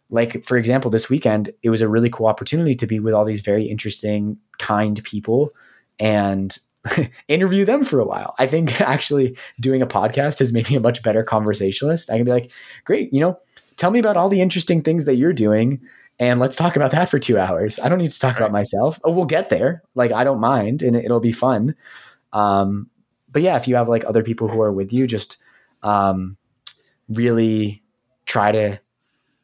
like 0.10 0.44
for 0.44 0.58
example 0.58 0.92
this 0.92 1.10
weekend 1.10 1.52
it 1.62 1.70
was 1.70 1.82
a 1.82 1.88
really 1.88 2.10
cool 2.10 2.28
opportunity 2.28 2.76
to 2.76 2.88
be 2.88 3.00
with 3.00 3.14
all 3.14 3.26
these 3.26 3.42
very 3.42 3.66
interesting 3.66 4.38
kind 4.58 5.04
people 5.04 5.54
and 6.00 6.58
interview 7.28 7.66
them 7.66 7.84
for 7.84 8.00
a 8.00 8.06
while. 8.06 8.36
I 8.40 8.48
think 8.48 8.82
actually 8.96 9.38
doing 9.60 9.82
a 9.82 9.88
podcast 9.88 10.40
has 10.40 10.54
made 10.54 10.70
me 10.70 10.76
a 10.76 10.80
much 10.80 11.04
better 11.04 11.24
conversationalist. 11.24 12.10
I 12.10 12.18
can 12.18 12.26
be 12.26 12.32
like 12.32 12.52
great 12.86 13.14
you 13.14 13.20
know 13.20 13.40
tell 13.78 13.92
me 13.92 14.00
about 14.00 14.18
all 14.18 14.30
the 14.30 14.42
interesting 14.42 14.82
things 14.82 15.06
that 15.06 15.16
you're 15.16 15.34
doing 15.34 15.82
and 16.20 16.40
let's 16.40 16.58
talk 16.58 16.76
about 16.76 16.92
that 16.92 17.08
for 17.08 17.18
two 17.18 17.40
hours. 17.40 17.80
I 17.80 17.88
don't 17.88 18.00
need 18.00 18.12
to 18.12 18.20
talk 18.20 18.34
right. 18.34 18.42
about 18.42 18.52
myself. 18.52 19.00
Oh, 19.06 19.12
we'll 19.12 19.26
get 19.26 19.50
there. 19.50 19.84
Like 19.96 20.12
i 20.12 20.24
don't 20.24 20.42
mind 20.42 20.82
and 20.82 20.96
it'll 20.96 21.22
be 21.22 21.32
fun. 21.32 21.76
Um, 22.34 22.90
but 23.32 23.42
yeah 23.42 23.56
if 23.58 23.68
you 23.68 23.76
have 23.76 23.88
like 23.88 24.06
other 24.06 24.24
people 24.24 24.48
who 24.48 24.62
are 24.62 24.72
with 24.72 24.92
you 24.92 25.08
just 25.08 25.38
um, 25.84 26.38
really 27.08 27.84
try 28.26 28.52
to 28.52 28.80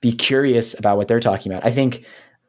be 0.06 0.12
curious 0.12 0.78
about 0.78 0.98
what 0.98 1.08
they're 1.08 1.20
talking 1.20 1.52
about. 1.52 1.66
I 1.66 1.72
think 1.72 2.06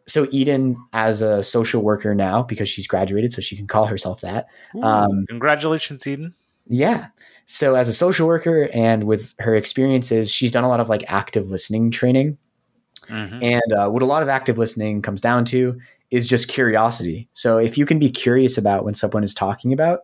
so. 0.07 0.29
Eden, 0.31 0.77
as 0.93 1.23
a 1.23 1.43
social 1.43 1.83
worker 1.83 2.15
now, 2.15 2.43
because 2.43 2.69
she's 2.69 2.87
graduated, 2.87 3.33
so 3.33 3.41
she 3.41 3.57
can 3.57 3.67
call 3.67 3.87
herself 3.87 4.21
that. 4.21 4.47
Ooh, 4.75 4.83
um, 4.83 5.25
congratulations, 5.27 6.07
Eden. 6.07 6.35
Yeah. 6.67 7.07
So, 7.47 7.75
as 7.75 7.89
a 7.89 7.95
social 7.95 8.27
worker 8.27 8.69
and 8.75 9.05
with 9.05 9.35
her 9.39 9.57
experiences, 9.57 10.31
she's 10.31 10.53
done 10.53 10.65
a 10.65 10.69
lot 10.69 10.81
of 10.81 10.91
like 10.91 11.03
active 11.09 11.47
listening 11.47 11.91
training. 11.91 12.37
Mm-hmm. 13.09 13.43
And 13.43 13.73
uh, 13.73 13.89
what 13.89 14.03
a 14.03 14.07
lot 14.07 14.23
of 14.23 14.29
active 14.29 14.59
listening 14.59 15.01
comes 15.01 15.23
down 15.23 15.47
to 15.47 15.81
is 16.11 16.29
just 16.29 16.49
curiosity. 16.49 17.27
So, 17.33 17.57
if 17.57 17.79
you 17.79 17.87
can 17.87 17.99
be 17.99 18.11
curious 18.11 18.59
about 18.59 18.85
when 18.85 18.93
someone 18.93 19.25
is 19.25 19.33
talking 19.33 19.73
about, 19.73 20.01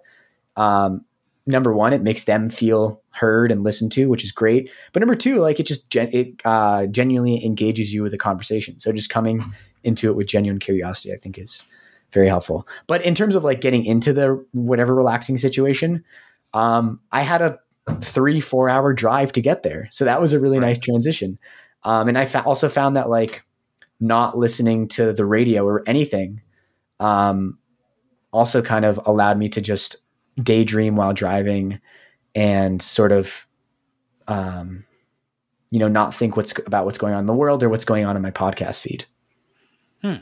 um, 0.56 1.04
number 1.44 1.74
one, 1.74 1.92
it 1.92 2.00
makes 2.00 2.24
them 2.24 2.48
feel 2.48 3.01
heard 3.12 3.52
and 3.52 3.62
listened 3.62 3.92
to, 3.92 4.08
which 4.08 4.24
is 4.24 4.32
great. 4.32 4.70
But 4.92 5.00
number 5.00 5.14
two, 5.14 5.36
like 5.36 5.60
it 5.60 5.66
just 5.66 5.90
gen- 5.90 6.10
it 6.12 6.40
uh, 6.44 6.86
genuinely 6.86 7.44
engages 7.44 7.92
you 7.92 8.02
with 8.02 8.12
the 8.12 8.18
conversation. 8.18 8.78
So 8.78 8.92
just 8.92 9.10
coming 9.10 9.44
into 9.84 10.08
it 10.08 10.16
with 10.16 10.26
genuine 10.26 10.58
curiosity, 10.58 11.12
I 11.12 11.16
think 11.16 11.38
is 11.38 11.66
very 12.12 12.28
helpful. 12.28 12.66
But 12.86 13.04
in 13.04 13.14
terms 13.14 13.34
of 13.34 13.44
like 13.44 13.60
getting 13.60 13.84
into 13.84 14.12
the 14.12 14.44
whatever 14.52 14.94
relaxing 14.94 15.36
situation, 15.36 16.04
um, 16.54 17.00
I 17.10 17.22
had 17.22 17.42
a 17.42 17.58
three 18.00 18.40
four 18.40 18.68
hour 18.68 18.92
drive 18.92 19.32
to 19.32 19.40
get 19.40 19.62
there, 19.62 19.88
so 19.90 20.04
that 20.04 20.20
was 20.20 20.32
a 20.32 20.40
really 20.40 20.58
right. 20.58 20.68
nice 20.68 20.78
transition. 20.78 21.38
Um, 21.84 22.08
and 22.08 22.16
I 22.16 22.26
fa- 22.26 22.44
also 22.44 22.68
found 22.68 22.96
that 22.96 23.10
like 23.10 23.42
not 24.00 24.36
listening 24.36 24.88
to 24.88 25.12
the 25.12 25.24
radio 25.24 25.64
or 25.64 25.82
anything 25.86 26.42
um, 27.00 27.58
also 28.32 28.62
kind 28.62 28.84
of 28.84 29.00
allowed 29.06 29.38
me 29.38 29.48
to 29.48 29.60
just 29.60 29.96
daydream 30.42 30.96
while 30.96 31.12
driving 31.12 31.80
and 32.34 32.80
sort 32.80 33.12
of 33.12 33.46
um, 34.28 34.84
you 35.70 35.78
know 35.78 35.88
not 35.88 36.14
think 36.14 36.36
what's 36.36 36.56
about 36.66 36.84
what's 36.84 36.98
going 36.98 37.14
on 37.14 37.20
in 37.20 37.26
the 37.26 37.34
world 37.34 37.62
or 37.62 37.68
what's 37.68 37.84
going 37.84 38.04
on 38.04 38.16
in 38.16 38.22
my 38.22 38.30
podcast 38.30 38.80
feed. 38.80 39.06
Hmm. 40.02 40.16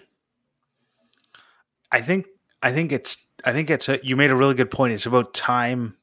I 1.90 2.02
think 2.02 2.26
i 2.62 2.72
think 2.72 2.92
it's 2.92 3.16
i 3.44 3.52
think 3.52 3.70
it's 3.70 3.88
a, 3.88 3.98
you 4.02 4.16
made 4.16 4.30
a 4.30 4.36
really 4.36 4.54
good 4.54 4.70
point. 4.70 4.92
It's 4.92 5.06
about 5.06 5.34
time 5.34 5.96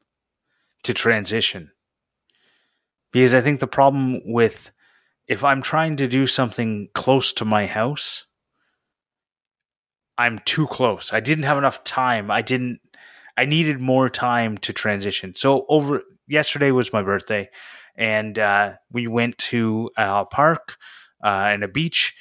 to 0.84 0.94
transition. 0.94 1.72
Because 3.12 3.34
i 3.34 3.42
think 3.42 3.60
the 3.60 3.68
problem 3.68 4.22
with 4.26 4.72
if 5.28 5.44
i'm 5.44 5.62
trying 5.62 5.98
to 5.98 6.08
do 6.08 6.28
something 6.28 6.90
close 6.94 7.32
to 7.34 7.46
my 7.46 7.66
house 7.66 8.28
i'm 10.18 10.40
too 10.40 10.68
close. 10.68 11.14
I 11.14 11.20
didn't 11.20 11.44
have 11.44 11.58
enough 11.58 11.84
time. 11.84 12.32
I 12.32 12.42
didn't 12.42 12.82
I 13.38 13.46
needed 13.46 13.80
more 13.80 14.10
time 14.10 14.58
to 14.60 14.74
transition. 14.74 15.36
So 15.36 15.66
over 15.70 16.02
yesterday 16.28 16.72
was 16.72 16.92
my 16.92 17.04
birthday, 17.04 17.50
and 17.96 18.38
uh, 18.38 18.74
we 18.92 19.08
went 19.08 19.38
to 19.38 19.92
a 19.96 20.26
park 20.26 20.78
uh, 21.24 21.50
and 21.52 21.64
a 21.64 21.68
beach, 21.68 22.16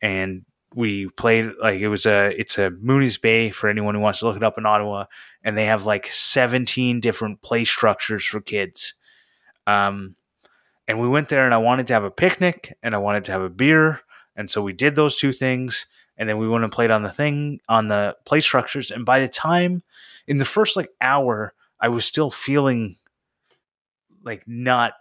and 0.00 0.44
we 0.74 1.08
played 1.10 1.52
like 1.60 1.80
it 1.80 1.88
was 1.88 2.06
a 2.06 2.28
it's 2.38 2.58
a 2.58 2.70
Mooney's 2.70 3.18
Bay 3.18 3.50
for 3.50 3.68
anyone 3.68 3.94
who 3.94 4.00
wants 4.00 4.20
to 4.20 4.26
look 4.26 4.36
it 4.36 4.42
up 4.42 4.58
in 4.58 4.66
Ottawa, 4.66 5.04
and 5.44 5.56
they 5.56 5.66
have 5.66 5.84
like 5.84 6.06
17 6.06 7.00
different 7.00 7.42
play 7.42 7.64
structures 7.64 8.24
for 8.24 8.40
kids. 8.40 8.94
Um, 9.66 10.16
and 10.88 11.00
we 11.00 11.08
went 11.08 11.28
there, 11.28 11.44
and 11.44 11.54
I 11.54 11.58
wanted 11.58 11.86
to 11.88 11.92
have 11.92 12.04
a 12.04 12.10
picnic, 12.10 12.76
and 12.82 12.94
I 12.94 12.98
wanted 12.98 13.24
to 13.26 13.32
have 13.32 13.42
a 13.42 13.50
beer, 13.50 14.00
and 14.34 14.50
so 14.50 14.62
we 14.62 14.72
did 14.72 14.94
those 14.94 15.16
two 15.16 15.32
things, 15.32 15.86
and 16.16 16.28
then 16.28 16.38
we 16.38 16.48
went 16.48 16.64
and 16.64 16.72
played 16.72 16.90
on 16.90 17.02
the 17.02 17.10
thing 17.10 17.60
on 17.68 17.88
the 17.88 18.16
play 18.24 18.40
structures, 18.40 18.90
and 18.90 19.04
by 19.04 19.20
the 19.20 19.28
time 19.28 19.82
in 20.26 20.38
the 20.38 20.44
first 20.44 20.76
like 20.76 20.90
hour, 21.00 21.54
I 21.80 21.88
was 21.88 22.04
still 22.04 22.30
feeling 22.30 22.96
like 24.24 24.44
not 24.46 24.94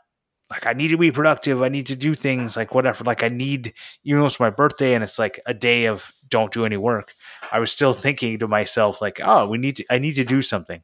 like 0.52 0.66
I 0.66 0.74
need 0.74 0.90
to 0.90 0.98
be 0.98 1.12
productive. 1.12 1.62
I 1.62 1.70
need 1.70 1.88
to 1.88 1.96
do 1.96 2.14
things 2.14 2.58
like 2.58 2.76
whatever. 2.76 3.06
Like 3.06 3.24
I 3.24 3.30
need, 3.30 3.74
even 4.04 4.20
though 4.20 4.28
it's 4.28 4.40
my 4.40 4.50
birthday 4.50 4.94
and 4.94 5.04
it's 5.04 5.18
like 5.18 5.40
a 5.46 5.54
day 5.54 5.86
of 5.86 6.12
don't 6.28 6.52
do 6.52 6.66
any 6.66 6.76
work. 6.76 7.14
I 7.54 7.60
was 7.60 7.72
still 7.72 7.94
thinking 7.94 8.38
to 8.40 8.48
myself 8.50 9.02
like, 9.02 9.22
oh, 9.24 9.48
we 9.48 9.58
need 9.58 9.78
to. 9.78 9.86
I 9.90 9.98
need 9.98 10.16
to 10.16 10.26
do 10.26 10.42
something. 10.42 10.84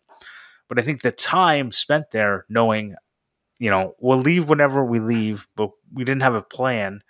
But 0.69 0.79
I 0.79 0.83
think 0.83 1.01
the 1.01 1.11
time 1.11 1.71
spent 1.73 2.11
there, 2.11 2.45
knowing, 2.47 2.95
you 3.59 3.69
know, 3.69 3.95
we'll 3.99 4.19
leave 4.19 4.47
whenever 4.47 4.85
we 4.85 4.99
leave, 4.99 5.47
but 5.55 5.71
we 5.93 6.05
didn't 6.05 6.23
have 6.23 6.35
a 6.35 6.41
plan. 6.41 7.01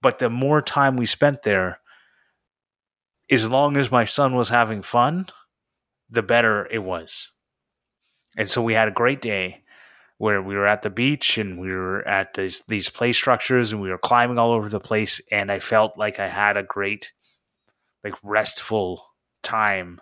But 0.00 0.18
the 0.18 0.30
more 0.30 0.62
time 0.62 0.96
we 0.96 1.06
spent 1.06 1.42
there, 1.42 1.80
as 3.30 3.48
long 3.48 3.76
as 3.76 3.90
my 3.90 4.04
son 4.04 4.34
was 4.34 4.48
having 4.48 4.82
fun, 4.82 5.26
the 6.10 6.22
better 6.22 6.66
it 6.70 6.80
was. 6.80 7.32
And 8.36 8.48
so 8.48 8.62
we 8.62 8.74
had 8.74 8.88
a 8.88 8.92
great 8.92 9.22
day 9.22 9.62
where 10.18 10.40
we 10.42 10.54
were 10.54 10.66
at 10.66 10.82
the 10.82 10.90
beach 10.90 11.38
and 11.38 11.58
we 11.58 11.68
were 11.68 12.06
at 12.06 12.34
these 12.34 12.60
these 12.68 12.88
play 12.88 13.12
structures 13.12 13.72
and 13.72 13.80
we 13.80 13.90
were 13.90 13.98
climbing 13.98 14.38
all 14.38 14.52
over 14.52 14.68
the 14.68 14.80
place 14.80 15.20
and 15.30 15.50
I 15.50 15.58
felt 15.58 15.98
like 15.98 16.18
I 16.20 16.28
had 16.28 16.56
a 16.56 16.62
great 16.62 17.12
like 18.02 18.14
restful 18.22 19.04
time. 19.42 20.00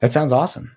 That 0.00 0.12
sounds 0.12 0.32
awesome. 0.32 0.76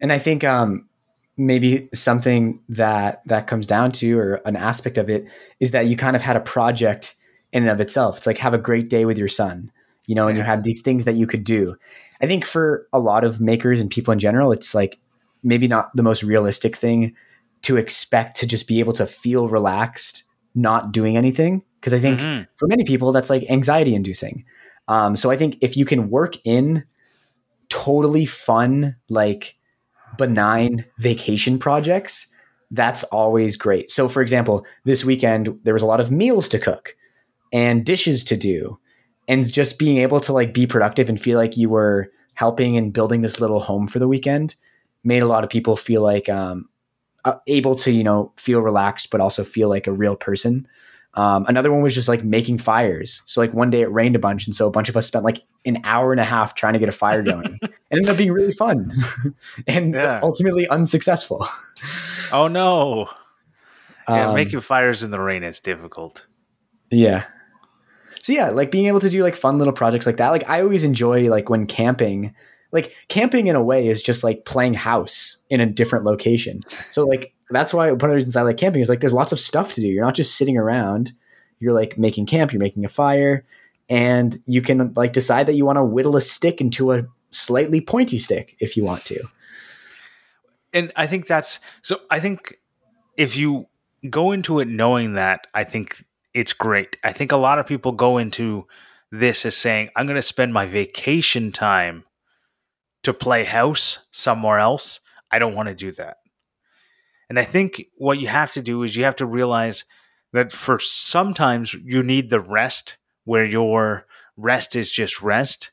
And 0.00 0.12
I 0.12 0.18
think 0.18 0.44
um 0.44 0.88
maybe 1.36 1.88
something 1.94 2.60
that 2.68 3.22
that 3.26 3.46
comes 3.46 3.66
down 3.66 3.92
to 3.92 4.18
or 4.18 4.34
an 4.44 4.56
aspect 4.56 4.98
of 4.98 5.08
it 5.08 5.28
is 5.60 5.70
that 5.70 5.86
you 5.86 5.96
kind 5.96 6.16
of 6.16 6.22
had 6.22 6.36
a 6.36 6.40
project 6.40 7.14
in 7.52 7.62
and 7.64 7.70
of 7.70 7.80
itself. 7.80 8.18
It's 8.18 8.26
like 8.26 8.38
have 8.38 8.54
a 8.54 8.58
great 8.58 8.90
day 8.90 9.04
with 9.04 9.18
your 9.18 9.28
son, 9.28 9.70
you 10.06 10.14
know, 10.14 10.28
and 10.28 10.36
you 10.36 10.42
have 10.42 10.62
these 10.62 10.82
things 10.82 11.04
that 11.04 11.16
you 11.16 11.26
could 11.26 11.44
do. 11.44 11.76
I 12.20 12.26
think 12.26 12.44
for 12.44 12.86
a 12.92 12.98
lot 12.98 13.24
of 13.24 13.40
makers 13.40 13.80
and 13.80 13.90
people 13.90 14.12
in 14.12 14.18
general, 14.18 14.52
it's 14.52 14.74
like 14.74 14.98
maybe 15.42 15.68
not 15.68 15.94
the 15.94 16.02
most 16.02 16.22
realistic 16.22 16.76
thing 16.76 17.14
to 17.62 17.76
expect 17.76 18.38
to 18.38 18.46
just 18.46 18.68
be 18.68 18.80
able 18.80 18.92
to 18.94 19.06
feel 19.06 19.48
relaxed 19.48 20.24
not 20.54 20.92
doing 20.92 21.16
anything. 21.16 21.62
Because 21.80 21.92
I 21.92 22.00
think 22.00 22.20
mm-hmm. 22.20 22.42
for 22.56 22.66
many 22.66 22.84
people, 22.84 23.12
that's 23.12 23.30
like 23.30 23.44
anxiety 23.48 23.94
inducing. 23.94 24.44
Um, 24.88 25.14
so 25.14 25.30
I 25.30 25.36
think 25.36 25.58
if 25.60 25.76
you 25.76 25.84
can 25.84 26.10
work 26.10 26.34
in 26.44 26.84
totally 27.68 28.24
fun, 28.24 28.96
like 29.08 29.56
benign 30.16 30.84
vacation 30.98 31.58
projects, 31.58 32.28
that's 32.70 33.04
always 33.04 33.56
great. 33.56 33.90
So, 33.90 34.08
for 34.08 34.22
example, 34.22 34.66
this 34.84 35.04
weekend, 35.04 35.58
there 35.62 35.74
was 35.74 35.82
a 35.82 35.86
lot 35.86 36.00
of 36.00 36.10
meals 36.10 36.48
to 36.50 36.58
cook 36.58 36.96
and 37.52 37.84
dishes 37.84 38.24
to 38.24 38.36
do 38.36 38.78
and 39.28 39.50
just 39.52 39.78
being 39.78 39.98
able 39.98 40.20
to 40.20 40.32
like 40.32 40.54
be 40.54 40.66
productive 40.66 41.08
and 41.08 41.20
feel 41.20 41.38
like 41.38 41.56
you 41.56 41.68
were 41.68 42.10
helping 42.34 42.76
and 42.76 42.92
building 42.92 43.20
this 43.20 43.40
little 43.40 43.60
home 43.60 43.86
for 43.86 43.98
the 43.98 44.08
weekend 44.08 44.54
made 45.04 45.22
a 45.22 45.26
lot 45.26 45.44
of 45.44 45.50
people 45.50 45.76
feel 45.76 46.02
like 46.02 46.28
um, 46.28 46.68
uh, 47.24 47.36
able 47.46 47.74
to 47.74 47.92
you 47.92 48.02
know 48.02 48.32
feel 48.36 48.60
relaxed 48.60 49.10
but 49.10 49.20
also 49.20 49.44
feel 49.44 49.68
like 49.68 49.86
a 49.86 49.92
real 49.92 50.16
person. 50.16 50.66
Um, 51.14 51.46
another 51.48 51.72
one 51.72 51.82
was 51.82 51.94
just 51.94 52.08
like 52.08 52.22
making 52.22 52.58
fires. 52.58 53.22
So 53.24 53.40
like 53.40 53.52
one 53.52 53.70
day 53.70 53.80
it 53.80 53.90
rained 53.90 54.14
a 54.14 54.20
bunch 54.20 54.46
and 54.46 54.54
so 54.54 54.68
a 54.68 54.70
bunch 54.70 54.88
of 54.88 54.96
us 54.96 55.06
spent 55.06 55.24
like 55.24 55.42
an 55.64 55.78
hour 55.82 56.12
and 56.12 56.20
a 56.20 56.24
half 56.24 56.54
trying 56.54 56.74
to 56.74 56.78
get 56.78 56.88
a 56.88 56.92
fire 56.92 57.22
going. 57.24 57.58
It 57.62 57.72
ended 57.90 58.08
up 58.08 58.16
being 58.16 58.32
really 58.32 58.52
fun 58.52 58.92
and 59.66 59.94
yeah. 59.94 60.20
ultimately 60.22 60.68
unsuccessful. 60.68 61.46
Oh 62.32 62.48
no. 62.48 63.08
Yeah 64.08 64.28
um, 64.28 64.34
making 64.34 64.60
fires 64.60 65.02
in 65.02 65.10
the 65.10 65.20
rain 65.20 65.42
is 65.42 65.60
difficult. 65.60 66.26
Yeah 66.90 67.24
so 68.20 68.32
yeah, 68.32 68.50
like 68.50 68.70
being 68.70 68.86
able 68.86 69.00
to 69.00 69.10
do 69.10 69.22
like 69.22 69.36
fun 69.36 69.58
little 69.58 69.72
projects 69.72 70.06
like 70.06 70.16
that. 70.18 70.30
Like 70.30 70.48
I 70.48 70.62
always 70.62 70.84
enjoy 70.84 71.30
like 71.30 71.48
when 71.48 71.66
camping, 71.66 72.34
like 72.72 72.94
camping 73.08 73.46
in 73.46 73.56
a 73.56 73.62
way 73.62 73.88
is 73.88 74.02
just 74.02 74.24
like 74.24 74.44
playing 74.44 74.74
house 74.74 75.38
in 75.50 75.60
a 75.60 75.66
different 75.66 76.04
location. 76.04 76.60
So 76.90 77.06
like 77.06 77.32
that's 77.50 77.72
why 77.72 77.90
one 77.90 77.94
of 77.94 78.10
the 78.10 78.14
reasons 78.14 78.36
I 78.36 78.42
like 78.42 78.56
camping 78.56 78.82
is 78.82 78.88
like 78.88 79.00
there's 79.00 79.12
lots 79.12 79.32
of 79.32 79.40
stuff 79.40 79.72
to 79.74 79.80
do. 79.80 79.88
You're 79.88 80.04
not 80.04 80.14
just 80.14 80.36
sitting 80.36 80.56
around. 80.56 81.12
You're 81.60 81.72
like 81.72 81.98
making 81.98 82.26
camp, 82.26 82.52
you're 82.52 82.60
making 82.60 82.84
a 82.84 82.88
fire, 82.88 83.44
and 83.88 84.36
you 84.46 84.62
can 84.62 84.92
like 84.94 85.12
decide 85.12 85.46
that 85.46 85.54
you 85.54 85.64
want 85.64 85.76
to 85.76 85.84
whittle 85.84 86.16
a 86.16 86.20
stick 86.20 86.60
into 86.60 86.92
a 86.92 87.06
slightly 87.30 87.80
pointy 87.80 88.18
stick 88.18 88.56
if 88.60 88.76
you 88.76 88.84
want 88.84 89.04
to. 89.06 89.24
And 90.72 90.92
I 90.94 91.06
think 91.06 91.26
that's 91.26 91.58
so 91.82 92.00
I 92.10 92.20
think 92.20 92.58
if 93.16 93.36
you 93.36 93.66
go 94.08 94.32
into 94.32 94.60
it 94.60 94.68
knowing 94.68 95.14
that, 95.14 95.46
I 95.54 95.64
think 95.64 96.04
it's 96.38 96.52
great. 96.52 96.96
I 97.02 97.12
think 97.12 97.32
a 97.32 97.36
lot 97.36 97.58
of 97.58 97.66
people 97.66 97.90
go 97.90 98.16
into 98.16 98.68
this 99.10 99.44
as 99.44 99.56
saying, 99.56 99.90
I'm 99.96 100.06
going 100.06 100.14
to 100.14 100.22
spend 100.22 100.54
my 100.54 100.66
vacation 100.66 101.50
time 101.50 102.04
to 103.02 103.12
play 103.12 103.42
house 103.42 104.06
somewhere 104.12 104.60
else. 104.60 105.00
I 105.32 105.40
don't 105.40 105.56
want 105.56 105.68
to 105.68 105.74
do 105.74 105.90
that. 105.92 106.18
And 107.28 107.40
I 107.40 107.44
think 107.44 107.86
what 107.96 108.20
you 108.20 108.28
have 108.28 108.52
to 108.52 108.62
do 108.62 108.84
is 108.84 108.94
you 108.94 109.02
have 109.02 109.16
to 109.16 109.26
realize 109.26 109.84
that 110.32 110.52
for 110.52 110.78
sometimes 110.78 111.74
you 111.74 112.04
need 112.04 112.30
the 112.30 112.40
rest 112.40 112.98
where 113.24 113.44
your 113.44 114.06
rest 114.36 114.76
is 114.76 114.92
just 114.92 115.20
rest. 115.20 115.72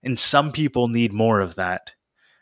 And 0.00 0.16
some 0.16 0.52
people 0.52 0.86
need 0.86 1.12
more 1.12 1.40
of 1.40 1.56
that. 1.56 1.94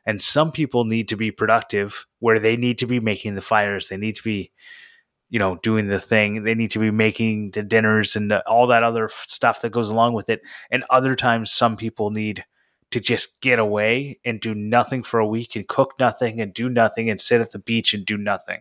And 0.05 0.21
some 0.21 0.53
people 0.53 0.85
need 0.85 1.09
to 1.09 1.17
be 1.17 1.31
productive 1.31 2.07
where 2.19 2.39
they 2.39 2.55
need 2.59 2.77
to 2.79 2.87
be 2.87 3.01
making 3.01 3.35
the 3.35 3.41
fires. 3.41 3.89
They 3.89 3.97
need 3.97 4.17
to 4.17 4.23
be 4.23 4.53
you 5.33 5.39
know, 5.39 5.57
doing 5.63 5.89
the 5.89 5.99
thing. 5.99 6.45
They 6.45 6.55
need 6.55 6.73
to 6.73 6.79
be 6.79 6.91
making 6.91 7.53
the 7.53 7.63
dinners 7.63 8.15
and 8.17 8.31
the, 8.31 8.47
all 8.47 8.67
that 8.67 8.83
other 8.83 9.09
stuff 9.27 9.63
that 9.63 9.73
goes 9.73 9.89
along 9.89 10.13
with 10.13 10.29
it. 10.29 10.43
And 10.71 10.85
other 10.91 11.17
times, 11.17 11.51
some 11.51 11.79
people 11.79 12.11
need 12.11 12.45
to 12.91 13.01
just 13.01 13.41
get 13.41 13.59
away 13.59 14.21
and 14.27 14.43
do 14.43 14.55
nothing 14.55 15.03
for 15.03 15.19
a 15.19 15.27
week 15.27 15.57
and 15.57 15.67
cook 15.67 15.95
nothing 15.99 16.39
and 16.39 16.53
do 16.53 16.69
nothing 16.69 17.09
and 17.09 17.19
sit 17.19 17.41
at 17.41 17.51
the 17.51 17.59
beach 17.59 17.95
and 17.95 18.05
do 18.05 18.19
nothing. 18.19 18.61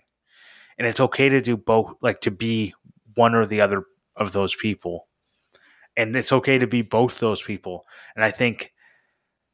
And 0.78 0.88
it's 0.88 1.02
okay 1.02 1.28
to 1.28 1.42
do 1.42 1.58
both, 1.58 1.96
like 2.00 2.22
to 2.22 2.32
be 2.32 2.74
one 3.16 3.36
or 3.36 3.46
the 3.46 3.60
other 3.60 3.84
of 4.16 4.32
those 4.32 4.56
people. 4.56 5.10
And 5.98 6.16
it's 6.16 6.32
okay 6.32 6.58
to 6.58 6.68
be 6.68 6.84
both 6.84 7.20
those 7.20 7.42
people. 7.42 7.86
And 8.16 8.24
I 8.24 8.32
think, 8.32 8.72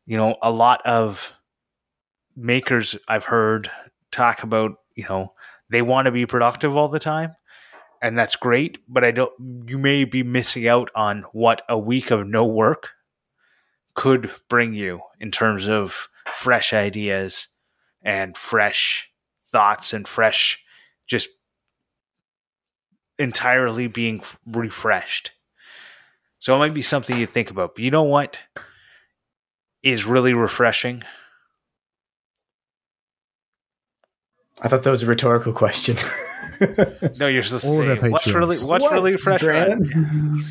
you 0.06 0.18
know, 0.18 0.38
a 0.44 0.52
lot 0.52 0.86
of 0.86 1.34
makers 2.36 2.96
I've 3.08 3.26
heard 3.26 3.72
talk 4.12 4.44
about, 4.44 4.76
you 4.94 5.06
know, 5.10 5.34
they 5.70 5.82
want 5.82 6.06
to 6.06 6.12
be 6.12 6.26
productive 6.26 6.76
all 6.76 6.88
the 6.88 7.00
time 7.00 7.36
and 8.02 8.18
that's 8.18 8.36
great 8.36 8.80
but 8.88 9.04
i 9.04 9.12
don't 9.12 9.32
you 9.68 9.78
may 9.78 10.04
be 10.04 10.24
missing 10.24 10.68
out 10.68 10.90
on 10.96 11.24
what 11.32 11.62
a 11.68 11.78
week 11.78 12.12
of 12.12 12.28
no 12.28 12.46
work 12.46 12.92
could 13.98 14.30
bring 14.48 14.76
you 14.76 15.02
in 15.20 15.32
terms 15.32 15.68
of 15.68 16.08
fresh 16.28 16.72
ideas 16.72 17.48
and 18.04 18.38
fresh 18.38 19.10
thoughts 19.48 19.92
and 19.92 20.08
fresh 20.08 20.64
just 21.08 21.30
entirely 23.18 23.88
being 23.88 24.22
refreshed. 24.46 25.32
So 26.38 26.56
it 26.56 26.60
might 26.60 26.76
be 26.76 26.84
something 26.84 27.18
you 27.18 27.26
think 27.26 27.50
about 27.50 27.74
but 27.74 27.84
you 27.84 27.90
know 27.90 28.04
what 28.04 28.38
is 29.82 30.06
really 30.06 30.34
refreshing 30.34 31.04
I 34.62 34.68
thought 34.68 34.84
that 34.84 34.90
was 34.90 35.04
a 35.04 35.06
rhetorical 35.06 35.54
question. 35.54 35.96
no, 37.20 37.28
you're 37.28 37.44
just 37.44 37.62
saying, 37.62 38.12
what's 38.12 38.28
really 38.28 38.58
what's 38.58 38.66
what, 38.66 38.92
really 38.94 39.12
refreshing? 39.14 39.50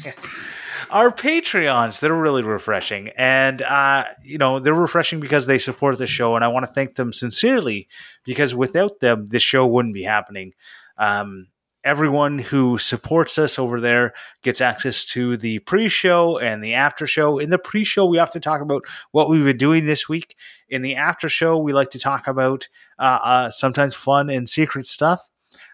Our 0.91 1.11
Patreons, 1.11 1.99
they're 1.99 2.15
really 2.15 2.45
refreshing, 2.45 3.09
and 3.17 3.61
uh, 3.63 4.05
you 4.23 4.39
know 4.39 4.61
they're 4.61 4.73
refreshing 4.73 5.19
because 5.19 5.47
they 5.47 5.59
support 5.59 5.99
the 5.99 6.07
show, 6.07 6.37
and 6.37 6.45
I 6.45 6.49
want 6.49 6.65
to 6.65 6.73
thank 6.73 6.95
them 6.95 7.13
sincerely 7.13 7.89
because 8.25 8.55
without 8.55 9.01
them, 9.01 9.27
this 9.27 9.43
show 9.43 9.67
wouldn't 9.67 9.95
be 9.95 10.05
happening. 10.05 10.55
Um, 10.97 11.49
everyone 11.87 12.39
who 12.39 12.77
supports 12.79 13.39
us 13.39 13.59
over 13.59 13.81
there 13.81 14.13
gets 14.43 14.61
access 14.61 15.05
to 15.05 15.37
the 15.37 15.61
pre-show 15.61 16.37
and 16.37 16.63
the 16.63 16.75
after 16.75 17.07
show. 17.07 17.39
In 17.39 17.51
the 17.51 17.59
pre-show, 17.59 18.05
we 18.05 18.19
have 18.19 18.33
to 18.33 18.41
talk 18.41 18.61
about 18.61 18.85
what 19.13 19.31
we've 19.31 19.45
been 19.45 19.57
doing 19.57 19.87
this 19.87 20.09
week. 20.09 20.37
In 20.69 20.83
the 20.83 20.97
after 20.97 21.29
show, 21.29 21.57
we 21.57 21.73
like 21.73 21.91
to 21.91 22.01
talk 22.01 22.27
about 22.27 22.69
uh, 22.99 23.21
uh, 23.23 23.51
sometimes 23.51 23.95
fun 23.95 24.29
and 24.29 24.49
secret 24.49 24.89
stuff. 24.89 25.29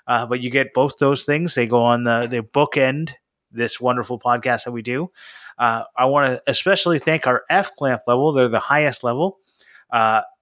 Uh, 0.06 0.26
but 0.26 0.40
you 0.40 0.50
get 0.50 0.74
both 0.74 0.98
those 0.98 1.24
things. 1.24 1.54
They 1.54 1.66
go 1.66 1.82
on 1.82 2.04
the 2.04 2.26
they 2.30 2.40
bookend 2.40 3.14
this 3.50 3.80
wonderful 3.80 4.18
podcast 4.18 4.64
that 4.64 4.72
we 4.72 4.82
do. 4.82 5.10
Uh, 5.58 5.84
I 5.96 6.04
want 6.06 6.32
to 6.32 6.42
especially 6.46 6.98
thank 6.98 7.26
our 7.26 7.44
F 7.48 7.74
clamp 7.74 8.02
level. 8.06 8.32
They're 8.32 8.48
the 8.48 8.58
highest 8.58 9.02
level. 9.02 9.38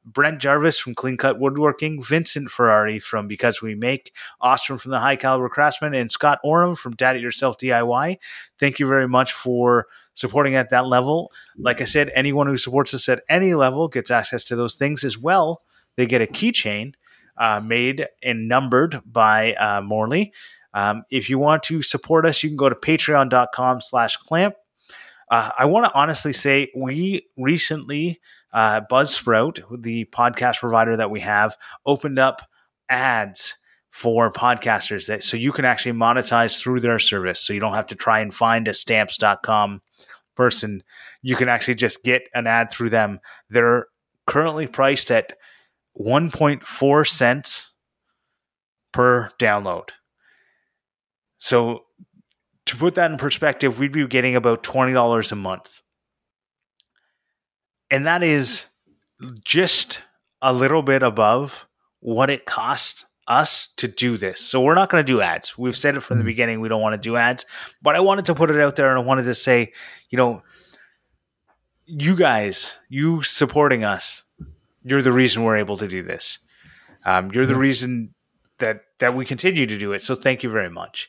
Brent 0.05 0.41
Jarvis 0.41 0.79
from 0.79 0.95
Clean 0.95 1.17
Cut 1.17 1.39
Woodworking, 1.39 2.03
Vincent 2.03 2.51
Ferrari 2.51 2.99
from 2.99 3.29
Because 3.29 3.61
We 3.61 3.75
Make, 3.75 4.15
Austin 4.41 4.79
from 4.79 4.91
the 4.91 5.01
High 5.01 5.17
Caliber 5.17 5.49
Craftsman, 5.49 5.95
and 5.95 6.11
Scott 6.11 6.39
Oram 6.43 6.75
from 6.75 6.97
Dad 6.97 7.17
It 7.17 7.23
Yourself 7.23 7.59
DIY. 7.59 8.19
Thank 8.59 8.79
you 8.79 8.87
very 8.87 9.09
much 9.09 9.33
for 9.33 9.87
supporting 10.15 10.55
at 10.55 10.71
that 10.71 10.87
level. 10.87 11.33
Like 11.57 11.81
I 11.81 11.85
said, 11.85 12.11
anyone 12.15 12.47
who 12.47 12.57
supports 12.57 12.95
us 12.95 13.09
at 13.09 13.23
any 13.29 13.55
level 13.55 13.89
gets 13.89 14.11
access 14.11 14.45
to 14.45 14.57
those 14.57 14.77
things 14.77 15.05
as 15.05 15.19
well. 15.19 15.63
They 15.97 16.07
get 16.07 16.23
a 16.23 16.27
keychain 16.27 16.95
uh, 17.37 17.61
made 17.65 18.07
and 18.23 18.49
numbered 18.49 19.01
by 19.05 19.55
uh, 19.55 19.81
Morley. 19.81 20.33
Um, 20.73 21.05
if 21.11 21.29
you 21.29 21.39
want 21.39 21.63
to 21.65 21.83
support 21.83 22.27
us, 22.27 22.43
you 22.43 22.51
can 22.51 22.57
go 22.57 22.69
to 22.69 22.75
patreon.com 22.75 23.81
slash 23.81 24.17
clamp. 24.17 24.55
Uh, 25.31 25.51
I 25.59 25.67
want 25.67 25.87
to 25.87 25.95
honestly 25.95 26.33
say 26.33 26.71
we 26.75 27.27
recently, 27.37 28.21
uh, 28.53 28.83
Buzzsprout, 28.91 29.83
the 29.83 30.07
podcast 30.07 30.59
provider 30.59 30.97
that 30.97 31.11
we 31.11 31.21
have, 31.21 31.57
opened 31.87 32.19
up 32.19 32.43
ads 32.89 33.55
for 33.91 34.33
podcasters 34.33 35.07
that 35.07 35.23
so 35.23 35.37
you 35.37 35.53
can 35.53 35.65
actually 35.65 35.93
monetize 35.93 36.59
through 36.59 36.81
their 36.81 36.99
service. 36.99 37.41
So 37.41 37.53
you 37.53 37.61
don't 37.61 37.75
have 37.75 37.89
to 37.89 37.97
try 37.97 38.21
and 38.21 38.33
find 38.33 38.69
a 38.69 38.75
stamps.com 38.75 39.83
person. 40.37 40.83
You 41.23 41.37
can 41.37 41.49
actually 41.49 41.75
just 41.75 42.03
get 42.03 42.29
an 42.35 42.47
ad 42.47 42.71
through 42.71 42.91
them. 42.91 43.21
They're 43.49 43.87
currently 44.27 44.67
priced 44.67 45.11
at 45.11 45.35
1.4 46.01 47.09
cents 47.09 47.73
per 48.93 49.31
download. 49.39 49.91
So 51.39 51.85
to 52.67 52.77
put 52.77 52.95
that 52.95 53.11
in 53.11 53.19
perspective, 53.19 53.79
we'd 53.79 53.93
be 53.93 54.07
getting 54.07 54.37
about 54.37 54.63
$20 54.63 55.33
a 55.33 55.37
month. 55.37 55.81
And 57.91 58.07
that 58.07 58.23
is 58.23 58.67
just 59.45 60.01
a 60.41 60.53
little 60.53 60.83
bit 60.83 61.03
above 61.03 61.67
what 62.01 62.31
it 62.31 62.47
costs 62.47 63.05
us 63.27 63.69
to 63.77 63.87
do 63.87 64.17
this. 64.17 64.41
So 64.41 64.61
we're 64.61 64.75
not 64.75 64.91
going 64.91 65.05
to 65.05 65.13
do 65.13 65.21
ads. 65.21 65.57
We've 65.57 65.77
said 65.77 65.95
it 65.95 66.01
from 66.01 66.19
the 66.19 66.25
beginning 66.25 66.61
we 66.61 66.69
don't 66.69 66.83
want 66.83 66.95
to 66.95 67.09
do 67.09 67.17
ads, 67.17 67.47
but 67.81 67.95
I 67.95 68.01
wanted 68.01 68.27
to 68.27 68.35
put 68.35 68.51
it 68.51 68.61
out 68.61 68.77
there 68.77 68.89
and 68.89 68.99
I 68.99 69.03
wanted 69.03 69.25
to 69.25 69.35
say, 69.35 69.73
you 70.09 70.17
know, 70.17 70.43
you 71.87 72.17
guys, 72.17 72.79
you 72.89 73.23
supporting 73.23 73.85
us, 73.85 74.25
you're 74.83 75.03
the 75.03 75.13
reason 75.13 75.45
we're 75.45 75.59
able 75.59 75.77
to 75.77 75.89
do 75.89 76.03
this. 76.03 76.39
Um, 77.07 77.31
you're 77.33 77.47
the 77.47 77.57
reason 77.57 78.15
that 78.59 78.83
that 78.99 79.15
we 79.15 79.25
continue 79.25 79.67
to 79.67 79.79
do 79.79 79.93
it. 79.93 80.03
So 80.03 80.15
thank 80.15 80.43
you 80.43 80.51
very 80.51 80.71
much. 80.71 81.09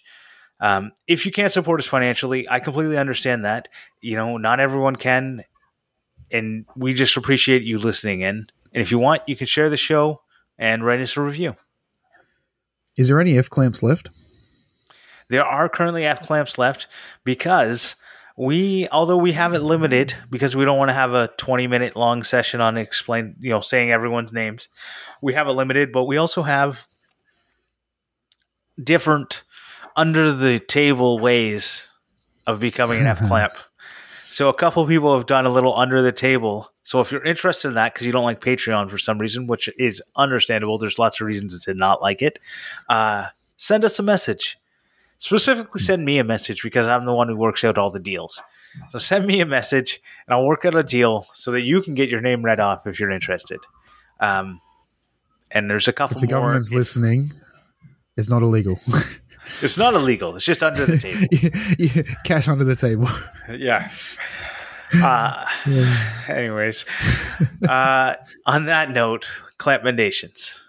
Um, 0.59 0.91
if 1.07 1.25
you 1.25 1.31
can't 1.31 1.51
support 1.51 1.79
us 1.79 1.87
financially, 1.87 2.47
I 2.49 2.59
completely 2.59 2.97
understand 2.97 3.45
that. 3.45 3.67
You 3.99 4.15
know, 4.15 4.37
not 4.37 4.59
everyone 4.59 4.95
can, 4.95 5.43
and 6.31 6.65
we 6.75 6.93
just 6.93 7.17
appreciate 7.17 7.63
you 7.63 7.77
listening 7.77 8.21
in. 8.21 8.47
And 8.73 8.81
if 8.81 8.91
you 8.91 8.99
want, 8.99 9.23
you 9.27 9.35
can 9.35 9.47
share 9.47 9.69
the 9.69 9.77
show 9.77 10.21
and 10.57 10.85
write 10.85 11.01
us 11.01 11.17
a 11.17 11.21
review. 11.21 11.55
Is 12.97 13.07
there 13.07 13.19
any 13.19 13.37
F 13.37 13.49
clamps 13.49 13.83
left? 13.83 14.09
There 15.29 15.45
are 15.45 15.69
currently 15.69 16.05
F 16.05 16.25
clamps 16.25 16.57
left 16.57 16.87
because 17.23 17.95
we, 18.37 18.87
although 18.91 19.17
we 19.17 19.33
have 19.33 19.53
it 19.53 19.61
limited 19.61 20.15
because 20.29 20.55
we 20.55 20.65
don't 20.65 20.77
want 20.77 20.89
to 20.89 20.93
have 20.93 21.13
a 21.13 21.29
20 21.37 21.67
minute 21.67 21.95
long 21.95 22.23
session 22.23 22.59
on 22.59 22.77
explain, 22.77 23.35
you 23.39 23.49
know, 23.49 23.61
saying 23.61 23.91
everyone's 23.91 24.33
names. 24.33 24.67
We 25.21 25.33
have 25.33 25.47
it 25.47 25.51
limited, 25.51 25.91
but 25.91 26.05
we 26.05 26.17
also 26.17 26.43
have 26.43 26.85
different 28.81 29.43
under 29.95 30.33
the 30.33 30.59
table 30.59 31.19
ways 31.19 31.89
of 32.47 32.59
becoming 32.59 32.99
an 32.99 33.07
F 33.07 33.19
clamp. 33.19 33.53
So 34.31 34.47
a 34.47 34.53
couple 34.53 34.87
people 34.87 35.13
have 35.17 35.25
done 35.25 35.45
a 35.45 35.49
little 35.49 35.75
under 35.75 36.01
the 36.01 36.13
table. 36.13 36.71
So 36.83 37.01
if 37.01 37.11
you're 37.11 37.23
interested 37.25 37.67
in 37.67 37.73
that 37.73 37.93
because 37.93 38.07
you 38.07 38.13
don't 38.13 38.23
like 38.23 38.39
Patreon 38.39 38.89
for 38.89 38.97
some 38.97 39.19
reason, 39.19 39.45
which 39.45 39.69
is 39.77 40.01
understandable, 40.15 40.77
there's 40.77 40.97
lots 40.97 41.19
of 41.19 41.27
reasons 41.27 41.59
to 41.59 41.73
not 41.73 42.01
like 42.01 42.21
it. 42.21 42.39
Uh, 42.87 43.27
send 43.57 43.83
us 43.83 43.99
a 43.99 44.03
message. 44.03 44.57
Specifically, 45.17 45.81
send 45.81 46.05
me 46.05 46.17
a 46.17 46.23
message 46.23 46.63
because 46.63 46.87
I'm 46.87 47.03
the 47.03 47.11
one 47.11 47.27
who 47.27 47.35
works 47.35 47.65
out 47.65 47.77
all 47.77 47.91
the 47.91 47.99
deals. 47.99 48.41
So 48.91 48.99
send 48.99 49.27
me 49.27 49.41
a 49.41 49.45
message 49.45 50.01
and 50.25 50.33
I'll 50.33 50.45
work 50.45 50.63
out 50.63 50.75
a 50.75 50.83
deal 50.83 51.27
so 51.33 51.51
that 51.51 51.63
you 51.63 51.81
can 51.81 51.93
get 51.93 52.07
your 52.07 52.21
name 52.21 52.41
read 52.41 52.61
off 52.61 52.87
if 52.87 53.01
you're 53.01 53.11
interested. 53.11 53.59
Um, 54.21 54.61
and 55.51 55.69
there's 55.69 55.89
a 55.89 55.93
couple. 55.93 56.15
If 56.15 56.21
the 56.21 56.33
more. 56.33 56.41
government's 56.41 56.73
listening, 56.73 57.31
it's 58.17 58.29
not 58.29 58.41
illegal. 58.41 58.77
It's 59.63 59.75
not 59.75 59.95
illegal. 59.95 60.35
It's 60.35 60.45
just 60.45 60.61
under 60.61 60.85
the 60.85 60.97
table. 60.99 61.25
yeah, 61.31 61.49
yeah, 61.95 62.03
cash 62.25 62.47
under 62.47 62.63
the 62.63 62.75
table. 62.75 63.07
yeah. 63.57 63.89
Uh, 65.03 65.45
anyways, 66.27 66.85
uh, 67.67 68.17
on 68.45 68.65
that 68.65 68.91
note, 68.91 69.25
clampmendations. 69.57 70.59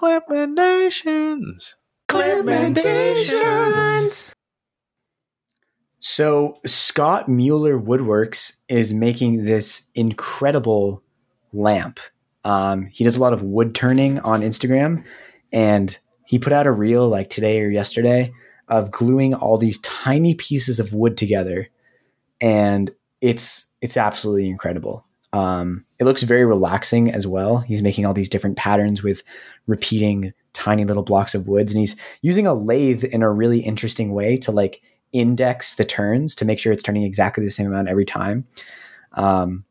Clampmendations. 0.00 1.74
Clampmendations. 2.08 4.32
So 5.98 6.58
Scott 6.66 7.28
Mueller 7.28 7.76
Woodworks 7.78 8.58
is 8.68 8.94
making 8.94 9.44
this 9.44 9.88
incredible 9.94 11.02
lamp. 11.52 12.00
Um, 12.44 12.86
he 12.86 13.04
does 13.04 13.16
a 13.16 13.20
lot 13.20 13.32
of 13.32 13.42
wood 13.42 13.74
turning 13.74 14.18
on 14.20 14.42
Instagram, 14.42 15.04
and 15.52 15.98
he 16.30 16.38
put 16.38 16.52
out 16.52 16.68
a 16.68 16.70
reel 16.70 17.08
like 17.08 17.28
today 17.28 17.60
or 17.60 17.68
yesterday 17.70 18.32
of 18.68 18.92
gluing 18.92 19.34
all 19.34 19.58
these 19.58 19.80
tiny 19.80 20.36
pieces 20.36 20.78
of 20.78 20.94
wood 20.94 21.16
together, 21.16 21.66
and 22.40 22.88
it's 23.20 23.66
it's 23.80 23.96
absolutely 23.96 24.48
incredible. 24.48 25.04
Um, 25.32 25.84
it 25.98 26.04
looks 26.04 26.22
very 26.22 26.44
relaxing 26.46 27.10
as 27.10 27.26
well. 27.26 27.58
He's 27.58 27.82
making 27.82 28.06
all 28.06 28.14
these 28.14 28.28
different 28.28 28.56
patterns 28.56 29.02
with 29.02 29.24
repeating 29.66 30.32
tiny 30.52 30.84
little 30.84 31.02
blocks 31.02 31.34
of 31.34 31.48
woods, 31.48 31.72
and 31.72 31.80
he's 31.80 31.96
using 32.22 32.46
a 32.46 32.54
lathe 32.54 33.02
in 33.02 33.24
a 33.24 33.32
really 33.32 33.58
interesting 33.58 34.12
way 34.12 34.36
to 34.36 34.52
like 34.52 34.82
index 35.10 35.74
the 35.74 35.84
turns 35.84 36.36
to 36.36 36.44
make 36.44 36.60
sure 36.60 36.72
it's 36.72 36.84
turning 36.84 37.02
exactly 37.02 37.44
the 37.44 37.50
same 37.50 37.66
amount 37.66 37.88
every 37.88 38.04
time. 38.04 38.46
Um, 39.14 39.64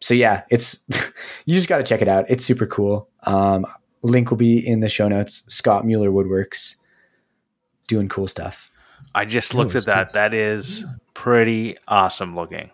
so 0.00 0.14
yeah, 0.14 0.44
it's 0.48 0.82
you 1.44 1.54
just 1.54 1.68
got 1.68 1.76
to 1.76 1.84
check 1.84 2.00
it 2.00 2.08
out. 2.08 2.24
It's 2.30 2.46
super 2.46 2.64
cool. 2.64 3.10
Um, 3.24 3.66
link 4.02 4.30
will 4.30 4.36
be 4.36 4.58
in 4.58 4.80
the 4.80 4.88
show 4.88 5.08
notes. 5.08 5.44
Scott 5.48 5.86
Mueller 5.86 6.10
Woodworks 6.10 6.76
doing 7.86 8.08
cool 8.08 8.26
stuff. 8.26 8.70
I 9.14 9.24
just 9.24 9.54
looked 9.54 9.74
at 9.74 9.86
that. 9.86 10.12
That 10.12 10.34
is 10.34 10.84
pretty 11.14 11.76
awesome 11.86 12.34
looking. 12.34 12.70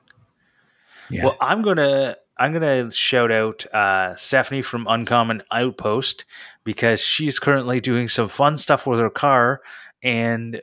Yeah. 1.11 1.25
Well, 1.25 1.37
I'm 1.41 1.63
gonna 1.63 2.17
I'm 2.37 2.53
gonna 2.53 2.91
shout 2.93 3.33
out 3.33 3.67
uh, 3.73 4.15
Stephanie 4.17 4.63
from 4.63 4.87
Uncommon 4.89 5.43
Outpost 5.51 6.25
because 6.65 7.01
she's 7.01 7.39
currently 7.39 7.81
doing 7.81 8.09
some 8.09 8.29
fun 8.29 8.59
stuff 8.59 8.87
with 8.87 9.01
her 9.01 9.11
car, 9.11 9.63
and 10.03 10.61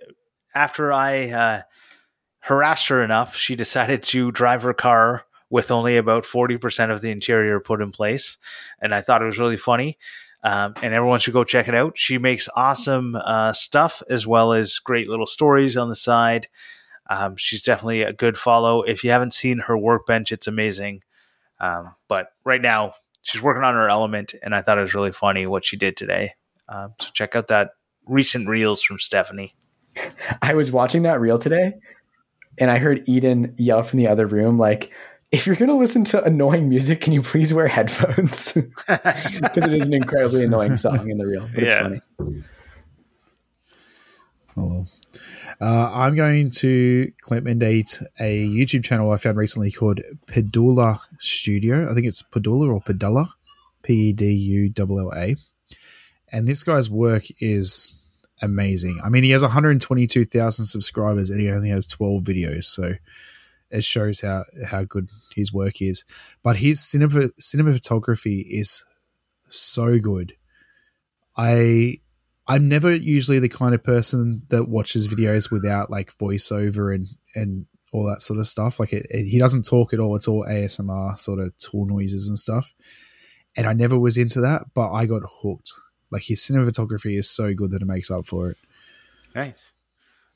after 0.54 0.94
I 0.94 1.30
uh, 1.30 1.62
harassed 2.40 2.88
her 2.88 3.04
enough, 3.04 3.36
she 3.36 3.56
decided 3.56 4.02
to 4.04 4.32
drive 4.32 4.62
her 4.62 4.74
car 4.74 5.26
with 5.50 5.70
only 5.70 5.98
about 5.98 6.24
40% 6.24 6.90
of 6.90 7.02
the 7.02 7.12
interior 7.12 7.60
put 7.60 7.82
in 7.82 7.92
place. 7.92 8.38
And 8.82 8.96
I 8.96 9.02
thought 9.02 9.22
it 9.22 9.26
was 9.26 9.40
really 9.40 9.58
funny. 9.58 9.98
Um, 10.46 10.76
and 10.84 10.94
everyone 10.94 11.20
should 11.20 11.34
go 11.34 11.44
check 11.44 11.68
it 11.68 11.74
out. 11.74 11.98
She 11.98 12.20
makes 12.20 12.48
awesome 12.56 13.16
uh, 13.16 13.52
stuff 13.54 14.04
as 14.12 14.28
well 14.28 14.54
as 14.54 14.78
great 14.78 15.10
little 15.10 15.26
stories 15.26 15.76
on 15.76 15.90
the 15.90 15.96
side. 15.96 16.48
Um, 17.10 17.36
she's 17.36 17.64
definitely 17.64 18.04
a 18.04 18.14
good 18.14 18.38
follow. 18.38 18.84
If 18.84 19.04
you 19.04 19.10
haven't 19.10 19.34
seen 19.34 19.60
her 19.60 19.76
workbench, 19.76 20.32
it's 20.32 20.46
amazing. 20.46 21.02
Um, 21.60 21.96
but 22.08 22.28
right 22.44 22.62
now, 22.62 22.94
she's 23.24 23.42
working 23.42 23.64
on 23.64 23.74
her 23.74 23.90
element, 23.90 24.36
and 24.44 24.54
I 24.54 24.62
thought 24.62 24.78
it 24.78 24.82
was 24.82 24.94
really 24.94 25.12
funny 25.12 25.48
what 25.48 25.66
she 25.66 25.78
did 25.78 25.98
today. 25.98 26.34
Um, 26.70 26.94
so 27.00 27.10
check 27.12 27.36
out 27.36 27.48
that 27.48 27.72
recent 28.06 28.48
reels 28.48 28.84
from 28.84 29.00
Stephanie. 29.00 29.56
I 30.44 30.54
was 30.54 30.72
watching 30.72 31.04
that 31.04 31.20
reel 31.20 31.40
today 31.40 31.74
and 32.58 32.72
I 32.72 32.78
heard 32.78 33.08
Eden 33.08 33.54
yell 33.58 33.84
from 33.84 33.98
the 33.98 34.08
other 34.08 34.28
room, 34.28 34.58
like, 34.58 34.92
if 35.36 35.46
you're 35.46 35.58
going 35.58 35.70
to 35.70 35.76
listen 35.76 36.06
to 36.06 36.24
annoying 36.24 36.70
music, 36.70 37.02
can 37.02 37.12
you 37.12 37.22
please 37.22 37.54
wear 37.54 37.68
headphones? 37.68 38.54
Because 38.54 39.66
it 39.66 39.74
is 39.74 39.88
an 39.88 39.94
incredibly 39.94 40.46
annoying 40.46 40.78
song 40.78 41.10
in 41.10 41.18
the 41.18 41.26
real, 41.26 41.48
but 41.54 41.64
it's 41.64 41.74
Yeah. 41.74 41.82
funny. 41.84 42.44
Hello. 44.56 44.84
Uh, 45.60 45.92
I'm 45.94 46.16
going 46.16 46.50
to 46.52 47.12
clip 47.22 47.44
mandate 47.44 48.02
a 48.22 48.48
YouTube 48.48 48.86
channel 48.86 49.12
I 49.12 49.18
found 49.18 49.36
recently 49.36 49.72
called 49.72 50.00
Pedulla 50.28 51.00
Studio. 51.20 51.92
I 51.92 51.94
think 51.94 52.08
it's 52.08 52.22
Pedula 52.22 52.74
or 52.74 52.80
Pedula, 52.82 53.28
P 53.84 53.94
E 54.10 54.14
D 54.14 54.32
U 54.32 54.74
L 54.80 55.00
L 55.00 55.12
A. 55.14 55.36
And 56.32 56.48
this 56.48 56.64
guy's 56.64 56.90
work 56.90 57.24
is 57.42 58.02
amazing. 58.42 59.00
I 59.04 59.10
mean, 59.10 59.24
he 59.26 59.32
has 59.32 59.44
122,000 59.44 60.66
subscribers 60.66 61.30
and 61.30 61.42
he 61.42 61.50
only 61.52 61.70
has 61.70 61.86
12 61.88 62.24
videos. 62.24 62.64
So 62.64 62.94
it 63.72 63.84
shows 63.84 64.22
how, 64.22 64.44
how 64.68 64.84
good 64.84 65.10
his 65.36 65.52
work 65.54 65.82
is. 65.82 66.06
But 66.44 66.58
his 66.58 66.80
cinema, 66.80 67.30
cinematography 67.42 68.46
is 68.48 68.86
so 69.50 70.00
good. 70.00 70.34
I 71.38 72.00
I'm 72.48 72.70
never 72.70 72.94
usually 72.96 73.40
the 73.40 73.50
kind 73.50 73.74
of 73.74 73.84
person 73.84 74.44
that 74.50 74.66
watches 74.70 75.08
videos 75.08 75.52
without 75.52 75.90
like 75.90 76.16
voiceover 76.18 76.94
and 76.94 77.06
and 77.34 77.66
all 77.92 78.06
that 78.06 78.22
sort 78.22 78.40
of 78.40 78.48
stuff. 78.48 78.80
Like 78.80 78.94
it, 78.94 79.06
it- 79.10 79.26
he 79.26 79.40
doesn't 79.40 79.64
talk 79.64 79.94
at 79.94 80.00
all. 80.00 80.16
It's 80.16 80.28
all 80.28 80.46
ASMR 80.46 81.18
sort 81.18 81.40
of 81.40 81.58
tool 81.58 81.86
noises 81.88 82.28
and 82.28 82.38
stuff. 82.38 82.72
and 83.58 83.66
I 83.68 83.74
never 83.74 83.98
was 83.98 84.18
into 84.18 84.42
that, 84.42 84.64
but 84.74 84.92
I 84.92 85.06
got 85.06 85.24
hooked. 85.42 85.72
Like 86.12 86.24
his 86.24 86.42
cinematography 86.42 87.18
is 87.18 87.30
so 87.30 87.54
good 87.54 87.72
that 87.72 87.82
it 87.82 87.86
makes 87.86 88.12
up 88.12 88.26
for 88.28 88.52
it. 88.52 88.58
Nice. 89.34 89.72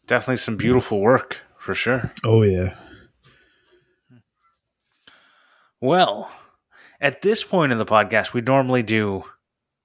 Definitely 0.08 0.38
some 0.38 0.58
beautiful 0.58 1.00
work 1.02 1.38
for 1.60 1.74
sure. 1.76 2.12
Oh 2.26 2.42
yeah. 2.44 2.74
Well, 5.82 6.30
at 7.00 7.22
this 7.22 7.44
point 7.44 7.72
in 7.72 7.78
the 7.78 7.86
podcast, 7.86 8.34
we 8.34 8.42
normally 8.42 8.84
do 8.84 9.24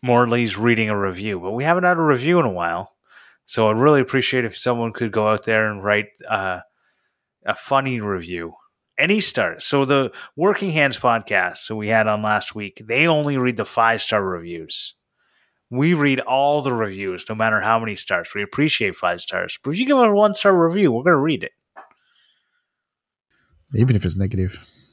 Morley's 0.02 0.58
reading 0.58 0.90
a 0.90 0.98
review, 0.98 1.38
but 1.38 1.52
we 1.52 1.64
haven't 1.64 1.84
had 1.84 1.98
a 1.98 2.02
review 2.02 2.40
in 2.40 2.46
a 2.46 2.50
while. 2.50 2.96
So 3.44 3.68
I'd 3.68 3.76
really 3.76 4.00
appreciate 4.00 4.44
if 4.44 4.56
someone 4.56 4.92
could 4.92 5.12
go 5.12 5.28
out 5.28 5.44
there 5.44 5.70
and 5.70 5.84
write 5.84 6.08
uh, 6.28 6.60
a 7.44 7.54
funny 7.54 8.00
review. 8.00 8.54
Any 8.98 9.20
stars. 9.20 9.64
So 9.64 9.84
the 9.84 10.12
Working 10.36 10.70
Hands 10.70 10.96
podcast, 10.96 11.58
so 11.58 11.74
we 11.76 11.88
had 11.88 12.06
on 12.06 12.22
last 12.22 12.54
week, 12.54 12.82
they 12.84 13.06
only 13.06 13.36
read 13.36 13.56
the 13.56 13.64
five 13.64 14.00
star 14.00 14.24
reviews. 14.24 14.94
We 15.70 15.94
read 15.94 16.20
all 16.20 16.60
the 16.60 16.72
reviews, 16.72 17.24
no 17.28 17.34
matter 17.34 17.60
how 17.60 17.78
many 17.78 17.96
stars. 17.96 18.28
We 18.34 18.42
appreciate 18.42 18.94
five 18.94 19.20
stars. 19.20 19.58
But 19.62 19.70
if 19.70 19.78
you 19.78 19.86
give 19.86 19.98
a 19.98 20.12
one 20.12 20.34
star 20.34 20.56
review, 20.56 20.92
we're 20.92 21.02
going 21.02 21.14
to 21.14 21.18
read 21.18 21.44
it. 21.44 21.52
Even 23.74 23.96
if 23.96 24.04
it's 24.04 24.16
negative. 24.16 24.83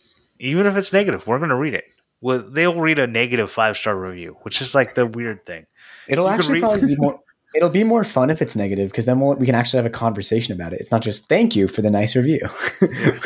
Even 0.41 0.65
if 0.65 0.75
it's 0.75 0.91
negative, 0.91 1.25
we're 1.27 1.37
going 1.39 1.49
to 1.49 1.55
read 1.55 1.73
it. 1.75 1.85
Well, 2.21 2.39
they'll 2.39 2.79
read 2.79 2.99
a 2.99 3.07
negative 3.07 3.49
five 3.49 3.77
star 3.77 3.95
review, 3.95 4.37
which 4.41 4.61
is 4.61 4.75
like 4.75 4.95
the 4.95 5.05
weird 5.05 5.45
thing. 5.45 5.65
It'll 6.07 6.25
You 6.25 6.31
actually 6.31 6.53
read- 6.55 6.63
probably 6.63 6.87
be 6.87 6.95
more. 6.99 7.19
It'll 7.53 7.69
be 7.69 7.83
more 7.83 8.03
fun 8.05 8.29
if 8.29 8.41
it's 8.41 8.55
negative 8.55 8.89
because 8.91 9.05
then 9.05 9.19
we'll, 9.19 9.35
we 9.35 9.45
can 9.45 9.55
actually 9.55 9.77
have 9.77 9.85
a 9.85 9.89
conversation 9.89 10.53
about 10.53 10.71
it. 10.73 10.79
It's 10.79 10.89
not 10.91 11.01
just 11.01 11.27
thank 11.27 11.53
you 11.55 11.67
for 11.67 11.81
the 11.81 11.89
nice 11.91 12.15
review. 12.15 12.39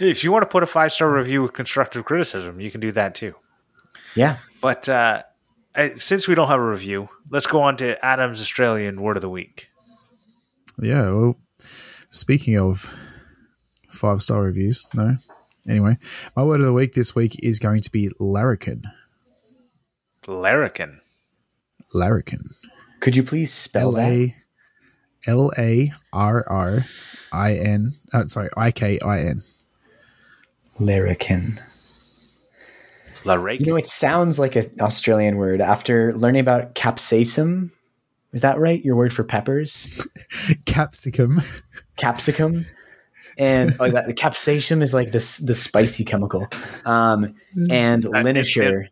If 0.00 0.22
you 0.22 0.30
want 0.30 0.42
to 0.44 0.46
put 0.46 0.62
a 0.62 0.66
five 0.66 0.92
star 0.92 1.12
review 1.12 1.42
with 1.42 1.54
constructive 1.54 2.04
criticism, 2.04 2.60
you 2.60 2.70
can 2.70 2.80
do 2.80 2.92
that 2.92 3.16
too. 3.16 3.34
yeah. 4.14 4.36
But 4.60 4.88
uh, 4.88 5.24
I- 5.74 5.96
since 5.96 6.28
we 6.28 6.36
don't 6.36 6.46
have 6.48 6.60
a 6.60 6.70
review, 6.70 7.08
let's 7.30 7.46
go 7.48 7.60
on 7.62 7.76
to 7.78 8.04
Adam's 8.04 8.40
Australian 8.40 9.00
word 9.02 9.16
of 9.16 9.22
the 9.22 9.28
week. 9.28 9.66
Yeah. 10.78 11.02
Well, 11.10 11.36
speaking 11.58 12.60
of 12.60 12.78
five 13.88 14.22
star 14.22 14.42
reviews, 14.42 14.86
no. 14.94 15.16
Anyway, 15.66 15.96
my 16.36 16.42
word 16.42 16.60
of 16.60 16.66
the 16.66 16.72
week 16.72 16.92
this 16.92 17.14
week 17.14 17.38
is 17.42 17.58
going 17.58 17.80
to 17.80 17.90
be 17.90 18.10
larrikin. 18.18 18.82
Larrikin. 20.26 21.00
Larrikin. 21.94 22.40
Could 23.00 23.16
you 23.16 23.22
please 23.22 23.52
spell 23.52 23.88
L 23.88 23.92
that? 23.92 24.12
A 24.12 24.34
L 25.26 25.50
A 25.58 25.90
R 26.12 26.44
R 26.48 26.84
I 27.32 27.54
N. 27.54 27.88
uh, 28.12 28.26
Sorry, 28.26 28.48
I 28.56 28.70
K 28.70 28.98
I 29.04 29.20
N. 29.20 29.38
Larrikin. 30.80 31.42
Larrikin. 33.24 33.66
You 33.66 33.72
know, 33.72 33.76
it 33.76 33.86
sounds 33.86 34.38
like 34.38 34.54
an 34.56 34.64
Australian 34.80 35.36
word. 35.36 35.60
After 35.60 36.12
learning 36.14 36.40
about 36.40 36.74
capsaicum, 36.74 37.70
is 38.32 38.42
that 38.42 38.58
right? 38.58 38.82
Your 38.84 38.96
word 38.96 39.12
for 39.12 39.24
peppers, 39.24 40.06
Capsicum. 40.66 41.32
capsicum, 41.96 42.64
and 43.38 43.70
that, 43.70 44.06
the 44.06 44.14
capsaicum 44.14 44.82
is 44.82 44.92
like 44.94 45.12
this 45.12 45.38
the 45.38 45.54
spicy 45.54 46.04
chemical. 46.04 46.46
Um, 46.84 47.34
and 47.70 48.04
Uh, 48.06 48.10
linisher, 48.10 48.88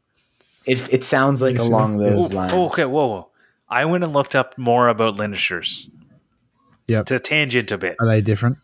it, 0.67 0.93
it 0.93 1.05
sounds 1.05 1.43
like 1.43 1.57
Linisher. 1.57 1.61
along 1.69 1.99
those 1.99 2.33
Oh, 2.33 2.37
lines. 2.37 2.53
oh, 2.55 2.67
okay, 2.67 2.85
whoa, 2.85 3.07
whoa. 3.07 3.29
I 3.69 3.85
went 3.85 4.05
and 4.05 4.13
looked 4.13 4.35
up 4.37 4.57
more 4.59 4.89
about 4.89 5.17
linishers 5.17 5.89
Yep. 6.87 7.07
to 7.07 7.19
tangent 7.19 7.73
a 7.73 7.79
bit. 7.79 7.97
Are 7.99 8.07
they 8.07 8.21
different? 8.21 8.59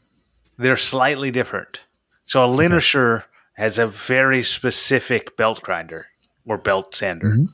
They're 0.58 0.76
slightly 0.76 1.30
different. 1.32 1.80
So 2.22 2.44
a 2.44 2.48
linisher 2.48 3.24
has 3.54 3.78
a 3.78 3.86
very 3.86 4.42
specific 4.44 5.36
belt 5.36 5.60
grinder 5.62 6.06
or 6.46 6.56
belt 6.58 6.94
sander. 6.94 7.28
Mhm. 7.28 7.48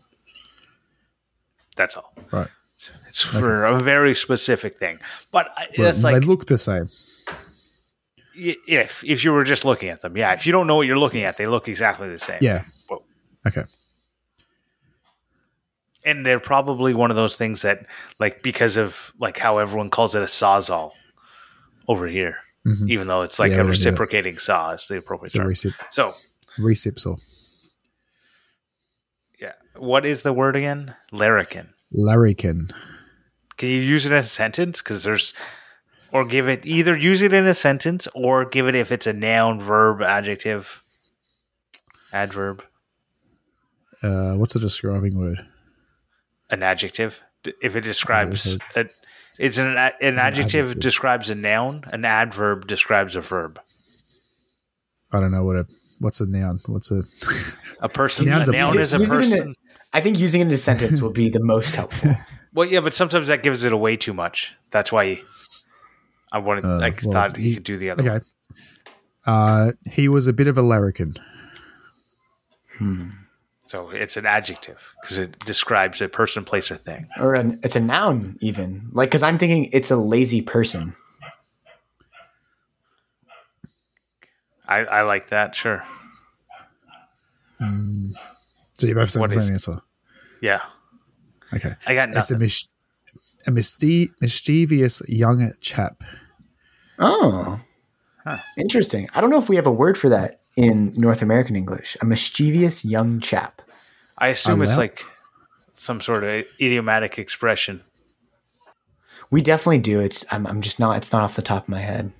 That's 1.76 1.96
all. 1.96 2.12
Right. 2.30 2.48
It's 3.08 3.22
for 3.22 3.64
a 3.64 3.80
very 3.80 4.14
specific 4.14 4.78
thing. 4.78 4.98
But 5.32 5.48
I- 5.56 5.66
that's 5.76 6.02
Well, 6.02 6.12
like 6.12 6.22
they 6.22 6.26
look 6.28 6.46
the 6.46 6.58
same. 6.58 6.86
If 8.38 9.02
if 9.04 9.24
you 9.24 9.32
were 9.32 9.44
just 9.44 9.64
looking 9.64 9.88
at 9.88 10.00
them, 10.00 10.16
yeah. 10.16 10.32
If 10.32 10.46
you 10.46 10.52
don't 10.52 10.66
know 10.66 10.76
what 10.76 10.86
you're 10.86 10.98
looking 10.98 11.24
at, 11.24 11.36
they 11.36 11.46
look 11.46 11.68
exactly 11.68 12.08
the 12.08 12.18
same. 12.18 12.38
Yeah. 12.40 12.62
Whoa. 12.88 13.02
Okay. 13.46 13.64
and 16.04 16.24
they're 16.24 16.40
probably 16.40 16.94
one 16.94 17.10
of 17.10 17.16
those 17.16 17.36
things 17.36 17.62
that, 17.62 17.84
like, 18.18 18.42
because 18.42 18.76
of 18.78 19.12
like 19.18 19.36
how 19.36 19.58
everyone 19.58 19.90
calls 19.90 20.14
it 20.14 20.22
a 20.22 20.26
sawzall 20.26 20.92
over 21.86 22.06
here, 22.06 22.36
Mhm. 22.66 22.88
even 22.88 23.06
though 23.08 23.22
it's 23.22 23.38
like 23.38 23.50
Yeah, 23.50 23.56
a 23.56 23.58
we 23.58 23.62
don't 23.64 23.72
do 23.72 23.78
that. 23.82 23.90
reciprocating 23.90 24.38
saw 24.38 24.70
is 24.72 24.86
the 24.88 24.98
appropriate 24.98 25.32
term. 25.32 25.46
recip, 25.46 25.74
so, 25.90 26.10
recip 26.58 26.98
saw. 26.98 27.16
yeah, 29.40 29.52
what 29.76 30.06
is 30.06 30.22
the 30.22 30.32
word 30.32 30.56
again? 30.56 30.94
Larrikin. 31.12 31.74
Larrikin. 31.92 32.68
Can 33.58 33.68
you 33.68 33.80
use 33.80 34.06
it 34.06 34.12
in 34.12 34.18
a 34.18 34.22
sentence? 34.22 34.80
Because 34.80 35.02
there's, 35.02 35.34
or 36.12 36.24
give 36.24 36.48
it 36.48 36.64
either 36.64 36.96
use 36.96 37.20
it 37.22 37.32
in 37.32 37.46
a 37.46 37.54
sentence 37.54 38.08
or 38.14 38.44
give 38.44 38.66
it 38.68 38.74
if 38.74 38.90
it's 38.92 39.06
a 39.06 39.12
noun, 39.12 39.60
verb, 39.60 40.02
adjective, 40.02 40.82
adverb, 42.12 42.62
Uh, 44.02 44.34
what's 44.34 44.54
a 44.56 44.60
describing 44.60 45.18
word? 45.18 45.44
an 46.50 46.62
adjective. 46.62 47.22
If 47.62 47.76
it 47.76 47.82
describes, 47.82 48.58
a, 48.74 48.86
it's 49.38 49.58
an 49.58 49.66
a- 49.76 49.92
an 50.00 50.18
adjective 50.18 50.64
adjective. 50.66 50.80
describes 50.80 51.30
a 51.30 51.34
noun. 51.34 51.82
An 51.92 52.04
adverb 52.04 52.66
describes 52.66 53.16
a 53.16 53.20
verb. 53.20 53.60
I 55.12 55.20
don't 55.20 55.30
know 55.32 55.44
what 55.44 55.56
a 55.56 55.66
what's 56.00 56.20
a 56.20 56.26
noun. 56.26 56.58
What's 56.66 56.90
a 56.90 57.02
A 57.84 57.88
person. 57.88 58.26
Noun's 58.26 58.48
a 58.48 58.52
a 58.52 58.56
noun 58.56 58.76
person. 58.76 58.80
is 58.80 58.92
a 58.92 58.98
Use 58.98 59.10
it 59.10 59.12
in 59.12 59.32
a- 59.32 59.36
person. 59.42 59.54
I 59.92 60.00
think 60.00 60.18
using 60.18 60.40
it 60.42 60.46
in 60.46 60.50
a 60.52 60.56
sentence 60.56 61.00
will 61.00 61.10
be 61.12 61.28
the 61.30 61.40
most 61.42 61.74
helpful. 61.74 62.12
Well, 62.54 62.66
yeah, 62.66 62.80
but 62.80 62.94
sometimes 62.94 63.28
that 63.28 63.42
gives 63.42 63.64
it 63.66 63.72
away 63.74 63.96
too 63.98 64.14
much. 64.14 64.56
That's 64.70 64.90
why 64.90 65.20
I 66.32 66.38
wanted. 66.38 66.64
Uh, 66.64 66.78
I 66.78 66.92
well, 67.02 67.12
thought 67.12 67.36
he- 67.36 67.48
you 67.50 67.54
could 67.56 67.64
do 67.64 67.76
the 67.78 67.90
other. 67.90 68.02
one. 68.02 68.12
okay? 68.12 68.26
Uh, 69.26 69.72
he 69.90 70.08
was 70.08 70.26
a 70.26 70.32
bit 70.32 70.46
of 70.46 70.56
a 70.58 70.62
larrikin. 70.62 71.12
So 73.66 73.90
it's 73.90 74.16
an 74.16 74.24
adjective 74.24 74.94
because 75.02 75.18
it 75.18 75.38
describes 75.40 76.00
a 76.00 76.08
person, 76.08 76.44
place, 76.44 76.70
or 76.70 76.76
thing. 76.76 77.08
or 77.18 77.34
an, 77.34 77.58
it's 77.62 77.76
a 77.76 77.80
noun 77.80 78.38
even 78.40 78.88
like 78.92 79.10
because 79.10 79.22
i'm 79.22 79.36
thinking 79.36 79.68
it's 79.72 79.90
a 79.90 79.96
lazy 79.96 80.40
person 80.40 80.94
I, 84.66 84.78
I 84.84 85.02
like 85.02 85.30
that. 85.30 85.56
Sure. 85.56 85.82
So 87.58 88.86
you 88.86 88.94
both 88.94 89.10
said 89.10 89.20
What 89.20 89.30
the 89.30 89.38
is- 89.38 89.44
same 89.44 89.52
answer. 89.54 89.76
Yeah. 90.42 90.60
Okay. 91.54 91.72
I 91.86 91.94
got 91.94 92.10
It's 92.10 92.30
a, 92.30 92.34
nothing. 92.34 92.38
mis- 92.44 92.68
a 93.46 93.50
misti- 93.50 94.10
mischievous 94.20 95.02
young 95.08 95.52
chap. 95.60 96.02
oh. 96.98 97.60
Huh. 98.24 98.38
interesting. 98.58 99.08
I 99.14 99.22
don't 99.22 99.30
know 99.30 99.38
if 99.38 99.48
we 99.48 99.56
have 99.56 99.66
a 99.66 99.72
word 99.72 99.96
for 99.96 100.10
that 100.10 100.34
in 100.54 100.92
north 100.96 101.22
american 101.22 101.56
english. 101.56 101.96
A 102.02 102.04
mischievous 102.04 102.84
young 102.84 103.20
chap. 103.20 103.62
I 104.18 104.28
assume 104.28 104.60
it's 104.60 104.76
like 104.76 105.02
some 105.76 106.00
sort 106.02 106.24
of 106.24 106.44
idiomatic 106.60 107.18
expression. 107.18 107.80
we 109.30 109.40
definitely 109.40 109.78
do. 109.78 110.00
It's 110.00 110.26
I'm, 110.30 110.46
I'm 110.46 110.60
just 110.60 110.78
not 110.78 110.98
it's 110.98 111.10
not 111.12 111.22
off 111.22 111.36
the 111.36 111.42
top 111.42 111.62
of 111.62 111.68
my 111.70 111.80
head. 111.80 112.12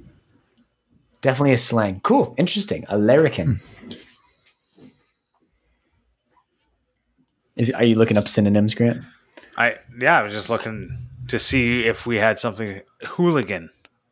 Definitely 1.21 1.53
a 1.53 1.59
slang. 1.59 2.01
Cool. 2.01 2.35
Interesting. 2.39 2.87
A 2.89 2.97
larrikin 2.97 3.57
Is, 7.57 7.71
are 7.73 7.85
you 7.85 7.97
looking 7.97 8.17
up 8.17 8.29
synonyms 8.29 8.75
grant? 8.75 9.03
I 9.57 9.77
yeah, 9.99 10.21
I 10.21 10.23
was 10.23 10.33
just 10.33 10.49
looking 10.49 10.89
to 11.29 11.39
see 11.39 11.85
if 11.87 12.07
we 12.07 12.17
had 12.17 12.39
something 12.39 12.81
hooligan. 13.05 13.71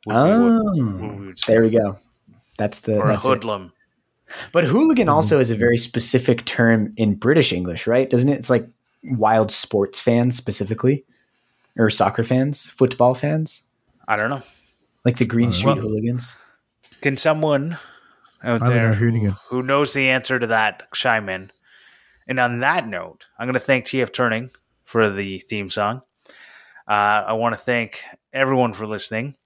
oh 0.08 0.60
what- 0.62 1.00
what 1.00 1.18
we 1.18 1.26
would 1.26 1.38
there 1.46 1.62
we 1.62 1.70
go 1.70 1.96
that's 2.58 2.80
the 2.80 2.96
or 2.98 3.04
a 3.04 3.08
that's 3.08 3.24
it. 3.24 3.28
hoodlum. 3.28 3.72
But 4.52 4.64
hooligan 4.64 5.08
also 5.08 5.38
is 5.38 5.50
a 5.50 5.54
very 5.56 5.76
specific 5.76 6.44
term 6.46 6.92
in 6.96 7.14
British 7.14 7.52
English, 7.52 7.86
right? 7.86 8.08
Doesn't 8.10 8.28
it? 8.28 8.38
It's 8.38 8.50
like 8.50 8.66
wild 9.04 9.50
sports 9.52 10.00
fans 10.00 10.36
specifically, 10.36 11.04
or 11.78 11.90
soccer 11.90 12.24
fans, 12.24 12.68
football 12.70 13.14
fans, 13.14 13.62
I 14.08 14.16
don't 14.16 14.30
know. 14.30 14.42
like 15.04 15.18
the 15.18 15.26
Green 15.26 15.52
Street 15.52 15.74
Well- 15.76 15.82
hooligans. 15.82 16.36
Can 17.02 17.16
someone 17.16 17.78
out 18.42 18.62
I 18.62 18.68
there 18.70 18.88
know 18.88 18.94
who, 18.94 19.30
who 19.50 19.62
knows 19.62 19.92
the 19.92 20.08
answer 20.08 20.38
to 20.38 20.46
that 20.48 20.90
chime 20.94 21.28
in? 21.28 21.48
And 22.26 22.40
on 22.40 22.60
that 22.60 22.88
note, 22.88 23.26
I'm 23.38 23.46
going 23.46 23.54
to 23.54 23.60
thank 23.60 23.84
TF 23.84 24.12
Turning 24.12 24.50
for 24.84 25.08
the 25.10 25.38
theme 25.40 25.70
song. 25.70 26.02
Uh, 26.88 27.24
I 27.26 27.32
want 27.32 27.54
to 27.54 27.60
thank 27.60 28.02
everyone 28.32 28.72
for 28.72 28.86
listening. 28.86 29.36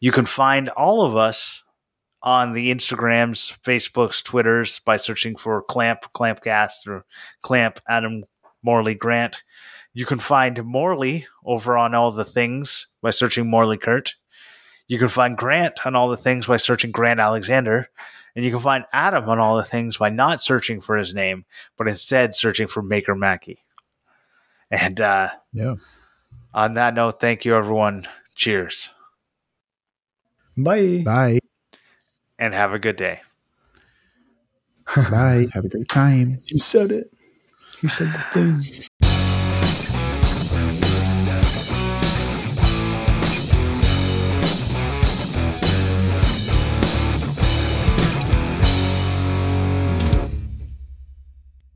You 0.00 0.12
can 0.12 0.26
find 0.26 0.68
all 0.70 1.02
of 1.02 1.16
us 1.16 1.64
on 2.22 2.54
the 2.54 2.72
Instagrams, 2.72 3.56
Facebooks, 3.60 4.22
Twitters 4.24 4.78
by 4.80 4.96
searching 4.96 5.36
for 5.36 5.62
Clamp, 5.62 6.00
Clampcast, 6.14 6.86
or 6.86 7.04
Clamp 7.42 7.80
Adam 7.88 8.24
Morley 8.62 8.94
Grant. 8.94 9.42
You 9.92 10.06
can 10.06 10.18
find 10.18 10.64
Morley 10.64 11.26
over 11.44 11.76
on 11.76 11.94
all 11.94 12.10
the 12.10 12.24
things 12.24 12.88
by 13.00 13.10
searching 13.10 13.48
Morley 13.48 13.78
Kert. 13.78 14.16
You 14.88 14.98
can 14.98 15.08
find 15.08 15.36
Grant 15.36 15.86
on 15.86 15.96
all 15.96 16.08
the 16.08 16.16
things 16.16 16.46
by 16.46 16.56
searching 16.56 16.90
Grant 16.90 17.20
Alexander. 17.20 17.90
And 18.34 18.44
you 18.44 18.50
can 18.50 18.60
find 18.60 18.84
Adam 18.92 19.28
on 19.28 19.38
all 19.38 19.56
the 19.56 19.64
things 19.64 19.96
by 19.96 20.10
not 20.10 20.42
searching 20.42 20.80
for 20.80 20.96
his 20.96 21.14
name, 21.14 21.46
but 21.78 21.88
instead 21.88 22.34
searching 22.34 22.68
for 22.68 22.82
Maker 22.82 23.14
Mackie. 23.14 23.64
And 24.70 25.00
uh, 25.00 25.30
Yeah. 25.52 25.74
On 26.56 26.74
that 26.74 26.94
note, 26.94 27.20
thank 27.20 27.44
you, 27.44 27.54
everyone. 27.54 28.08
Cheers 28.34 28.90
Bye. 30.56 31.02
Bye. 31.04 31.38
and 32.38 32.52
have 32.52 32.72
a 32.72 32.78
good 32.78 32.96
day. 32.96 33.20
Bye. 35.10 35.46
Have 35.52 35.64
a 35.64 35.68
great 35.68 35.88
time. 35.88 36.38
You 36.48 36.58
said 36.58 36.90
it. 36.90 37.12
You 37.82 37.88
said 37.88 38.12
the 38.12 38.18
thing. 38.32 38.54